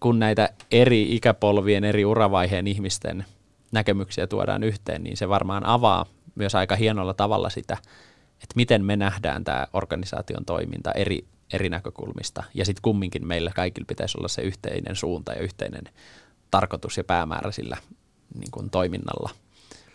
kun 0.00 0.18
näitä 0.18 0.48
eri 0.70 1.16
ikäpolvien, 1.16 1.84
eri 1.84 2.04
uravaiheen 2.04 2.66
ihmisten 2.66 3.24
näkemyksiä 3.72 4.26
tuodaan 4.26 4.62
yhteen, 4.62 5.02
niin 5.02 5.16
se 5.16 5.28
varmaan 5.28 5.66
avaa 5.66 6.06
myös 6.34 6.54
aika 6.54 6.76
hienolla 6.76 7.14
tavalla 7.14 7.50
sitä, 7.50 7.76
että 8.42 8.52
miten 8.56 8.84
me 8.84 8.96
nähdään 8.96 9.44
tämä 9.44 9.66
organisaation 9.72 10.44
toiminta 10.44 10.92
eri, 10.92 11.24
eri 11.52 11.68
näkökulmista. 11.68 12.44
Ja 12.54 12.64
sitten 12.64 12.82
kumminkin 12.82 13.26
meillä 13.26 13.50
kaikilla 13.54 13.86
pitäisi 13.86 14.18
olla 14.18 14.28
se 14.28 14.42
yhteinen 14.42 14.96
suunta 14.96 15.32
ja 15.32 15.40
yhteinen 15.40 15.84
tarkoitus 16.50 16.96
ja 16.96 17.04
päämäärä 17.04 17.52
sillä 17.52 17.76
niin 18.34 18.50
kuin 18.50 18.70
toiminnalla, 18.70 19.30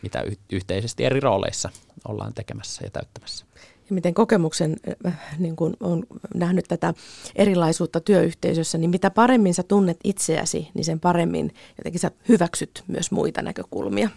mitä 0.02 0.22
y- 0.22 0.38
yhteisesti 0.52 1.06
eri 1.06 1.20
rooleissa 1.20 1.70
ollaan 2.08 2.34
tekemässä 2.34 2.86
ja 2.86 2.90
täyttämässä. 2.90 3.46
Ja 3.90 3.94
miten 3.94 4.14
kokemuksen 4.14 4.76
äh, 5.08 5.20
niin 5.40 5.56
kun 5.56 5.78
on 5.80 6.04
nähnyt 6.36 6.66
tätä 6.68 6.94
erilaisuutta 7.36 8.00
työyhteisössä, 8.00 8.78
niin 8.78 8.90
mitä 8.90 9.10
paremmin 9.10 9.54
sä 9.54 9.64
tunnet 9.64 9.98
itseäsi, 10.04 10.70
niin 10.74 10.86
sen 10.86 11.00
paremmin 11.00 11.54
jotenkin 11.78 12.00
sä 12.00 12.12
hyväksyt 12.30 12.84
myös 12.88 13.12
muita 13.12 13.42
näkökulmia. 13.42 14.10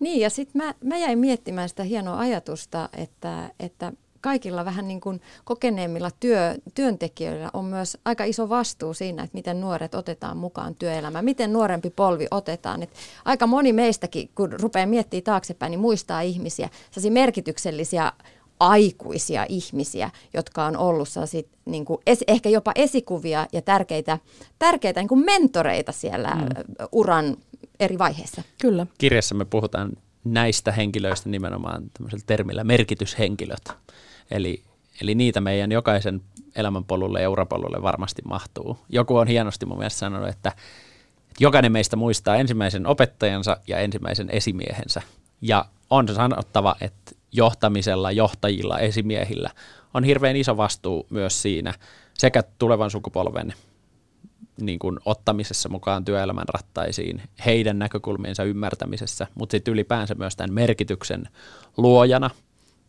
Niin, 0.00 0.20
ja 0.20 0.30
sitten 0.30 0.62
mä, 0.62 0.74
mä 0.84 0.98
jäin 0.98 1.18
miettimään 1.18 1.68
sitä 1.68 1.82
hienoa 1.82 2.18
ajatusta, 2.18 2.88
että, 2.96 3.50
että 3.60 3.92
kaikilla 4.20 4.64
vähän 4.64 4.88
niin 4.88 5.00
kuin 5.00 5.20
kokeneemmilla 5.44 6.10
työ, 6.20 6.54
työntekijöillä 6.74 7.50
on 7.52 7.64
myös 7.64 7.98
aika 8.04 8.24
iso 8.24 8.48
vastuu 8.48 8.94
siinä, 8.94 9.22
että 9.22 9.34
miten 9.34 9.60
nuoret 9.60 9.94
otetaan 9.94 10.36
mukaan 10.36 10.74
työelämään, 10.74 11.24
miten 11.24 11.52
nuorempi 11.52 11.90
polvi 11.90 12.26
otetaan. 12.30 12.82
Et 12.82 12.90
aika 13.24 13.46
moni 13.46 13.72
meistäkin, 13.72 14.30
kun 14.34 14.52
rupeaa 14.52 14.86
miettimään 14.86 15.24
taaksepäin, 15.24 15.70
niin 15.70 15.80
muistaa 15.80 16.20
ihmisiä, 16.20 16.68
sellaisia 16.90 17.12
merkityksellisiä 17.12 18.12
aikuisia 18.60 19.46
ihmisiä, 19.48 20.10
jotka 20.34 20.64
on 20.64 20.76
ollut 20.76 21.08
sit, 21.24 21.48
niin 21.64 21.84
kuin 21.84 22.00
es, 22.06 22.24
ehkä 22.28 22.48
jopa 22.48 22.72
esikuvia 22.74 23.46
ja 23.52 23.62
tärkeitä, 23.62 24.18
tärkeitä 24.58 25.00
niin 25.00 25.08
kuin 25.08 25.24
mentoreita 25.24 25.92
siellä 25.92 26.30
mm. 26.34 26.46
uran 26.92 27.36
eri 27.80 27.98
vaiheissa. 27.98 28.42
Kyllä. 28.60 28.86
Kirjassa 28.98 29.34
me 29.34 29.44
puhutaan 29.44 29.90
näistä 30.24 30.72
henkilöistä 30.72 31.28
nimenomaan 31.28 31.90
tämmöisellä 31.90 32.24
termillä 32.26 32.64
merkityshenkilöt. 32.64 33.72
Eli, 34.30 34.62
eli 35.02 35.14
niitä 35.14 35.40
meidän 35.40 35.72
jokaisen 35.72 36.20
elämänpolulle 36.56 37.22
ja 37.22 37.30
urapolulle 37.30 37.82
varmasti 37.82 38.22
mahtuu. 38.28 38.78
Joku 38.88 39.16
on 39.16 39.28
hienosti 39.28 39.66
mun 39.66 39.78
mielestä 39.78 39.98
sanonut, 39.98 40.28
että 40.28 40.52
jokainen 41.40 41.72
meistä 41.72 41.96
muistaa 41.96 42.36
ensimmäisen 42.36 42.86
opettajansa 42.86 43.56
ja 43.66 43.78
ensimmäisen 43.78 44.30
esimiehensä. 44.30 45.02
Ja 45.42 45.64
on 45.90 46.08
sanottava, 46.08 46.76
että 46.80 47.12
johtamisella, 47.32 48.12
johtajilla, 48.12 48.78
esimiehillä 48.78 49.50
on 49.94 50.04
hirveän 50.04 50.36
iso 50.36 50.56
vastuu 50.56 51.06
myös 51.10 51.42
siinä 51.42 51.74
sekä 52.14 52.42
tulevan 52.58 52.90
sukupolven 52.90 53.54
niin 54.60 54.78
kuin 54.78 54.98
ottamisessa 55.04 55.68
mukaan 55.68 56.04
työelämän 56.04 56.48
rattaisiin, 56.48 57.22
heidän 57.46 57.78
näkökulmiensa 57.78 58.44
ymmärtämisessä, 58.44 59.26
mutta 59.34 59.50
sitten 59.50 59.72
ylipäänsä 59.72 60.14
myös 60.14 60.36
tämän 60.36 60.52
merkityksen 60.52 61.28
luojana 61.76 62.30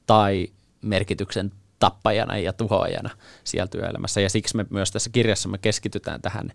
tai 0.07 0.47
merkityksen 0.81 1.51
tappajana 1.79 2.37
ja 2.37 2.53
tuhoajana 2.53 3.09
siellä 3.43 3.67
työelämässä. 3.67 4.21
Ja 4.21 4.29
siksi 4.29 4.57
me 4.57 4.65
myös 4.69 4.91
tässä 4.91 5.09
kirjassa 5.09 5.49
me 5.49 5.57
keskitytään 5.57 6.21
tähän 6.21 6.53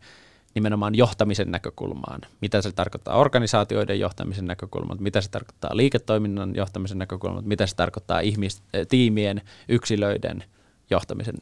nimenomaan 0.55 0.95
johtamisen 0.95 1.51
näkökulmaan. 1.51 2.21
Mitä 2.41 2.63
se 2.63 2.73
tarkoittaa 2.73 3.17
organisaatioiden 3.17 4.01
johtamisen 4.01 4.47
näkökulmat, 4.47 5.01
mitä 5.01 5.21
se 5.21 5.31
tarkoittaa 5.31 5.77
liiketoiminnan 5.77 6.55
johtamisen 6.55 6.99
näkökulmat, 6.99 7.45
mitä 7.45 7.67
se 7.67 7.77
tarkoittaa 7.77 8.21
ihmis, 8.21 8.63
tiimien, 8.89 9.43
yksilöiden 9.69 10.45
johtamisen 10.91 11.35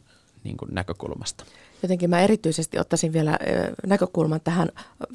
niin 0.44 0.56
kuin 0.56 0.74
näkökulmasta. 0.74 1.44
Jotenkin 1.82 2.10
mä 2.10 2.20
erityisesti 2.20 2.78
ottaisin 2.78 3.12
vielä 3.12 3.38
näkökulman 3.86 4.40
tähän, 4.44 4.68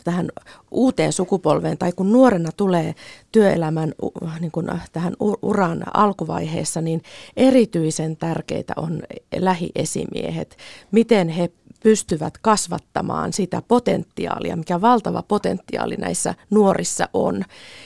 tähän 0.03 0.29
uuteen 0.71 1.13
sukupolveen, 1.13 1.77
tai 1.77 1.91
kun 1.91 2.11
nuorena 2.11 2.49
tulee 2.57 2.95
työelämän 3.31 3.93
niin 4.39 4.51
kuin 4.51 4.67
tähän 4.93 5.13
uran 5.41 5.83
alkuvaiheessa, 5.93 6.81
niin 6.81 7.01
erityisen 7.37 8.17
tärkeitä 8.17 8.73
on 8.77 9.03
lähiesimiehet, 9.35 10.57
miten 10.91 11.29
he 11.29 11.49
pystyvät 11.85 12.37
kasvattamaan 12.37 13.33
sitä 13.33 13.61
potentiaalia, 13.67 14.55
mikä 14.55 14.81
valtava 14.81 15.23
potentiaali 15.23 15.95
näissä 15.95 16.35
nuorissa 16.49 17.09
on. 17.13 17.43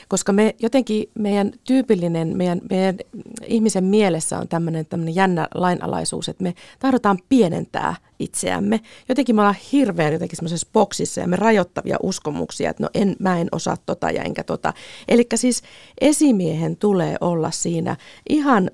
Koska 0.08 0.32
me 0.32 0.54
jotenkin 0.58 1.10
meidän 1.18 1.52
tyypillinen, 1.64 2.36
meidän, 2.36 2.60
meidän 2.70 2.98
ihmisen 3.46 3.84
mielessä 3.84 4.38
on 4.38 4.48
tämmöinen, 4.48 4.86
tämmöinen 4.86 5.14
jännä 5.14 5.48
lainalaisuus, 5.54 6.28
että 6.28 6.42
me 6.42 6.54
tahdotaan 6.78 7.18
pienentää 7.28 7.96
itseämme. 8.18 8.80
Jotenkin 9.08 9.36
me 9.36 9.40
ollaan 9.40 9.56
hirveän 9.72 10.12
jotenkin 10.12 10.36
semmoisessa 10.36 10.68
boksissa 10.72 11.20
ja 11.20 11.28
me 11.28 11.36
rajoittavia 11.36 11.96
uskomuksia, 12.02 12.70
että 12.70 12.82
no 12.82 12.90
en, 12.94 13.16
mä 13.18 13.38
en 13.38 13.48
osaa 13.52 13.76
tota 13.86 14.10
ja 14.10 14.22
enkä 14.22 14.44
tota. 14.44 14.72
Eli 15.08 15.26
siis 15.34 15.62
esimiehen 16.00 16.76
tulee 16.76 17.16
olla 17.20 17.50
siinä 17.50 17.96
ihan 18.28 18.70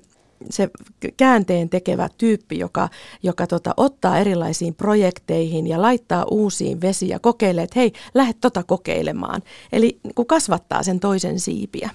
se 0.49 0.69
käänteen 1.17 1.69
tekevä 1.69 2.09
tyyppi, 2.17 2.59
joka, 2.59 2.89
joka 3.23 3.47
tota, 3.47 3.73
ottaa 3.77 4.17
erilaisiin 4.17 4.75
projekteihin 4.75 5.67
ja 5.67 5.81
laittaa 5.81 6.25
uusiin 6.31 6.81
vesiä 6.81 7.15
ja 7.15 7.19
kokeilee, 7.19 7.63
että 7.63 7.79
hei, 7.79 7.93
lähde 8.13 8.33
tota 8.41 8.63
kokeilemaan. 8.63 9.41
Eli 9.71 9.99
kun 10.15 10.25
kasvattaa 10.25 10.83
sen 10.83 10.99
toisen 10.99 11.39
siipiä. 11.39 11.89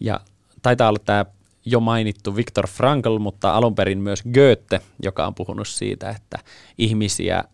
Ja 0.00 0.20
taitaa 0.62 0.88
olla 0.88 0.98
tämä 1.04 1.24
jo 1.64 1.80
mainittu 1.80 2.36
Viktor 2.36 2.66
Frankl, 2.66 3.18
mutta 3.18 3.54
alun 3.54 3.74
perin 3.74 3.98
myös 3.98 4.22
Goethe, 4.34 4.80
joka 5.02 5.26
on 5.26 5.34
puhunut 5.34 5.68
siitä, 5.68 6.10
että 6.10 6.38
ihmisiä 6.78 7.44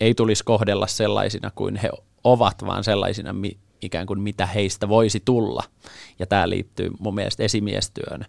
ei 0.00 0.14
tulisi 0.14 0.44
kohdella 0.44 0.86
sellaisina 0.86 1.50
kuin 1.54 1.76
he 1.76 1.90
ovat, 2.24 2.66
vaan 2.66 2.84
sellaisina 2.84 3.34
ikään 3.82 4.06
kuin 4.06 4.20
mitä 4.20 4.46
heistä 4.46 4.88
voisi 4.88 5.22
tulla. 5.24 5.62
Ja 6.18 6.26
tämä 6.26 6.48
liittyy 6.48 6.90
mun 6.98 7.14
mielestä 7.14 7.42
esimiestyön 7.42 8.24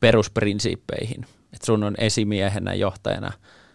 perusprinsiippeihin. 0.00 1.26
Että 1.52 1.66
sun 1.66 1.84
on 1.84 1.94
esimiehenä, 1.98 2.74
johtajana, 2.74 3.32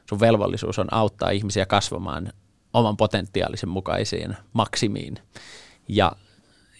sun 0.09 0.19
velvollisuus 0.19 0.80
on 0.80 0.93
auttaa 0.93 1.30
ihmisiä 1.30 1.65
kasvamaan 1.65 2.34
oman 2.74 2.97
potentiaalisen 2.97 3.69
mukaisiin 3.69 4.38
maksimiin. 4.53 5.15
Ja, 5.88 6.11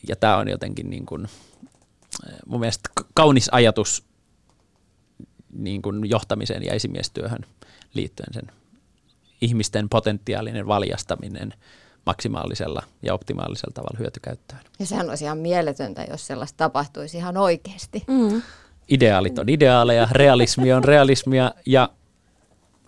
ja 0.08 0.16
tämä 0.16 0.38
on 0.38 0.48
jotenkin 0.48 0.90
niin 0.90 1.06
kuin, 1.06 1.28
eh, 2.28 2.34
mun 2.46 2.60
mielestä 2.60 2.90
kaunis 3.14 3.50
ajatus 3.52 4.06
niin 5.52 5.82
kuin 5.82 6.10
johtamiseen 6.10 6.64
ja 6.64 6.74
esimiestyöhön 6.74 7.46
liittyen 7.94 8.34
sen 8.34 8.52
ihmisten 9.42 9.90
potentiaalinen 9.90 10.68
valjastaminen 10.68 11.54
maksimaalisella 12.06 12.84
ja 13.02 13.14
optimaalisella 13.14 13.74
tavalla 13.74 13.98
hyötykäyttöön. 14.00 14.62
Ja 14.80 14.86
sehän 14.86 15.10
olisi 15.10 15.26
ihan 15.26 15.38
mieletöntä, 15.38 16.06
jos 16.10 16.28
sellaista 16.28 16.58
tapahtuisi 16.58 17.18
ihan 17.18 17.38
oikeasti. 17.38 18.04
Mm 18.08 18.42
ideaalit 18.90 19.40
on 19.40 19.50
ideaaleja, 19.50 20.08
realismi 20.12 20.74
on 20.74 20.84
realismia 20.84 21.52
ja 21.66 21.90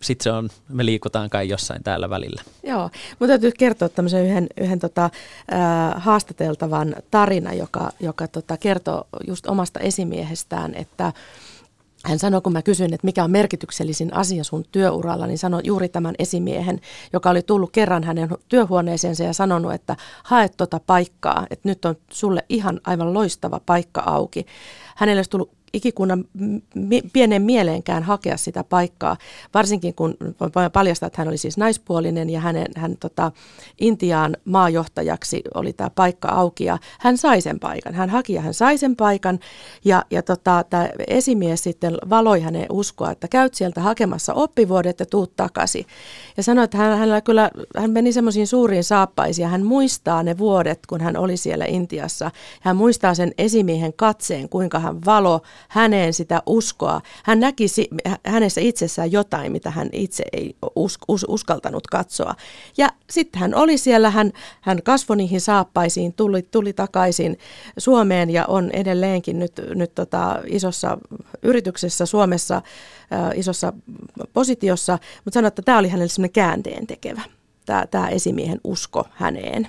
sitten 0.01 0.23
se 0.23 0.31
on, 0.31 0.49
me 0.69 0.85
liikutaan 0.85 1.29
kai 1.29 1.49
jossain 1.49 1.83
täällä 1.83 2.09
välillä. 2.09 2.41
Joo, 2.63 2.89
mutta 3.19 3.27
täytyy 3.27 3.51
kertoa 3.57 3.89
tämmöisen 3.89 4.25
yhden, 4.25 4.47
yhden 4.57 4.79
tota, 4.79 5.05
äh, 5.05 6.03
haastateltavan 6.03 6.95
tarina, 7.11 7.53
joka, 7.53 7.91
joka 7.99 8.27
tota, 8.27 8.57
kertoo 8.57 9.07
just 9.27 9.47
omasta 9.47 9.79
esimiehestään, 9.79 10.75
että 10.75 11.13
hän 12.05 12.19
sanoi, 12.19 12.41
kun 12.41 12.53
mä 12.53 12.61
kysyin, 12.61 12.93
että 12.93 13.05
mikä 13.05 13.23
on 13.23 13.31
merkityksellisin 13.31 14.13
asia 14.13 14.43
sun 14.43 14.65
työuralla, 14.71 15.27
niin 15.27 15.37
sanoi 15.37 15.61
juuri 15.63 15.89
tämän 15.89 16.15
esimiehen, 16.19 16.81
joka 17.13 17.29
oli 17.29 17.41
tullut 17.41 17.71
kerran 17.71 18.03
hänen 18.03 18.29
työhuoneeseensa 18.49 19.23
ja 19.23 19.33
sanonut, 19.33 19.73
että 19.73 19.95
hae 20.23 20.49
tota 20.57 20.79
paikkaa, 20.87 21.47
että 21.49 21.69
nyt 21.69 21.85
on 21.85 21.95
sulle 22.11 22.45
ihan 22.49 22.81
aivan 22.83 23.13
loistava 23.13 23.61
paikka 23.65 24.03
auki. 24.05 24.45
Hänelle 24.95 25.19
olisi 25.19 25.29
tullut 25.29 25.51
ikikunnan 25.75 26.25
pienen 27.13 27.41
mieleenkään 27.41 28.03
hakea 28.03 28.37
sitä 28.37 28.63
paikkaa, 28.63 29.17
varsinkin 29.53 29.95
kun 29.95 30.17
voin 30.39 30.71
paljastaa, 30.73 31.07
että 31.07 31.21
hän 31.21 31.27
oli 31.27 31.37
siis 31.37 31.57
naispuolinen 31.57 32.29
ja 32.29 32.39
hänen, 32.39 32.67
hän 32.75 32.97
tota, 32.97 33.31
Intiaan 33.79 34.37
maajohtajaksi 34.45 35.41
oli 35.53 35.73
tämä 35.73 35.89
paikka 35.89 36.27
auki 36.27 36.65
ja 36.65 36.77
hän 36.99 37.17
sai 37.17 37.41
sen 37.41 37.59
paikan. 37.59 37.93
Hän 37.93 38.09
haki 38.09 38.33
ja 38.33 38.41
hän 38.41 38.53
sai 38.53 38.77
sen 38.77 38.95
paikan 38.95 39.39
ja, 39.85 40.05
ja 40.11 40.21
tota, 40.21 40.65
tämä 40.69 40.89
esimies 41.07 41.63
sitten 41.63 41.97
valoi 42.09 42.41
hänen 42.41 42.65
uskoa, 42.69 43.11
että 43.11 43.27
käyt 43.27 43.53
sieltä 43.53 43.81
hakemassa 43.81 44.33
oppivuodet 44.33 44.99
ja 44.99 45.05
tuut 45.05 45.35
takaisin. 45.35 45.85
Ja 46.37 46.43
sanoi, 46.43 46.63
että 46.63 46.77
hän, 46.77 46.97
hänellä 46.97 47.21
kyllä, 47.21 47.51
hän 47.77 47.91
meni 47.91 48.13
semmoisiin 48.13 48.47
suuriin 48.47 48.83
saappaisiin 48.83 49.43
ja 49.43 49.49
hän 49.49 49.65
muistaa 49.65 50.23
ne 50.23 50.37
vuodet, 50.37 50.79
kun 50.85 51.01
hän 51.01 51.17
oli 51.17 51.37
siellä 51.37 51.65
Intiassa. 51.65 52.31
Hän 52.61 52.75
muistaa 52.75 53.15
sen 53.15 53.33
esimiehen 53.37 53.93
katseen, 53.93 54.49
kuinka 54.49 54.79
hän 54.79 55.05
valo 55.05 55.41
häneen 55.69 56.13
sitä 56.13 56.41
uskoa. 56.45 57.01
Hän 57.23 57.39
näki 57.39 57.65
hänessä 58.27 58.61
itsessään 58.61 59.11
jotain, 59.11 59.51
mitä 59.51 59.71
hän 59.71 59.89
itse 59.91 60.23
ei 60.33 60.55
us, 60.75 60.97
us, 61.07 61.25
uskaltanut 61.27 61.87
katsoa. 61.87 62.35
Ja 62.77 62.89
sitten 63.09 63.41
hän 63.41 63.55
oli 63.55 63.77
siellä, 63.77 64.09
hän, 64.09 64.31
hän 64.61 64.83
kasvoi 64.83 65.17
niihin 65.17 65.41
saappaisiin, 65.41 66.13
tuli, 66.13 66.41
tuli 66.41 66.73
takaisin 66.73 67.37
Suomeen 67.77 68.29
ja 68.29 68.45
on 68.45 68.71
edelleenkin 68.71 69.39
nyt, 69.39 69.61
nyt 69.75 69.95
tota 69.95 70.39
isossa 70.47 70.97
yrityksessä 71.41 72.05
Suomessa, 72.05 72.55
äh, 72.55 73.31
isossa 73.35 73.73
positiossa, 74.33 74.99
mutta 75.25 75.33
sanoi, 75.33 75.47
että 75.47 75.61
tämä 75.61 75.77
oli 75.77 75.89
hänelle 75.89 76.09
semmoinen 76.09 76.33
käänteen 76.33 76.87
tekevä, 76.87 77.21
tämä, 77.65 78.07
esimiehen 78.07 78.59
usko 78.63 79.07
häneen. 79.11 79.67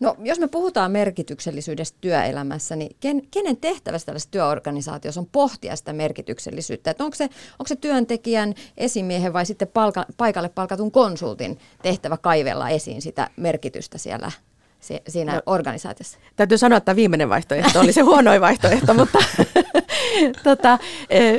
No, 0.00 0.16
jos 0.22 0.38
me 0.38 0.48
puhutaan 0.48 0.92
merkityksellisyydestä 0.92 1.98
työelämässä, 2.00 2.76
niin 2.76 2.96
ken, 3.00 3.22
kenen 3.30 3.56
tehtävässä 3.56 4.06
tällaisessa 4.06 4.30
työorganisaatiossa 4.30 5.20
on 5.20 5.26
pohtia 5.32 5.76
sitä 5.76 5.92
merkityksellisyyttä? 5.92 6.90
Että 6.90 7.04
onko, 7.04 7.16
se, 7.16 7.24
onko 7.24 7.66
se 7.66 7.76
työntekijän, 7.76 8.54
esimiehen 8.76 9.32
vai 9.32 9.46
sitten 9.46 9.68
palka, 9.68 10.06
paikalle 10.16 10.48
palkatun 10.48 10.90
konsultin 10.90 11.58
tehtävä 11.82 12.16
kaivella 12.16 12.68
esiin 12.68 13.02
sitä 13.02 13.30
merkitystä 13.36 13.98
siellä 13.98 14.32
siinä 15.08 15.34
no, 15.34 15.40
organisaatiossa? 15.46 16.18
Täytyy 16.36 16.58
sanoa, 16.58 16.76
että 16.76 16.96
viimeinen 16.96 17.28
vaihtoehto 17.28 17.80
oli 17.80 17.92
se 17.92 18.00
huonoin 18.00 18.40
vaihtoehto, 18.40 18.94
mutta 18.94 19.18
tota, 20.44 20.78
e, 21.10 21.32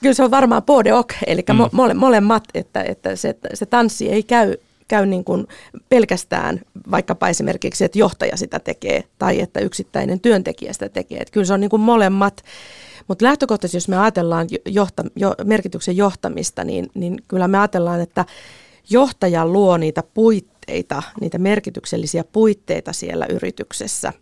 kyllä 0.00 0.14
se 0.14 0.24
on 0.24 0.30
varmaan 0.30 0.62
pode 0.62 0.94
ok, 0.94 1.12
eli 1.26 1.44
mm. 1.48 1.68
mole, 1.72 1.94
molemmat, 1.94 2.44
että, 2.54 2.82
että 2.82 3.16
se, 3.16 3.34
se 3.54 3.66
tanssi 3.66 4.10
ei 4.10 4.22
käy 4.22 4.56
käy 4.88 5.06
niin 5.06 5.24
kuin 5.24 5.46
pelkästään 5.88 6.60
vaikkapa 6.90 7.28
esimerkiksi, 7.28 7.84
että 7.84 7.98
johtaja 7.98 8.36
sitä 8.36 8.58
tekee 8.58 9.04
tai 9.18 9.40
että 9.40 9.60
yksittäinen 9.60 10.20
työntekijä 10.20 10.72
sitä 10.72 10.88
tekee. 10.88 11.18
Että 11.18 11.32
kyllä 11.32 11.46
se 11.46 11.52
on 11.52 11.60
niin 11.60 11.70
kuin 11.70 11.82
molemmat. 11.82 12.42
Mutta 13.08 13.24
lähtökohtaisesti, 13.24 13.76
jos 13.76 13.88
me 13.88 13.98
ajatellaan 13.98 14.48
johta, 14.66 15.04
jo, 15.16 15.34
merkityksen 15.44 15.96
johtamista, 15.96 16.64
niin, 16.64 16.90
niin 16.94 17.16
kyllä 17.28 17.48
me 17.48 17.58
ajatellaan, 17.58 18.00
että 18.00 18.24
johtaja 18.90 19.46
luo 19.46 19.76
niitä 19.76 20.02
puitteita, 20.14 21.02
niitä 21.20 21.38
merkityksellisiä 21.38 22.24
puitteita 22.24 22.92
siellä 22.92 23.26
yrityksessä. 23.30 24.12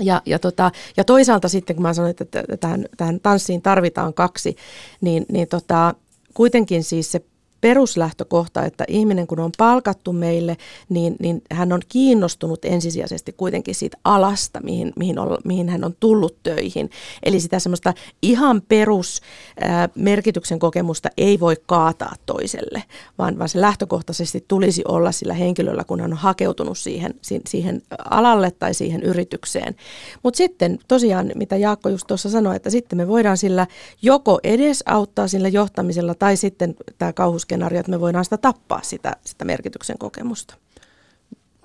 Ja, 0.00 0.22
ja, 0.26 0.38
tota, 0.38 0.70
ja 0.96 1.04
toisaalta 1.04 1.48
sitten, 1.48 1.76
kun 1.76 1.82
mä 1.82 1.94
sanoin, 1.94 2.14
että 2.20 2.44
tähän, 2.60 2.84
tähän 2.96 3.20
tanssiin 3.20 3.62
tarvitaan 3.62 4.14
kaksi, 4.14 4.56
niin, 5.00 5.26
niin 5.32 5.48
tota, 5.48 5.94
kuitenkin 6.34 6.84
siis 6.84 7.12
se 7.12 7.20
peruslähtökohta, 7.60 8.64
että 8.64 8.84
ihminen 8.88 9.26
kun 9.26 9.40
on 9.40 9.50
palkattu 9.58 10.12
meille, 10.12 10.56
niin, 10.88 11.16
niin 11.18 11.42
hän 11.52 11.72
on 11.72 11.80
kiinnostunut 11.88 12.64
ensisijaisesti 12.64 13.32
kuitenkin 13.32 13.74
siitä 13.74 13.96
alasta, 14.04 14.60
mihin, 14.62 14.92
mihin, 14.96 15.18
on, 15.18 15.38
mihin 15.44 15.68
hän 15.68 15.84
on 15.84 15.94
tullut 16.00 16.36
töihin. 16.42 16.90
Eli 17.22 17.40
sitä 17.40 17.58
semmoista 17.58 17.94
ihan 18.22 18.62
perus 18.68 19.20
ää, 19.60 19.88
merkityksen 19.94 20.58
kokemusta 20.58 21.08
ei 21.16 21.40
voi 21.40 21.56
kaataa 21.66 22.14
toiselle, 22.26 22.82
vaan, 23.18 23.38
vaan 23.38 23.48
se 23.48 23.60
lähtökohtaisesti 23.60 24.44
tulisi 24.48 24.82
olla 24.88 25.12
sillä 25.12 25.34
henkilöllä, 25.34 25.84
kun 25.84 26.00
hän 26.00 26.12
on 26.12 26.18
hakeutunut 26.18 26.78
siihen, 26.78 27.14
siihen 27.46 27.82
alalle 28.10 28.50
tai 28.50 28.74
siihen 28.74 29.02
yritykseen. 29.02 29.76
Mutta 30.22 30.38
sitten 30.38 30.78
tosiaan, 30.88 31.32
mitä 31.34 31.56
Jaakko 31.56 31.88
just 31.88 32.06
tuossa 32.06 32.30
sanoi, 32.30 32.56
että 32.56 32.70
sitten 32.70 32.96
me 32.96 33.08
voidaan 33.08 33.36
sillä 33.36 33.66
joko 34.02 34.38
edes 34.44 34.82
auttaa 34.86 35.28
sillä 35.28 35.48
johtamisella 35.48 36.14
tai 36.14 36.36
sitten 36.36 36.74
tämä 36.98 37.12
kauhuskenaario, 37.46 37.80
että 37.80 37.90
me 37.90 38.00
voidaan 38.00 38.24
sitä 38.24 38.36
tappaa 38.36 38.82
sitä, 38.82 39.16
sitä 39.24 39.44
merkityksen 39.44 39.98
kokemusta. 39.98 40.54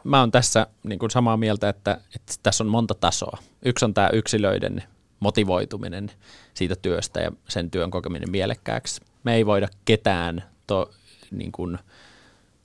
Mä 0.03 0.19
oon 0.19 0.31
tässä 0.31 0.67
niin 0.83 0.99
kuin 0.99 1.11
samaa 1.11 1.37
mieltä, 1.37 1.69
että, 1.69 2.01
että 2.15 2.33
tässä 2.43 2.63
on 2.63 2.69
monta 2.69 2.93
tasoa. 2.93 3.37
Yksi 3.65 3.85
on 3.85 3.93
tämä 3.93 4.09
yksilöiden 4.13 4.83
motivoituminen 5.19 6.11
siitä 6.53 6.75
työstä 6.75 7.19
ja 7.21 7.31
sen 7.47 7.71
työn 7.71 7.91
kokeminen 7.91 8.31
mielekkääksi. 8.31 9.01
Me 9.23 9.35
ei 9.35 9.45
voida 9.45 9.67
ketään 9.85 10.43
to, 10.67 10.91
niin 11.31 11.51
kuin 11.51 11.77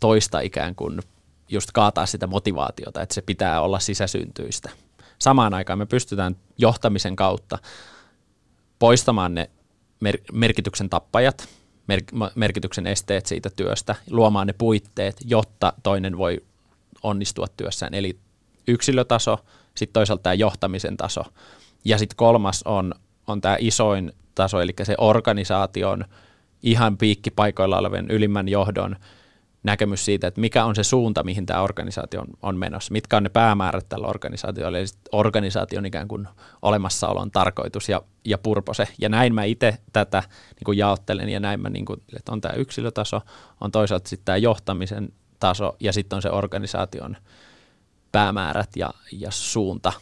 toista 0.00 0.40
ikään 0.40 0.74
kuin 0.74 1.00
just 1.48 1.72
kaataa 1.72 2.06
sitä 2.06 2.26
motivaatiota, 2.26 3.02
että 3.02 3.14
se 3.14 3.22
pitää 3.22 3.60
olla 3.60 3.78
sisäsyntyistä. 3.78 4.70
Samaan 5.18 5.54
aikaan 5.54 5.78
me 5.78 5.86
pystytään 5.86 6.36
johtamisen 6.58 7.16
kautta 7.16 7.58
poistamaan 8.78 9.34
ne 9.34 9.50
mer- 10.00 10.20
merkityksen 10.32 10.90
tappajat, 10.90 11.48
mer- 11.86 12.30
merkityksen 12.34 12.86
esteet 12.86 13.26
siitä 13.26 13.50
työstä, 13.56 13.94
luomaan 14.10 14.46
ne 14.46 14.52
puitteet, 14.52 15.16
jotta 15.24 15.72
toinen 15.82 16.18
voi 16.18 16.42
onnistua 17.02 17.46
työssään. 17.56 17.94
Eli 17.94 18.18
yksilötaso, 18.68 19.38
sitten 19.74 19.92
toisaalta 19.92 20.22
tämä 20.22 20.34
johtamisen 20.34 20.96
taso. 20.96 21.22
Ja 21.84 21.98
sitten 21.98 22.16
kolmas 22.16 22.62
on, 22.62 22.94
on 23.26 23.40
tämä 23.40 23.56
isoin 23.60 24.12
taso, 24.34 24.60
eli 24.60 24.74
se 24.82 24.94
organisaation 24.98 26.04
ihan 26.62 26.96
piikkipaikoilla 26.96 27.78
olevan 27.78 28.10
ylimmän 28.10 28.48
johdon 28.48 28.96
näkemys 29.66 30.04
siitä, 30.04 30.26
että 30.26 30.40
mikä 30.40 30.64
on 30.64 30.74
se 30.74 30.84
suunta, 30.84 31.22
mihin 31.22 31.46
tämä 31.46 31.62
organisaatio 31.62 32.24
on, 32.42 32.56
menossa, 32.56 32.92
mitkä 32.92 33.16
on 33.16 33.22
ne 33.22 33.28
päämäärät 33.28 33.88
tällä 33.88 34.06
organisaatiolla, 34.06 34.78
eli 34.78 34.86
organisaation 35.12 35.86
ikään 35.86 36.08
kuin 36.08 36.28
olemassaolon 36.62 37.30
tarkoitus 37.30 37.88
ja, 37.88 38.02
ja 38.24 38.38
purpose. 38.38 38.88
Ja 38.98 39.08
näin 39.08 39.34
mä 39.34 39.44
itse 39.44 39.78
tätä 39.92 40.22
niin 40.28 40.64
kuin 40.64 40.78
jaottelen 40.78 41.28
ja 41.28 41.40
näin 41.40 41.60
mä, 41.60 41.70
niin 41.70 41.84
kuin, 41.84 42.02
että 42.16 42.32
on 42.32 42.40
tämä 42.40 42.54
yksilötaso, 42.54 43.20
on 43.60 43.72
toisaalta 43.72 44.08
sitten 44.08 44.24
tämä 44.24 44.36
johtamisen 44.36 45.12
taso 45.40 45.76
ja 45.80 45.92
sitten 45.92 46.16
on 46.16 46.22
se 46.22 46.30
organisaation 46.30 47.16
päämäärät 48.12 48.70
ja, 48.76 48.90
ja 49.12 49.30
suunta. 49.30 49.92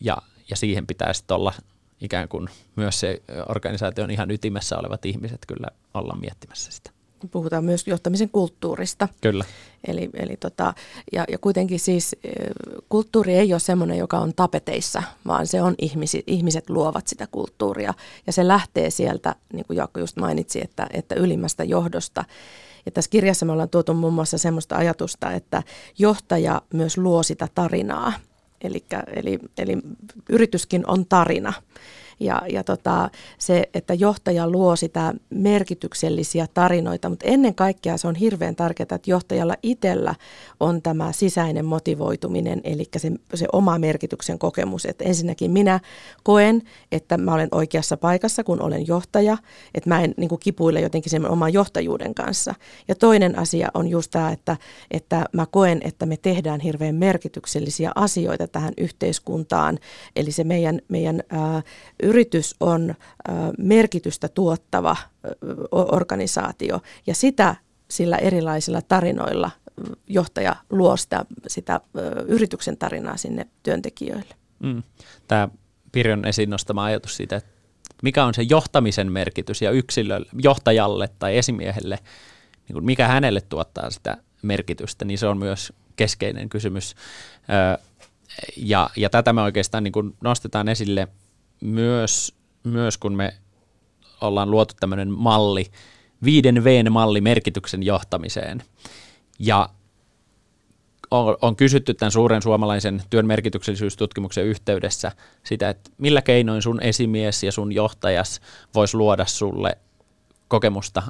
Ja, 0.00 0.16
ja 0.50 0.56
siihen 0.56 0.86
pitää 0.86 1.12
sitten 1.12 1.34
olla 1.34 1.52
ikään 2.00 2.28
kuin 2.28 2.48
myös 2.76 3.00
se 3.00 3.22
organisaation 3.48 4.10
ihan 4.10 4.30
ytimessä 4.30 4.78
olevat 4.78 5.06
ihmiset 5.06 5.40
kyllä 5.46 5.68
olla 5.94 6.16
miettimässä 6.20 6.72
sitä 6.72 6.90
puhutaan 7.30 7.64
myös 7.64 7.86
johtamisen 7.86 8.28
kulttuurista. 8.28 9.08
Kyllä. 9.20 9.44
Eli, 9.86 10.10
eli 10.14 10.36
tota, 10.36 10.74
ja, 11.12 11.24
ja 11.28 11.38
kuitenkin 11.38 11.80
siis 11.80 12.16
kulttuuri 12.88 13.34
ei 13.34 13.52
ole 13.52 13.60
semmoinen, 13.60 13.98
joka 13.98 14.18
on 14.18 14.34
tapeteissa, 14.34 15.02
vaan 15.26 15.46
se 15.46 15.62
on 15.62 15.74
ihmisi, 15.78 16.24
ihmiset 16.26 16.70
luovat 16.70 17.08
sitä 17.08 17.26
kulttuuria. 17.26 17.94
Ja 18.26 18.32
se 18.32 18.48
lähtee 18.48 18.90
sieltä, 18.90 19.34
niin 19.52 19.66
kuin 19.66 19.76
Jaakko 19.76 20.00
just 20.00 20.16
mainitsi, 20.16 20.60
että, 20.64 20.86
että 20.92 21.14
ylimmästä 21.14 21.64
johdosta. 21.64 22.24
Ja 22.86 22.92
tässä 22.92 23.10
kirjassa 23.10 23.46
me 23.46 23.52
ollaan 23.52 23.68
tuotu 23.68 23.94
muun 23.94 24.14
muassa 24.14 24.38
semmoista 24.38 24.76
ajatusta, 24.76 25.32
että 25.32 25.62
johtaja 25.98 26.62
myös 26.72 26.98
luo 26.98 27.22
sitä 27.22 27.48
tarinaa. 27.54 28.12
Elikkä, 28.60 29.04
eli, 29.16 29.38
eli 29.58 29.78
yrityskin 30.28 30.84
on 30.86 31.06
tarina. 31.06 31.52
Ja, 32.20 32.42
ja 32.52 32.64
tota, 32.64 33.10
se, 33.38 33.68
että 33.74 33.94
johtaja 33.94 34.50
luo 34.50 34.76
sitä 34.76 35.14
merkityksellisiä 35.30 36.46
tarinoita, 36.54 37.08
mutta 37.08 37.26
ennen 37.28 37.54
kaikkea 37.54 37.96
se 37.96 38.08
on 38.08 38.14
hirveän 38.14 38.56
tärkeää, 38.56 38.84
että 38.94 39.10
johtajalla 39.10 39.54
itsellä 39.62 40.14
on 40.60 40.82
tämä 40.82 41.12
sisäinen 41.12 41.64
motivoituminen, 41.64 42.60
eli 42.64 42.84
se, 42.96 43.12
se 43.34 43.46
oma 43.52 43.78
merkityksen 43.78 44.38
kokemus. 44.38 44.86
Että 44.86 45.04
ensinnäkin 45.04 45.50
minä 45.50 45.80
koen, 46.22 46.62
että 46.92 47.18
mä 47.18 47.34
olen 47.34 47.48
oikeassa 47.52 47.96
paikassa, 47.96 48.44
kun 48.44 48.62
olen 48.62 48.86
johtaja, 48.86 49.36
että 49.74 49.90
mä 49.90 50.00
en 50.02 50.14
niin 50.16 50.28
kuin 50.28 50.40
kipuile 50.40 50.80
jotenkin 50.80 51.10
sen 51.10 51.30
oman 51.30 51.52
johtajuuden 51.52 52.14
kanssa. 52.14 52.54
Ja 52.88 52.94
toinen 52.94 53.38
asia 53.38 53.68
on 53.74 53.88
just 53.88 54.10
tämä, 54.10 54.30
että, 54.30 54.56
että 54.90 55.24
mä 55.32 55.46
koen, 55.46 55.80
että 55.84 56.06
me 56.06 56.16
tehdään 56.16 56.60
hirveän 56.60 56.94
merkityksellisiä 56.94 57.92
asioita 57.94 58.48
tähän 58.48 58.72
yhteiskuntaan, 58.78 59.78
eli 60.16 60.32
se 60.32 60.44
meidän, 60.44 60.80
meidän 60.88 61.22
ää, 61.30 61.62
yritys 62.04 62.54
on 62.60 62.94
merkitystä 63.58 64.28
tuottava 64.28 64.96
organisaatio 65.70 66.80
ja 67.06 67.14
sitä 67.14 67.56
sillä 67.90 68.16
erilaisilla 68.16 68.82
tarinoilla 68.82 69.50
johtaja 70.06 70.56
luo 70.70 70.96
sitä, 70.96 71.24
sitä 71.46 71.80
yrityksen 72.26 72.76
tarinaa 72.76 73.16
sinne 73.16 73.46
työntekijöille. 73.62 74.34
Mm. 74.62 74.82
Tämä 75.28 75.48
Pirjon 75.92 76.26
esiin 76.26 76.50
nostama 76.50 76.84
ajatus 76.84 77.16
siitä, 77.16 77.36
että 77.36 77.50
mikä 78.02 78.24
on 78.24 78.34
se 78.34 78.42
johtamisen 78.42 79.12
merkitys 79.12 79.62
ja 79.62 79.70
yksilölle, 79.70 80.28
johtajalle 80.42 81.08
tai 81.18 81.38
esimiehelle, 81.38 81.98
niin 82.68 82.74
kuin 82.74 82.84
mikä 82.84 83.08
hänelle 83.08 83.40
tuottaa 83.40 83.90
sitä 83.90 84.16
merkitystä, 84.42 85.04
niin 85.04 85.18
se 85.18 85.26
on 85.26 85.38
myös 85.38 85.72
keskeinen 85.96 86.48
kysymys. 86.48 86.94
Ja, 88.56 88.90
ja 88.96 89.10
tätä 89.10 89.32
me 89.32 89.42
oikeastaan 89.42 89.84
niin 89.84 89.92
kuin 89.92 90.16
nostetaan 90.20 90.68
esille– 90.68 91.08
myös, 91.60 92.34
myös 92.64 92.98
kun 92.98 93.14
me 93.14 93.34
ollaan 94.20 94.50
luotu 94.50 94.74
tämmöinen 94.80 95.10
malli, 95.10 95.66
viiden 96.24 96.64
v 96.64 96.90
malli 96.90 97.20
merkityksen 97.20 97.82
johtamiseen. 97.82 98.62
Ja 99.38 99.68
on, 101.10 101.36
on 101.42 101.56
kysytty 101.56 101.94
tämän 101.94 102.12
suuren 102.12 102.42
suomalaisen 102.42 103.02
työn 103.10 103.26
merkityksellisyystutkimuksen 103.26 104.44
yhteydessä 104.44 105.12
sitä, 105.42 105.68
että 105.68 105.90
millä 105.98 106.22
keinoin 106.22 106.62
sun 106.62 106.82
esimies 106.82 107.42
ja 107.42 107.52
sun 107.52 107.72
johtajas 107.72 108.40
vois 108.74 108.94
luoda 108.94 109.26
sulle 109.26 109.78
kokemusta 110.48 111.02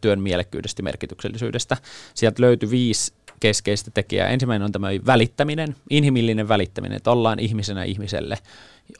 työn 0.00 0.20
mielekkyydestä 0.20 0.80
ja 0.80 0.84
merkityksellisyydestä. 0.84 1.76
Sieltä 2.14 2.42
löytyi 2.42 2.70
viisi 2.70 3.14
keskeistä 3.42 3.90
tekijää. 3.90 4.28
Ensimmäinen 4.28 4.64
on 4.64 4.72
tämä 4.72 4.88
välittäminen, 5.06 5.76
inhimillinen 5.90 6.48
välittäminen, 6.48 6.96
että 6.96 7.10
ollaan 7.10 7.38
ihmisenä 7.38 7.84
ihmiselle, 7.84 8.38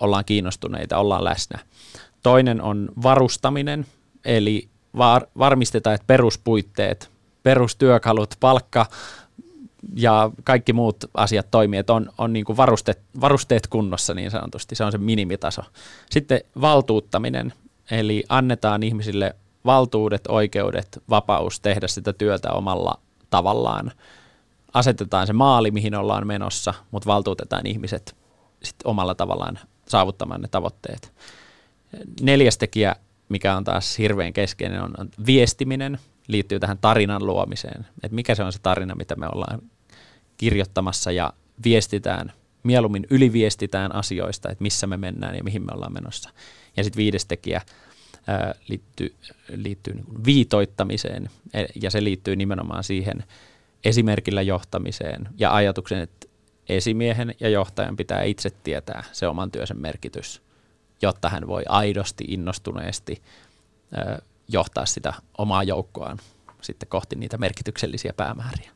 ollaan 0.00 0.24
kiinnostuneita, 0.24 0.98
ollaan 0.98 1.24
läsnä. 1.24 1.58
Toinen 2.22 2.62
on 2.62 2.88
varustaminen, 3.02 3.86
eli 4.24 4.68
var, 4.96 5.26
varmistetaan, 5.38 5.94
että 5.94 6.06
peruspuitteet, 6.06 7.10
perustyökalut, 7.42 8.34
palkka 8.40 8.86
ja 9.96 10.30
kaikki 10.44 10.72
muut 10.72 10.96
asiat 11.14 11.46
toimii, 11.50 11.78
että 11.78 11.92
on, 11.92 12.10
on 12.18 12.32
niin 12.32 12.44
kuin 12.44 12.56
varusteet, 12.56 12.98
varusteet 13.20 13.66
kunnossa 13.66 14.14
niin 14.14 14.30
sanotusti, 14.30 14.74
se 14.74 14.84
on 14.84 14.92
se 14.92 14.98
minimitaso. 14.98 15.62
Sitten 16.10 16.40
valtuuttaminen, 16.60 17.52
eli 17.90 18.24
annetaan 18.28 18.82
ihmisille 18.82 19.34
valtuudet, 19.64 20.22
oikeudet, 20.28 21.02
vapaus 21.10 21.60
tehdä 21.60 21.88
sitä 21.88 22.12
työtä 22.12 22.52
omalla 22.52 22.98
tavallaan. 23.30 23.92
Asetetaan 24.74 25.26
se 25.26 25.32
maali, 25.32 25.70
mihin 25.70 25.94
ollaan 25.94 26.26
menossa, 26.26 26.74
mutta 26.90 27.06
valtuutetaan 27.06 27.66
ihmiset 27.66 28.16
sit 28.62 28.76
omalla 28.84 29.14
tavallaan 29.14 29.58
saavuttamaan 29.88 30.40
ne 30.40 30.48
tavoitteet. 30.48 31.12
Neljäs 32.20 32.58
tekijä, 32.58 32.96
mikä 33.28 33.56
on 33.56 33.64
taas 33.64 33.98
hirveän 33.98 34.32
keskeinen, 34.32 34.82
on 34.82 35.08
viestiminen, 35.26 35.98
liittyy 36.28 36.60
tähän 36.60 36.78
tarinan 36.78 37.26
luomiseen. 37.26 37.86
Että 38.02 38.14
mikä 38.14 38.34
se 38.34 38.42
on 38.42 38.52
se 38.52 38.58
tarina, 38.58 38.94
mitä 38.94 39.16
me 39.16 39.26
ollaan 39.34 39.62
kirjoittamassa 40.36 41.12
ja 41.12 41.32
viestitään, 41.64 42.32
mieluummin 42.62 43.06
yliviestitään 43.10 43.94
asioista, 43.94 44.50
että 44.50 44.62
missä 44.62 44.86
me 44.86 44.96
mennään 44.96 45.36
ja 45.36 45.44
mihin 45.44 45.62
me 45.62 45.72
ollaan 45.74 45.92
menossa. 45.92 46.30
Ja 46.76 46.84
sitten 46.84 46.98
viides 46.98 47.26
tekijä 47.26 47.62
ää, 48.26 48.54
liittyy, 48.68 49.14
liittyy 49.48 49.94
niin 49.94 50.24
viitoittamiseen 50.24 51.30
e, 51.54 51.64
ja 51.82 51.90
se 51.90 52.04
liittyy 52.04 52.36
nimenomaan 52.36 52.84
siihen 52.84 53.24
esimerkillä 53.84 54.42
johtamiseen 54.42 55.28
ja 55.38 55.54
ajatuksen, 55.54 55.98
että 55.98 56.26
esimiehen 56.68 57.34
ja 57.40 57.48
johtajan 57.48 57.96
pitää 57.96 58.22
itse 58.22 58.50
tietää 58.50 59.04
se 59.12 59.26
oman 59.28 59.50
työnsä 59.50 59.74
merkitys, 59.74 60.42
jotta 61.02 61.28
hän 61.28 61.46
voi 61.46 61.62
aidosti, 61.68 62.24
innostuneesti 62.28 63.22
johtaa 64.48 64.86
sitä 64.86 65.12
omaa 65.38 65.62
joukkoaan 65.62 66.18
sitten 66.60 66.88
kohti 66.88 67.16
niitä 67.16 67.38
merkityksellisiä 67.38 68.12
päämääriä. 68.12 68.70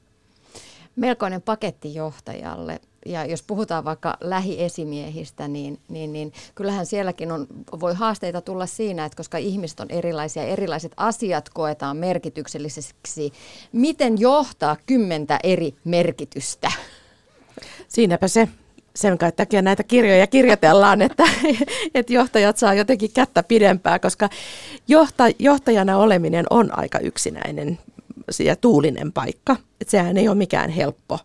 Melkoinen 0.96 1.42
paketti 1.42 1.94
johtajalle. 1.94 2.80
Ja 3.07 3.24
jos 3.24 3.42
puhutaan 3.42 3.84
vaikka 3.84 4.16
lähiesimiehistä, 4.20 5.48
niin, 5.48 5.78
niin, 5.88 6.12
niin 6.12 6.32
kyllähän 6.54 6.86
sielläkin 6.86 7.32
on, 7.32 7.46
voi 7.80 7.94
haasteita 7.94 8.40
tulla 8.40 8.66
siinä, 8.66 9.04
että 9.04 9.16
koska 9.16 9.38
ihmiset 9.38 9.80
on 9.80 9.90
erilaisia, 9.90 10.42
erilaiset 10.42 10.92
asiat 10.96 11.48
koetaan 11.48 11.96
merkitykselliseksi, 11.96 13.32
miten 13.72 14.20
johtaa 14.20 14.76
kymmentä 14.86 15.38
eri 15.42 15.74
merkitystä? 15.84 16.72
Siinäpä 17.88 18.28
se 18.28 18.48
sen 18.96 19.18
takia 19.36 19.62
näitä 19.62 19.82
kirjoja 19.82 20.26
kirjoitellaan, 20.26 21.02
että, 21.02 21.24
että 21.94 22.12
johtajat 22.12 22.59
saa 22.59 22.74
jotenkin 22.74 23.11
kättä 23.14 23.42
pidempää, 23.42 23.98
koska 23.98 24.28
johta, 24.88 25.24
johtajana 25.38 25.98
oleminen 25.98 26.44
on 26.50 26.78
aika 26.78 26.98
yksinäinen 26.98 27.78
ja 28.44 28.57
tuulinen 28.57 29.12
paikka. 29.12 29.57
Että 29.80 29.90
sehän 29.90 30.16
ei 30.16 30.28
ole 30.28 30.36
mikään 30.36 30.70
helppo. 30.70 31.18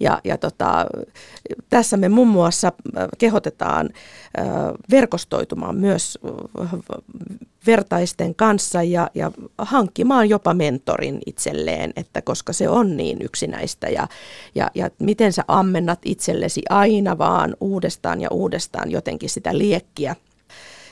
Ja, 0.00 0.20
ja 0.24 0.38
tota, 0.38 0.86
tässä 1.70 1.96
me 1.96 2.08
muun 2.08 2.28
muassa 2.28 2.72
kehotetaan 3.18 3.90
verkostoitumaan 4.90 5.76
myös 5.76 6.18
vertaisten 7.66 8.34
kanssa 8.34 8.82
ja, 8.82 9.10
ja 9.14 9.32
hankkimaan 9.58 10.28
jopa 10.28 10.54
mentorin 10.54 11.18
itselleen, 11.26 11.92
että 11.96 12.22
koska 12.22 12.52
se 12.52 12.68
on 12.68 12.96
niin 12.96 13.22
yksinäistä 13.22 13.88
ja, 13.88 14.08
ja, 14.54 14.70
ja 14.74 14.90
miten 14.98 15.32
sä 15.32 15.44
ammennat 15.48 15.98
itsellesi 16.04 16.62
aina 16.70 17.18
vaan 17.18 17.56
uudestaan 17.60 18.20
ja 18.20 18.28
uudestaan 18.30 18.90
jotenkin 18.90 19.30
sitä 19.30 19.58
liekkiä. 19.58 20.16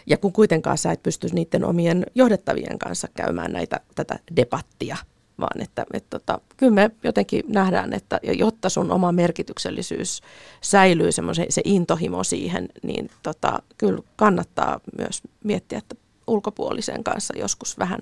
Ja 0.07 0.17
kun 0.17 0.33
kuitenkaan 0.33 0.79
sä 0.79 0.93
et 0.93 1.03
pysty 1.03 1.29
niiden 1.33 1.65
omien 1.65 2.07
johdettavien 2.15 2.79
kanssa 2.79 3.09
käymään 3.15 3.53
näitä, 3.53 3.81
tätä 3.95 4.19
debattia– 4.37 4.97
vaan 5.41 5.61
että, 5.61 5.87
että 5.93 6.19
tota, 6.19 6.41
kyllä 6.57 6.73
me 6.73 6.91
jotenkin 7.03 7.45
nähdään, 7.49 7.93
että 7.93 8.21
jotta 8.23 8.69
sun 8.69 8.93
oma 8.93 9.13
merkityksellisyys 9.13 10.23
säilyy, 10.61 11.11
se 11.49 11.63
intohimo 11.65 12.25
siihen, 12.25 12.69
niin 12.83 13.11
tota, 13.23 13.63
kyllä 13.79 14.03
kannattaa 14.17 14.81
myös 14.99 15.23
miettiä, 15.45 15.79
että 15.79 15.95
ulkopuolisen 16.27 17.05
kanssa 17.05 17.39
joskus 17.39 17.79
vähän 17.79 18.01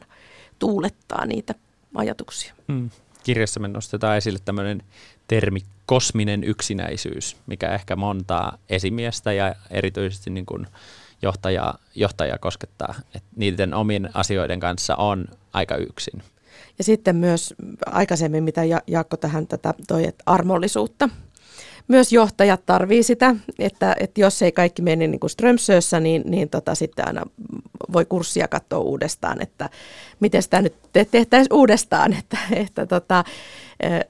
tuulettaa 0.59 1.27
niitä 1.27 1.55
ajatuksia. 1.95 2.55
Hmm. 2.73 2.91
Kirjassa 3.25 3.61
me 3.61 3.69
nostetaan 3.69 4.17
esille 4.17 4.39
tämmöinen 4.45 4.83
termi 5.29 5.61
kosminen 5.87 6.45
yksinäisyys, 6.45 7.37
mikä 7.47 7.75
ehkä 7.75 7.97
montaa 7.97 8.59
esimiestä 8.69 9.33
ja 9.33 9.55
erityisesti 9.71 10.31
niin 10.31 10.47
kuin 10.47 10.67
johtajaa, 11.23 11.79
johtajaa 11.95 12.39
koskettaa. 12.39 12.95
että 13.15 13.29
niiden 13.37 13.75
omien 13.75 14.11
asioiden 14.15 14.61
kanssa 14.61 14.97
on 14.97 15.25
aika 15.53 15.77
yksin. 15.77 16.23
Ja 16.83 16.85
sitten 16.85 17.17
myös 17.17 17.55
aikaisemmin, 17.87 18.45
mitä 18.45 18.61
Jaakko 18.87 19.17
tähän 19.17 19.47
tätä 19.47 19.75
toi, 19.89 20.07
että 20.07 20.23
armollisuutta. 20.27 21.09
Myös 21.89 22.13
johtajat 22.13 22.67
tarvii 22.67 23.03
sitä, 23.03 23.37
että, 23.59 23.97
että 24.01 24.21
jos 24.21 24.43
ei 24.43 24.53
kaikki 24.53 24.83
mene 24.83 25.07
niin 25.07 25.21
kuin 25.21 25.31
Strömsössä, 25.31 26.01
niin, 26.01 26.23
niin 26.27 26.49
tota, 26.49 26.75
sitten 26.75 27.07
aina 27.07 27.23
voi 27.93 28.05
kurssia 28.05 28.49
katsoa 28.49 28.79
uudestaan, 28.79 29.43
että 29.43 29.71
miten 30.21 30.43
sitä 30.43 30.63
nyt 30.63 30.75
tehtäisiin 30.93 31.53
uudestaan. 31.53 32.13
Että, 32.19 32.39
että 32.53 32.87
tota, 32.87 33.25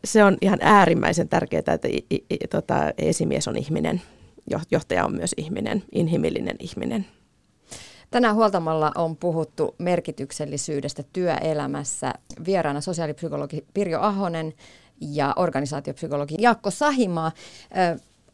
se 0.04 0.24
on 0.24 0.36
ihan 0.40 0.58
äärimmäisen 0.62 1.28
tärkeää, 1.28 1.74
että 1.74 1.88
i, 1.88 2.04
i, 2.10 2.38
tota, 2.50 2.92
esimies 2.98 3.48
on 3.48 3.56
ihminen, 3.56 4.02
johtaja 4.70 5.04
on 5.04 5.14
myös 5.14 5.34
ihminen, 5.36 5.82
inhimillinen 5.92 6.56
ihminen. 6.58 7.06
Tänään 8.12 8.34
huoltamalla 8.34 8.92
on 8.94 9.16
puhuttu 9.16 9.74
merkityksellisyydestä 9.78 11.02
työelämässä. 11.12 12.12
Vieraana 12.46 12.80
sosiaalipsykologi 12.80 13.64
Pirjo 13.74 14.00
Ahonen 14.00 14.52
ja 15.00 15.32
organisaatiopsykologi 15.36 16.34
Jaakko 16.38 16.70
Sahimaa. 16.70 17.32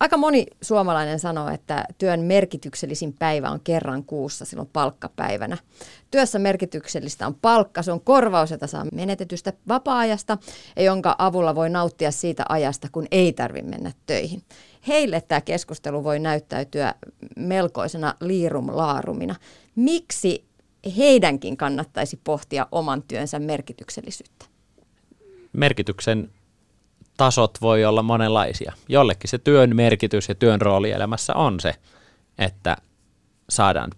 Aika 0.00 0.16
moni 0.16 0.46
suomalainen 0.62 1.18
sanoo, 1.18 1.48
että 1.48 1.84
työn 1.98 2.20
merkityksellisin 2.20 3.12
päivä 3.18 3.50
on 3.50 3.60
kerran 3.60 4.04
kuussa, 4.04 4.44
silloin 4.44 4.70
palkkapäivänä. 4.72 5.56
Työssä 6.10 6.38
merkityksellistä 6.38 7.26
on 7.26 7.34
palkka, 7.34 7.82
se 7.82 7.92
on 7.92 8.00
korvaus, 8.00 8.50
jota 8.50 8.66
saa 8.66 8.86
menetetystä 8.92 9.52
vapaa-ajasta 9.68 10.38
ja 10.76 10.82
jonka 10.82 11.14
avulla 11.18 11.54
voi 11.54 11.70
nauttia 11.70 12.10
siitä 12.10 12.44
ajasta, 12.48 12.88
kun 12.92 13.06
ei 13.10 13.32
tarvitse 13.32 13.70
mennä 13.70 13.92
töihin. 14.06 14.42
Heille 14.88 15.20
tämä 15.20 15.40
keskustelu 15.40 16.04
voi 16.04 16.18
näyttäytyä 16.18 16.94
melkoisena 17.36 18.14
liirum-laarumina. 18.20 19.34
Miksi 19.78 20.44
heidänkin 20.96 21.56
kannattaisi 21.56 22.20
pohtia 22.24 22.66
oman 22.72 23.02
työnsä 23.02 23.38
merkityksellisyyttä? 23.38 24.46
Merkityksen 25.52 26.30
tasot 27.16 27.58
voi 27.60 27.84
olla 27.84 28.02
monenlaisia. 28.02 28.72
Jollekin 28.88 29.30
se 29.30 29.38
työn 29.38 29.76
merkitys 29.76 30.28
ja 30.28 30.34
työn 30.34 30.60
rooli 30.60 30.90
elämässä 30.90 31.34
on 31.34 31.60
se, 31.60 31.74
että 32.38 32.76
saadaan 33.50 33.90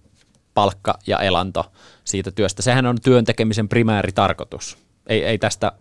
palkka 0.54 0.98
ja 1.06 1.18
elanto 1.18 1.72
siitä 2.04 2.30
työstä. 2.30 2.62
Sehän 2.62 2.86
on 2.86 2.96
työn 3.02 3.24
tekemisen 3.24 3.68
primääritarkoitus. 3.68 4.78
Ei, 5.06 5.24
ei 5.24 5.38
tästä 5.38 5.72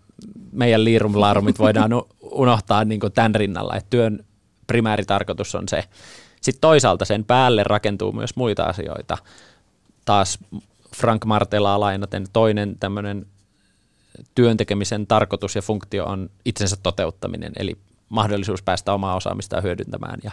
meidän 0.52 0.84
liirumlaarumit 0.84 1.60
voidaan 1.60 1.92
unohtaa 2.22 2.86
niin 2.86 3.00
tämän 3.14 3.36
rinnalla, 3.36 3.76
että 3.76 3.90
työn 3.90 4.26
primääritarkoitus 4.68 5.56
on 5.56 5.68
se. 5.68 5.84
Sitten 6.42 6.62
toisaalta 6.62 7.06
sen 7.06 7.26
päälle 7.26 7.64
rakentuu 7.64 8.12
myös 8.12 8.36
muita 8.36 8.64
asioita. 8.64 9.18
Taas 10.10 10.40
Frank 10.96 11.26
Martelaa 11.26 11.80
lainaten 11.80 12.26
toinen 12.34 12.76
tämmöinen 12.80 13.26
työntekemisen 14.36 15.08
tarkoitus 15.08 15.56
ja 15.56 15.62
funktio 15.62 16.06
on 16.06 16.30
itsensä 16.46 16.78
toteuttaminen, 16.84 17.52
eli 17.56 17.78
mahdollisuus 18.10 18.62
päästä 18.64 18.94
omaa 18.94 19.16
osaamistaan 19.16 19.64
hyödyntämään 19.64 20.20
ja, 20.24 20.32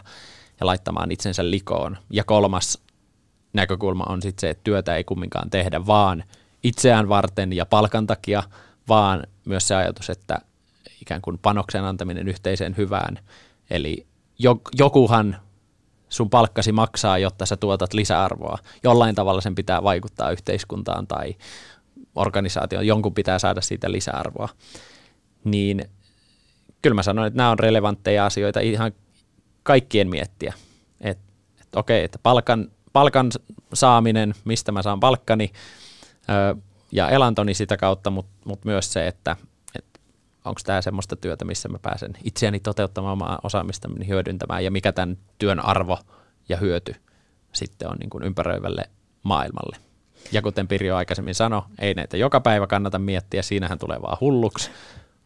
ja 0.60 0.66
laittamaan 0.66 1.10
itsensä 1.10 1.50
likoon. 1.50 1.96
Ja 2.10 2.24
kolmas 2.24 2.78
näkökulma 3.52 4.04
on 4.08 4.22
sitten 4.22 4.40
se, 4.40 4.50
että 4.50 4.64
työtä 4.64 4.96
ei 4.96 5.04
kumminkaan 5.04 5.50
tehdä 5.50 5.86
vaan 5.86 6.24
itseään 6.62 7.08
varten 7.08 7.52
ja 7.52 7.66
palkan 7.66 8.06
takia, 8.06 8.42
vaan 8.88 9.26
myös 9.44 9.68
se 9.68 9.74
ajatus, 9.74 10.10
että 10.10 10.38
ikään 11.02 11.22
kuin 11.22 11.38
panoksen 11.38 11.84
antaminen 11.84 12.28
yhteiseen 12.28 12.76
hyvään. 12.76 13.18
Eli 13.70 14.06
jokuhan 14.78 15.36
sun 16.16 16.30
palkkasi 16.30 16.72
maksaa, 16.72 17.18
jotta 17.18 17.46
sä 17.46 17.56
tuotat 17.56 17.94
lisäarvoa. 17.94 18.58
Jollain 18.82 19.14
tavalla 19.14 19.40
sen 19.40 19.54
pitää 19.54 19.82
vaikuttaa 19.82 20.30
yhteiskuntaan 20.30 21.06
tai 21.06 21.34
organisaatioon, 22.14 22.86
jonkun 22.86 23.14
pitää 23.14 23.38
saada 23.38 23.60
siitä 23.60 23.92
lisäarvoa. 23.92 24.48
Niin 25.44 25.84
kyllä 26.82 26.94
mä 26.94 27.02
sanoin, 27.02 27.26
että 27.26 27.36
nämä 27.36 27.50
on 27.50 27.58
relevantteja 27.58 28.26
asioita 28.26 28.60
ihan 28.60 28.92
kaikkien 29.62 30.08
miettiä. 30.08 30.54
Että 31.00 31.24
et 31.60 31.76
okei, 31.76 32.04
että 32.04 32.18
palkan, 32.22 32.70
palkan 32.92 33.30
saaminen, 33.74 34.34
mistä 34.44 34.72
mä 34.72 34.82
saan 34.82 35.00
palkkani 35.00 35.52
ö, 36.28 36.56
ja 36.92 37.08
elantoni 37.08 37.54
sitä 37.54 37.76
kautta, 37.76 38.10
mutta 38.10 38.32
mut 38.44 38.64
myös 38.64 38.92
se, 38.92 39.06
että 39.06 39.36
onko 40.46 40.60
tämä 40.64 40.82
semmoista 40.82 41.16
työtä, 41.16 41.44
missä 41.44 41.68
mä 41.68 41.78
pääsen 41.78 42.12
itseäni 42.24 42.60
toteuttamaan 42.60 43.12
omaa 43.12 43.38
osaamistani 43.42 44.08
hyödyntämään 44.08 44.64
ja 44.64 44.70
mikä 44.70 44.92
tämän 44.92 45.18
työn 45.38 45.64
arvo 45.64 45.98
ja 46.48 46.56
hyöty 46.56 46.94
sitten 47.52 47.88
on 47.88 47.96
niin 48.00 48.10
kuin 48.10 48.24
ympäröivälle 48.24 48.90
maailmalle. 49.22 49.76
Ja 50.32 50.42
kuten 50.42 50.68
Pirjo 50.68 50.96
aikaisemmin 50.96 51.34
sanoi, 51.34 51.62
ei 51.78 51.94
näitä 51.94 52.16
joka 52.16 52.40
päivä 52.40 52.66
kannata 52.66 52.98
miettiä, 52.98 53.42
siinähän 53.42 53.78
tulee 53.78 54.02
vaan 54.02 54.18
hulluksi, 54.20 54.70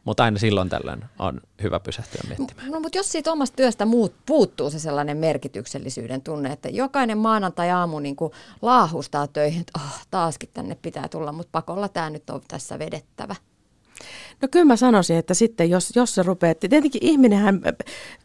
mutta 0.04 0.24
aina 0.24 0.38
silloin 0.38 0.68
tällöin 0.68 1.04
on 1.18 1.40
hyvä 1.62 1.80
pysähtyä 1.80 2.20
miettimään. 2.28 2.70
No, 2.70 2.80
mutta 2.80 2.98
jos 2.98 3.12
siitä 3.12 3.32
omasta 3.32 3.56
työstä 3.56 3.86
muut, 3.86 4.14
puuttuu 4.26 4.70
se 4.70 4.78
sellainen 4.78 5.16
merkityksellisyyden 5.16 6.22
tunne, 6.22 6.52
että 6.52 6.68
jokainen 6.68 7.18
maanantai-aamu 7.18 7.98
niin 7.98 8.16
kuin 8.16 8.32
laahustaa 8.62 9.26
töihin, 9.26 9.60
että 9.60 9.80
oh, 9.80 10.06
taaskin 10.10 10.50
tänne 10.54 10.76
pitää 10.82 11.08
tulla, 11.08 11.32
mutta 11.32 11.50
pakolla 11.52 11.88
tämä 11.88 12.10
nyt 12.10 12.30
on 12.30 12.40
tässä 12.48 12.78
vedettävä– 12.78 13.36
No 14.42 14.48
kyllä 14.50 14.64
mä 14.64 14.76
sanoisin, 14.76 15.16
että 15.16 15.34
sitten 15.34 15.70
jos, 15.70 15.92
jos 15.96 16.14
se 16.14 16.22
rupeaa, 16.22 16.54
tietenkin 16.54 17.04
ihminenhän, 17.04 17.60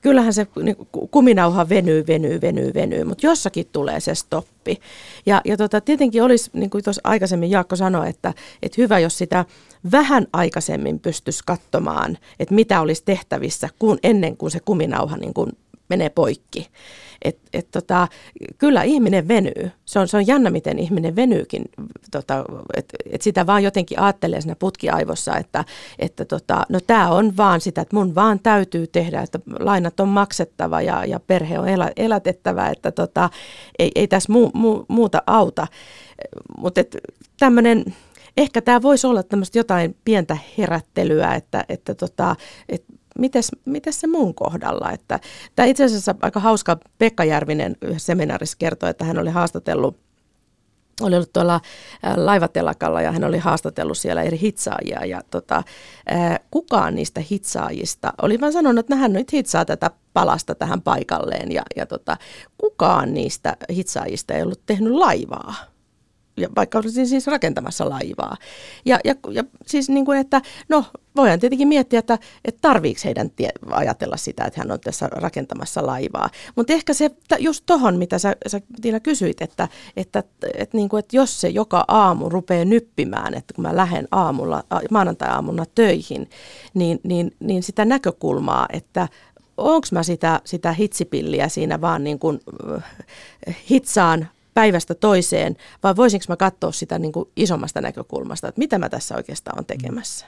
kyllähän 0.01 0.33
se 0.33 0.47
niin 0.63 0.75
kuminauha 1.11 1.69
venyy, 1.69 2.07
venyy, 2.07 2.41
venyy, 2.41 2.73
venyy, 2.73 3.03
mutta 3.03 3.25
jossakin 3.25 3.67
tulee 3.71 3.99
se 3.99 4.15
stoppi. 4.15 4.79
Ja, 5.25 5.41
ja 5.45 5.57
tota, 5.57 5.81
tietenkin 5.81 6.23
olisi, 6.23 6.49
niin 6.53 6.69
kuin 6.69 6.83
tuossa 6.83 7.01
aikaisemmin 7.03 7.51
Jaakko 7.51 7.75
sanoi, 7.75 8.09
että, 8.09 8.33
että 8.63 8.81
hyvä, 8.81 8.99
jos 8.99 9.17
sitä 9.17 9.45
vähän 9.91 10.27
aikaisemmin 10.33 10.99
pystyisi 10.99 11.43
katsomaan, 11.45 12.17
että 12.39 12.55
mitä 12.55 12.81
olisi 12.81 13.03
tehtävissä 13.05 13.69
kun, 13.79 13.99
ennen 14.03 14.37
kuin 14.37 14.51
se 14.51 14.59
kuminauha 14.65 15.17
niin 15.17 15.33
kuin 15.33 15.51
menee 15.89 16.09
poikki. 16.09 16.67
Et, 17.21 17.37
et 17.53 17.71
tota, 17.71 18.07
kyllä 18.57 18.83
ihminen 18.83 19.27
venyy. 19.27 19.71
Se 19.85 19.99
on, 19.99 20.07
se 20.07 20.17
on 20.17 20.27
jännä, 20.27 20.49
miten 20.49 20.79
ihminen 20.79 21.15
venyykin. 21.15 21.65
Tota, 22.11 22.45
et, 22.75 22.85
et 23.11 23.21
sitä 23.21 23.45
vaan 23.45 23.63
jotenkin 23.63 23.99
ajattelee 23.99 24.41
siinä 24.41 24.55
putkiaivossa, 24.55 25.37
että, 25.37 25.65
että 25.99 26.25
tota, 26.25 26.65
no 26.69 26.79
tämä 26.87 27.09
on 27.09 27.37
vaan 27.37 27.61
sitä, 27.61 27.81
että 27.81 27.95
mun 27.95 28.15
vaan 28.15 28.39
täytyy 28.39 28.87
tehdä, 28.87 29.21
että 29.21 29.39
lainat 29.59 29.99
on 29.99 30.09
maksettava 30.09 30.81
ja, 30.81 31.05
ja 31.05 31.19
perhe 31.19 31.59
on 31.59 31.67
elä, 31.67 31.91
elätettävä, 31.97 32.69
että 32.69 32.91
tota, 32.91 33.29
ei, 33.79 33.91
ei 33.95 34.07
tässä 34.07 34.33
mu, 34.33 34.49
mu, 34.53 34.85
muuta 34.87 35.23
auta. 35.27 35.67
Mutta 36.57 36.81
tämmöinen 37.39 37.85
ehkä 38.37 38.61
tämä 38.61 38.81
voisi 38.81 39.07
olla 39.07 39.23
tämmöistä 39.23 39.59
jotain 39.59 39.95
pientä 40.05 40.37
herättelyä, 40.57 41.35
että, 41.35 41.65
että, 41.69 41.95
tota, 41.95 42.35
että 42.69 42.93
mites, 43.19 43.51
mites 43.65 43.99
se 43.99 44.07
mun 44.07 44.35
kohdalla. 44.35 44.91
Että, 44.91 45.19
tämä 45.55 45.65
itse 45.65 45.83
asiassa 45.83 46.15
aika 46.21 46.39
hauska 46.39 46.77
Pekka 46.97 47.23
Järvinen 47.23 47.75
yhdessä 47.81 48.05
seminaarissa 48.05 48.57
kertoi, 48.57 48.89
että 48.89 49.05
hän 49.05 49.17
oli 49.17 49.29
haastatellut 49.29 50.05
oli 51.01 51.15
ollut 51.15 51.33
tuolla 51.33 51.61
laivatelakalla 52.15 53.01
ja 53.01 53.11
hän 53.11 53.23
oli 53.23 53.37
haastatellut 53.37 53.97
siellä 53.97 54.23
eri 54.23 54.39
hitsaajia 54.39 55.05
ja 55.05 55.21
tota, 55.31 55.63
kukaan 56.51 56.95
niistä 56.95 57.21
hitsaajista 57.31 58.13
oli 58.21 58.41
vaan 58.41 58.53
sanonut, 58.53 58.79
että 58.79 58.95
hän 58.95 59.13
nyt 59.13 59.33
hitsaa 59.33 59.65
tätä 59.65 59.91
palasta 60.13 60.55
tähän 60.55 60.81
paikalleen 60.81 61.51
ja, 61.51 61.61
ja 61.75 61.85
tota, 61.85 62.17
kukaan 62.57 63.13
niistä 63.13 63.57
hitsaajista 63.71 64.33
ei 64.33 64.43
ollut 64.43 64.61
tehnyt 64.65 64.93
laivaa 64.93 65.55
ja 66.37 66.49
vaikka 66.55 66.77
olisin 66.79 67.07
siis 67.07 67.27
rakentamassa 67.27 67.89
laivaa. 67.89 68.37
Ja, 68.85 68.99
ja, 69.03 69.15
ja 69.29 69.43
siis 69.65 69.89
niin 69.89 70.05
kuin, 70.05 70.19
että 70.19 70.41
no 70.69 70.85
voidaan 71.15 71.39
tietenkin 71.39 71.67
miettiä, 71.67 71.99
että, 71.99 72.19
että 72.45 72.61
tarviiko 72.61 73.01
heidän 73.03 73.29
tie, 73.29 73.49
ajatella 73.71 74.17
sitä, 74.17 74.45
että 74.45 74.61
hän 74.61 74.71
on 74.71 74.79
tässä 74.79 75.07
rakentamassa 75.07 75.85
laivaa. 75.85 76.29
Mutta 76.55 76.73
ehkä 76.73 76.93
se 76.93 77.11
just 77.39 77.63
tohon, 77.65 77.97
mitä 77.97 78.19
sä, 78.19 78.35
sä 78.47 78.61
Tiina 78.81 78.99
kysyit, 78.99 79.41
että, 79.41 79.67
että, 79.97 80.19
että, 80.19 80.47
että, 80.57 80.77
niin 80.77 80.89
kuin, 80.89 80.99
että 80.99 81.15
jos 81.15 81.41
se 81.41 81.49
joka 81.49 81.85
aamu 81.87 82.29
rupeaa 82.29 82.65
nyppimään, 82.65 83.33
että 83.33 83.53
kun 83.53 83.61
mä 83.61 83.75
lähden 83.75 84.07
aamulla, 84.11 84.63
maanantai-aamuna 84.91 85.65
töihin, 85.75 86.29
niin, 86.73 86.99
niin, 87.03 87.35
niin 87.39 87.63
sitä 87.63 87.85
näkökulmaa, 87.85 88.67
että 88.73 89.07
onko 89.57 89.87
mä 89.91 90.03
sitä, 90.03 90.41
sitä 90.45 90.73
hitsipilliä 90.73 91.49
siinä 91.49 91.81
vaan 91.81 92.03
niin 92.03 92.19
kuin 92.19 92.39
hitsaan 93.69 94.27
päivästä 94.53 94.95
toiseen, 94.95 95.55
vai 95.83 95.95
voisinko 95.95 96.25
mä 96.29 96.35
katsoa 96.37 96.71
sitä 96.71 96.99
niin 96.99 97.11
kuin 97.11 97.29
isommasta 97.35 97.81
näkökulmasta, 97.81 98.47
että 98.47 98.59
mitä 98.59 98.79
mä 98.79 98.89
tässä 98.89 99.15
oikeastaan 99.15 99.59
on 99.59 99.65
tekemässä? 99.65 100.25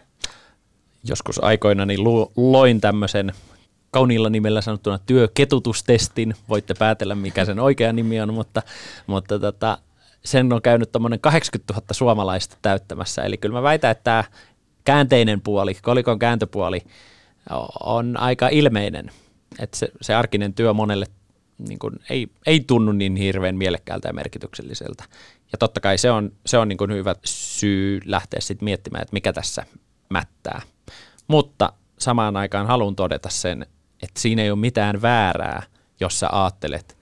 Joskus 1.04 1.44
aikoina 1.44 1.86
niin 1.86 2.04
loin 2.38 2.82
tämmöisen 2.82 3.32
kauniilla 3.92 4.30
nimellä 4.30 4.62
sanottuna 4.62 5.00
työketutustestin. 5.00 6.36
Voitte 6.50 6.74
päätellä, 6.74 7.16
mikä 7.16 7.46
sen 7.46 7.60
oikea 7.60 7.94
nimi 7.94 8.22
on, 8.22 8.34
mutta, 8.34 8.62
mutta 9.08 9.40
tota, 9.40 9.78
sen 10.26 10.54
on 10.54 10.62
käynyt 10.62 10.92
tuommoinen 10.92 11.20
80 11.20 11.74
000 11.74 11.86
suomalaista 11.92 12.58
täyttämässä. 12.62 13.24
Eli 13.24 13.38
kyllä 13.38 13.54
mä 13.54 13.64
väitän, 13.64 13.92
että 13.92 14.04
tämä 14.04 14.24
käänteinen 14.86 15.42
puoli, 15.42 15.74
kolikon 15.82 16.20
kääntöpuoli 16.20 16.82
on 17.84 18.18
aika 18.18 18.50
ilmeinen. 18.50 19.12
Että 19.60 19.78
se, 19.78 19.92
se 20.02 20.16
arkinen 20.16 20.54
työ 20.54 20.74
monelle 20.74 21.06
niin 21.58 21.80
kuin, 21.80 21.96
ei, 22.10 22.28
ei 22.46 22.60
tunnu 22.60 22.92
niin 22.92 23.16
hirveän 23.16 23.56
mielekkäältä 23.56 24.08
ja 24.08 24.14
merkitykselliseltä. 24.14 25.04
Ja 25.52 25.58
totta 25.58 25.80
kai 25.80 25.98
se 25.98 26.12
on, 26.12 26.32
se 26.46 26.58
on 26.58 26.68
niin 26.68 26.78
kuin 26.78 26.94
hyvä 26.94 27.16
syy 27.26 28.02
lähteä 28.06 28.40
sitten 28.42 28.66
miettimään, 28.66 29.02
että 29.02 29.14
mikä 29.14 29.34
tässä 29.34 29.66
mättää. 30.10 30.62
Mutta 31.28 31.74
samaan 32.00 32.38
aikaan 32.38 32.68
haluan 32.68 32.96
todeta 32.96 33.30
sen, 33.30 33.66
että 34.04 34.20
siinä 34.22 34.42
ei 34.42 34.52
ole 34.52 34.60
mitään 34.60 35.02
väärää, 35.02 35.64
jos 36.00 36.20
sä 36.20 36.30
ajattelet, 36.32 36.98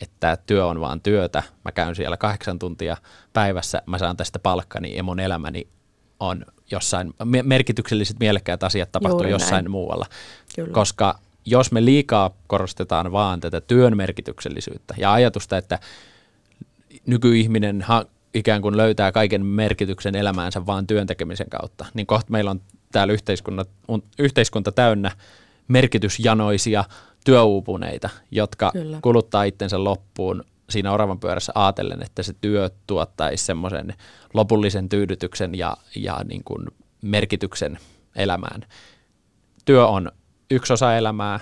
että 0.00 0.38
työ 0.46 0.66
on 0.66 0.80
vaan 0.80 1.00
työtä, 1.00 1.42
mä 1.64 1.72
käyn 1.72 1.96
siellä 1.96 2.16
kahdeksan 2.16 2.58
tuntia 2.58 2.96
päivässä, 3.32 3.82
mä 3.86 3.98
saan 3.98 4.16
tästä 4.16 4.38
palkkani 4.38 4.96
ja 4.96 5.02
mun 5.02 5.20
elämäni 5.20 5.68
on 6.20 6.44
jossain, 6.70 7.14
merkitykselliset 7.42 8.16
mielekkäät 8.20 8.62
asiat 8.62 8.92
tapahtuu 8.92 9.18
Juuri 9.18 9.30
jossain 9.30 9.64
näin. 9.64 9.70
muualla. 9.70 10.06
Kyllä. 10.56 10.72
Koska 10.72 11.18
jos 11.44 11.72
me 11.72 11.84
liikaa 11.84 12.30
korostetaan 12.46 13.12
vaan 13.12 13.40
tätä 13.40 13.60
työn 13.60 13.96
merkityksellisyyttä 13.96 14.94
ja 14.98 15.12
ajatusta, 15.12 15.56
että 15.58 15.78
nykyihminen 17.06 17.82
ha- 17.82 18.04
ikään 18.34 18.62
kuin 18.62 18.76
löytää 18.76 19.12
kaiken 19.12 19.46
merkityksen 19.46 20.14
elämäänsä 20.16 20.66
vaan 20.66 20.86
työn 20.86 21.06
tekemisen 21.06 21.50
kautta, 21.50 21.86
niin 21.94 22.06
kohta 22.06 22.32
meillä 22.32 22.50
on 22.50 22.60
täällä 22.92 23.12
yhteiskunta, 23.12 23.64
yhteiskunta 24.18 24.72
täynnä 24.72 25.10
merkitysjanoisia 25.68 26.84
työuupuneita, 27.24 28.10
jotka 28.30 28.70
Kyllä. 28.72 28.98
kuluttaa 29.02 29.44
itsensä 29.44 29.84
loppuun 29.84 30.44
siinä 30.70 30.92
oravan 30.92 31.20
pyörässä 31.20 31.52
ajatellen, 31.54 32.02
että 32.02 32.22
se 32.22 32.34
työ 32.40 32.70
tuottaisi 32.86 33.44
semmoisen 33.44 33.94
lopullisen 34.34 34.88
tyydytyksen 34.88 35.54
ja, 35.54 35.76
ja 35.96 36.20
niin 36.24 36.44
kuin 36.44 36.66
merkityksen 37.02 37.78
elämään. 38.16 38.66
Työ 39.64 39.86
on 39.86 40.12
yksi 40.50 40.72
osa 40.72 40.96
elämää. 40.96 41.40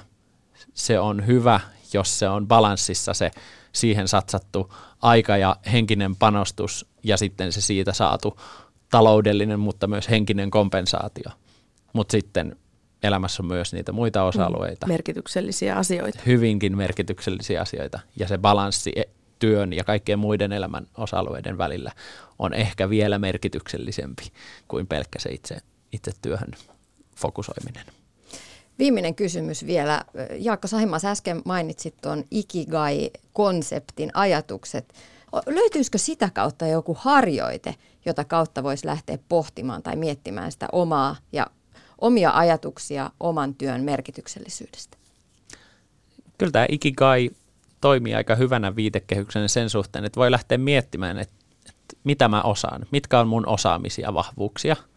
Se 0.74 1.00
on 1.00 1.26
hyvä, 1.26 1.60
jos 1.92 2.18
se 2.18 2.28
on 2.28 2.48
balanssissa 2.48 3.14
se 3.14 3.30
siihen 3.72 4.08
satsattu 4.08 4.74
aika 5.02 5.36
ja 5.36 5.56
henkinen 5.72 6.16
panostus 6.16 6.86
ja 7.04 7.16
sitten 7.16 7.52
se 7.52 7.60
siitä 7.60 7.92
saatu 7.92 8.40
taloudellinen, 8.90 9.60
mutta 9.60 9.86
myös 9.86 10.10
henkinen 10.10 10.50
kompensaatio. 10.50 11.30
Mutta 11.92 12.12
sitten 12.12 12.56
elämässä 13.02 13.42
on 13.42 13.46
myös 13.46 13.72
niitä 13.72 13.92
muita 13.92 14.22
osa-alueita. 14.22 14.86
Mm, 14.86 14.92
merkityksellisiä 14.92 15.76
asioita. 15.76 16.18
Hyvinkin 16.26 16.76
merkityksellisiä 16.76 17.60
asioita. 17.60 18.00
Ja 18.16 18.28
se 18.28 18.38
balanssi 18.38 18.92
e, 18.96 19.02
työn 19.38 19.72
ja 19.72 19.84
kaikkien 19.84 20.18
muiden 20.18 20.52
elämän 20.52 20.86
osa-alueiden 20.96 21.58
välillä 21.58 21.92
on 22.38 22.54
ehkä 22.54 22.90
vielä 22.90 23.18
merkityksellisempi 23.18 24.32
kuin 24.68 24.86
pelkkä 24.86 25.18
se 25.18 25.30
itse, 25.30 25.58
itse 25.92 26.12
työhön 26.22 26.50
fokusoiminen. 27.16 27.84
Viimeinen 28.78 29.14
kysymys 29.14 29.66
vielä. 29.66 30.04
Jaakko 30.38 30.68
Sahimas, 30.68 31.04
äsken 31.04 31.42
mainitsit 31.44 31.94
tuon 32.02 32.24
Ikigai-konseptin 32.30 34.10
ajatukset. 34.14 34.94
Löytyisikö 35.46 35.98
sitä 35.98 36.30
kautta 36.34 36.66
joku 36.66 36.96
harjoite, 37.00 37.74
jota 38.04 38.24
kautta 38.24 38.62
voisi 38.62 38.86
lähteä 38.86 39.18
pohtimaan 39.28 39.82
tai 39.82 39.96
miettimään 39.96 40.52
sitä 40.52 40.68
omaa 40.72 41.16
ja 41.32 41.46
omia 41.98 42.30
ajatuksia 42.30 43.10
oman 43.20 43.54
työn 43.54 43.84
merkityksellisyydestä? 43.84 44.96
Kyllä 46.38 46.52
tämä 46.52 46.66
Ikigai 46.68 47.30
toimii 47.80 48.14
aika 48.14 48.34
hyvänä 48.34 48.76
viitekehyksenä 48.76 49.48
sen 49.48 49.70
suhteen, 49.70 50.04
että 50.04 50.20
voi 50.20 50.30
lähteä 50.30 50.58
miettimään, 50.58 51.18
että, 51.18 51.34
että 51.68 51.96
mitä 52.04 52.28
mä 52.28 52.42
osaan, 52.42 52.86
mitkä 52.90 53.20
on 53.20 53.28
mun 53.28 53.46
osaamisia, 53.46 54.14
vahvuuksia– 54.14 54.76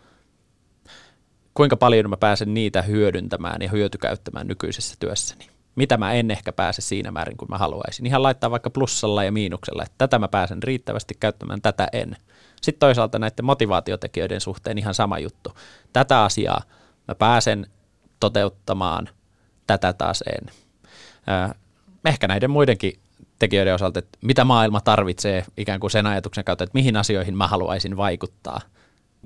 kuinka 1.54 1.78
paljon 1.78 2.10
mä 2.10 2.18
pääsen 2.18 2.54
niitä 2.54 2.82
hyödyntämään 2.82 3.62
ja 3.62 3.70
hyötykäyttämään 3.70 4.48
nykyisessä 4.48 4.96
työssäni. 5.00 5.51
Mitä 5.76 5.98
mä 5.98 6.14
en 6.14 6.32
ehkä 6.32 6.52
pääse 6.52 6.82
siinä 6.82 7.12
määrin 7.12 7.38
kuin 7.38 7.50
mä 7.50 7.58
haluaisin. 7.58 8.06
Ihan 8.06 8.24
laittaa 8.24 8.52
vaikka 8.52 8.70
plussalla 8.70 9.24
ja 9.24 9.32
miinuksella, 9.32 9.84
että 9.84 9.96
tätä 9.98 10.20
mä 10.20 10.28
pääsen 10.28 10.64
riittävästi 10.64 11.14
käyttämään, 11.20 11.62
tätä 11.62 11.88
en. 11.94 12.18
Sitten 12.62 12.80
toisaalta 12.80 13.20
näiden 13.20 13.46
motivaatiotekijöiden 13.46 14.42
suhteen 14.42 14.78
ihan 14.78 14.94
sama 14.94 15.20
juttu. 15.20 15.54
Tätä 15.94 16.24
asiaa 16.24 16.62
mä 17.08 17.16
pääsen 17.16 17.68
toteuttamaan, 18.20 19.10
tätä 19.68 19.94
taas 19.94 20.24
en. 20.36 20.54
Ehkä 22.06 22.28
näiden 22.28 22.52
muidenkin 22.52 23.00
tekijöiden 23.40 23.76
osalta, 23.76 24.00
että 24.00 24.18
mitä 24.22 24.44
maailma 24.44 24.82
tarvitsee 24.82 25.46
ikään 25.58 25.80
kuin 25.80 25.92
sen 25.92 26.08
ajatuksen 26.08 26.44
kautta, 26.44 26.64
että 26.64 26.78
mihin 26.78 26.98
asioihin 26.98 27.38
mä 27.38 27.48
haluaisin 27.48 27.98
vaikuttaa– 27.98 28.62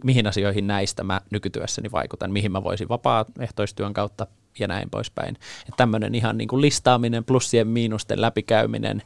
mihin 0.03 0.27
asioihin 0.27 0.67
näistä 0.67 1.03
mä 1.03 1.21
nykytyössäni 1.31 1.91
vaikutan, 1.91 2.31
mihin 2.31 2.51
mä 2.51 2.63
voisin 2.63 2.89
vapaaehtoistyön 2.89 3.93
kautta 3.93 4.27
ja 4.59 4.67
näin 4.67 4.89
poispäin. 4.89 5.37
Että 5.59 5.77
tämmöinen 5.77 6.15
ihan 6.15 6.37
niin 6.37 6.47
kuin 6.47 6.61
listaaminen, 6.61 7.23
plussien, 7.23 7.67
miinusten 7.67 8.21
läpikäyminen. 8.21 9.03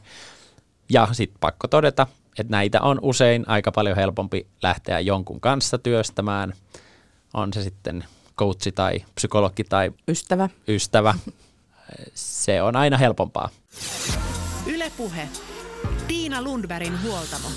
Ja 0.90 1.08
sitten 1.12 1.40
pakko 1.40 1.68
todeta, 1.68 2.06
että 2.38 2.50
näitä 2.50 2.80
on 2.80 2.98
usein 3.02 3.44
aika 3.48 3.72
paljon 3.72 3.96
helpompi 3.96 4.46
lähteä 4.62 5.00
jonkun 5.00 5.40
kanssa 5.40 5.78
työstämään. 5.78 6.52
On 7.34 7.52
se 7.52 7.62
sitten 7.62 8.04
coachi 8.38 8.72
tai 8.72 9.04
psykologi 9.14 9.64
tai 9.64 9.92
ystävä. 10.08 10.48
ystävä. 10.68 11.14
Se 12.14 12.62
on 12.62 12.76
aina 12.76 12.96
helpompaa. 12.96 13.48
Ylepuhe. 14.66 15.28
Tiina 16.08 16.42
Lundbergin 16.42 17.02
huoltamo. 17.02 17.48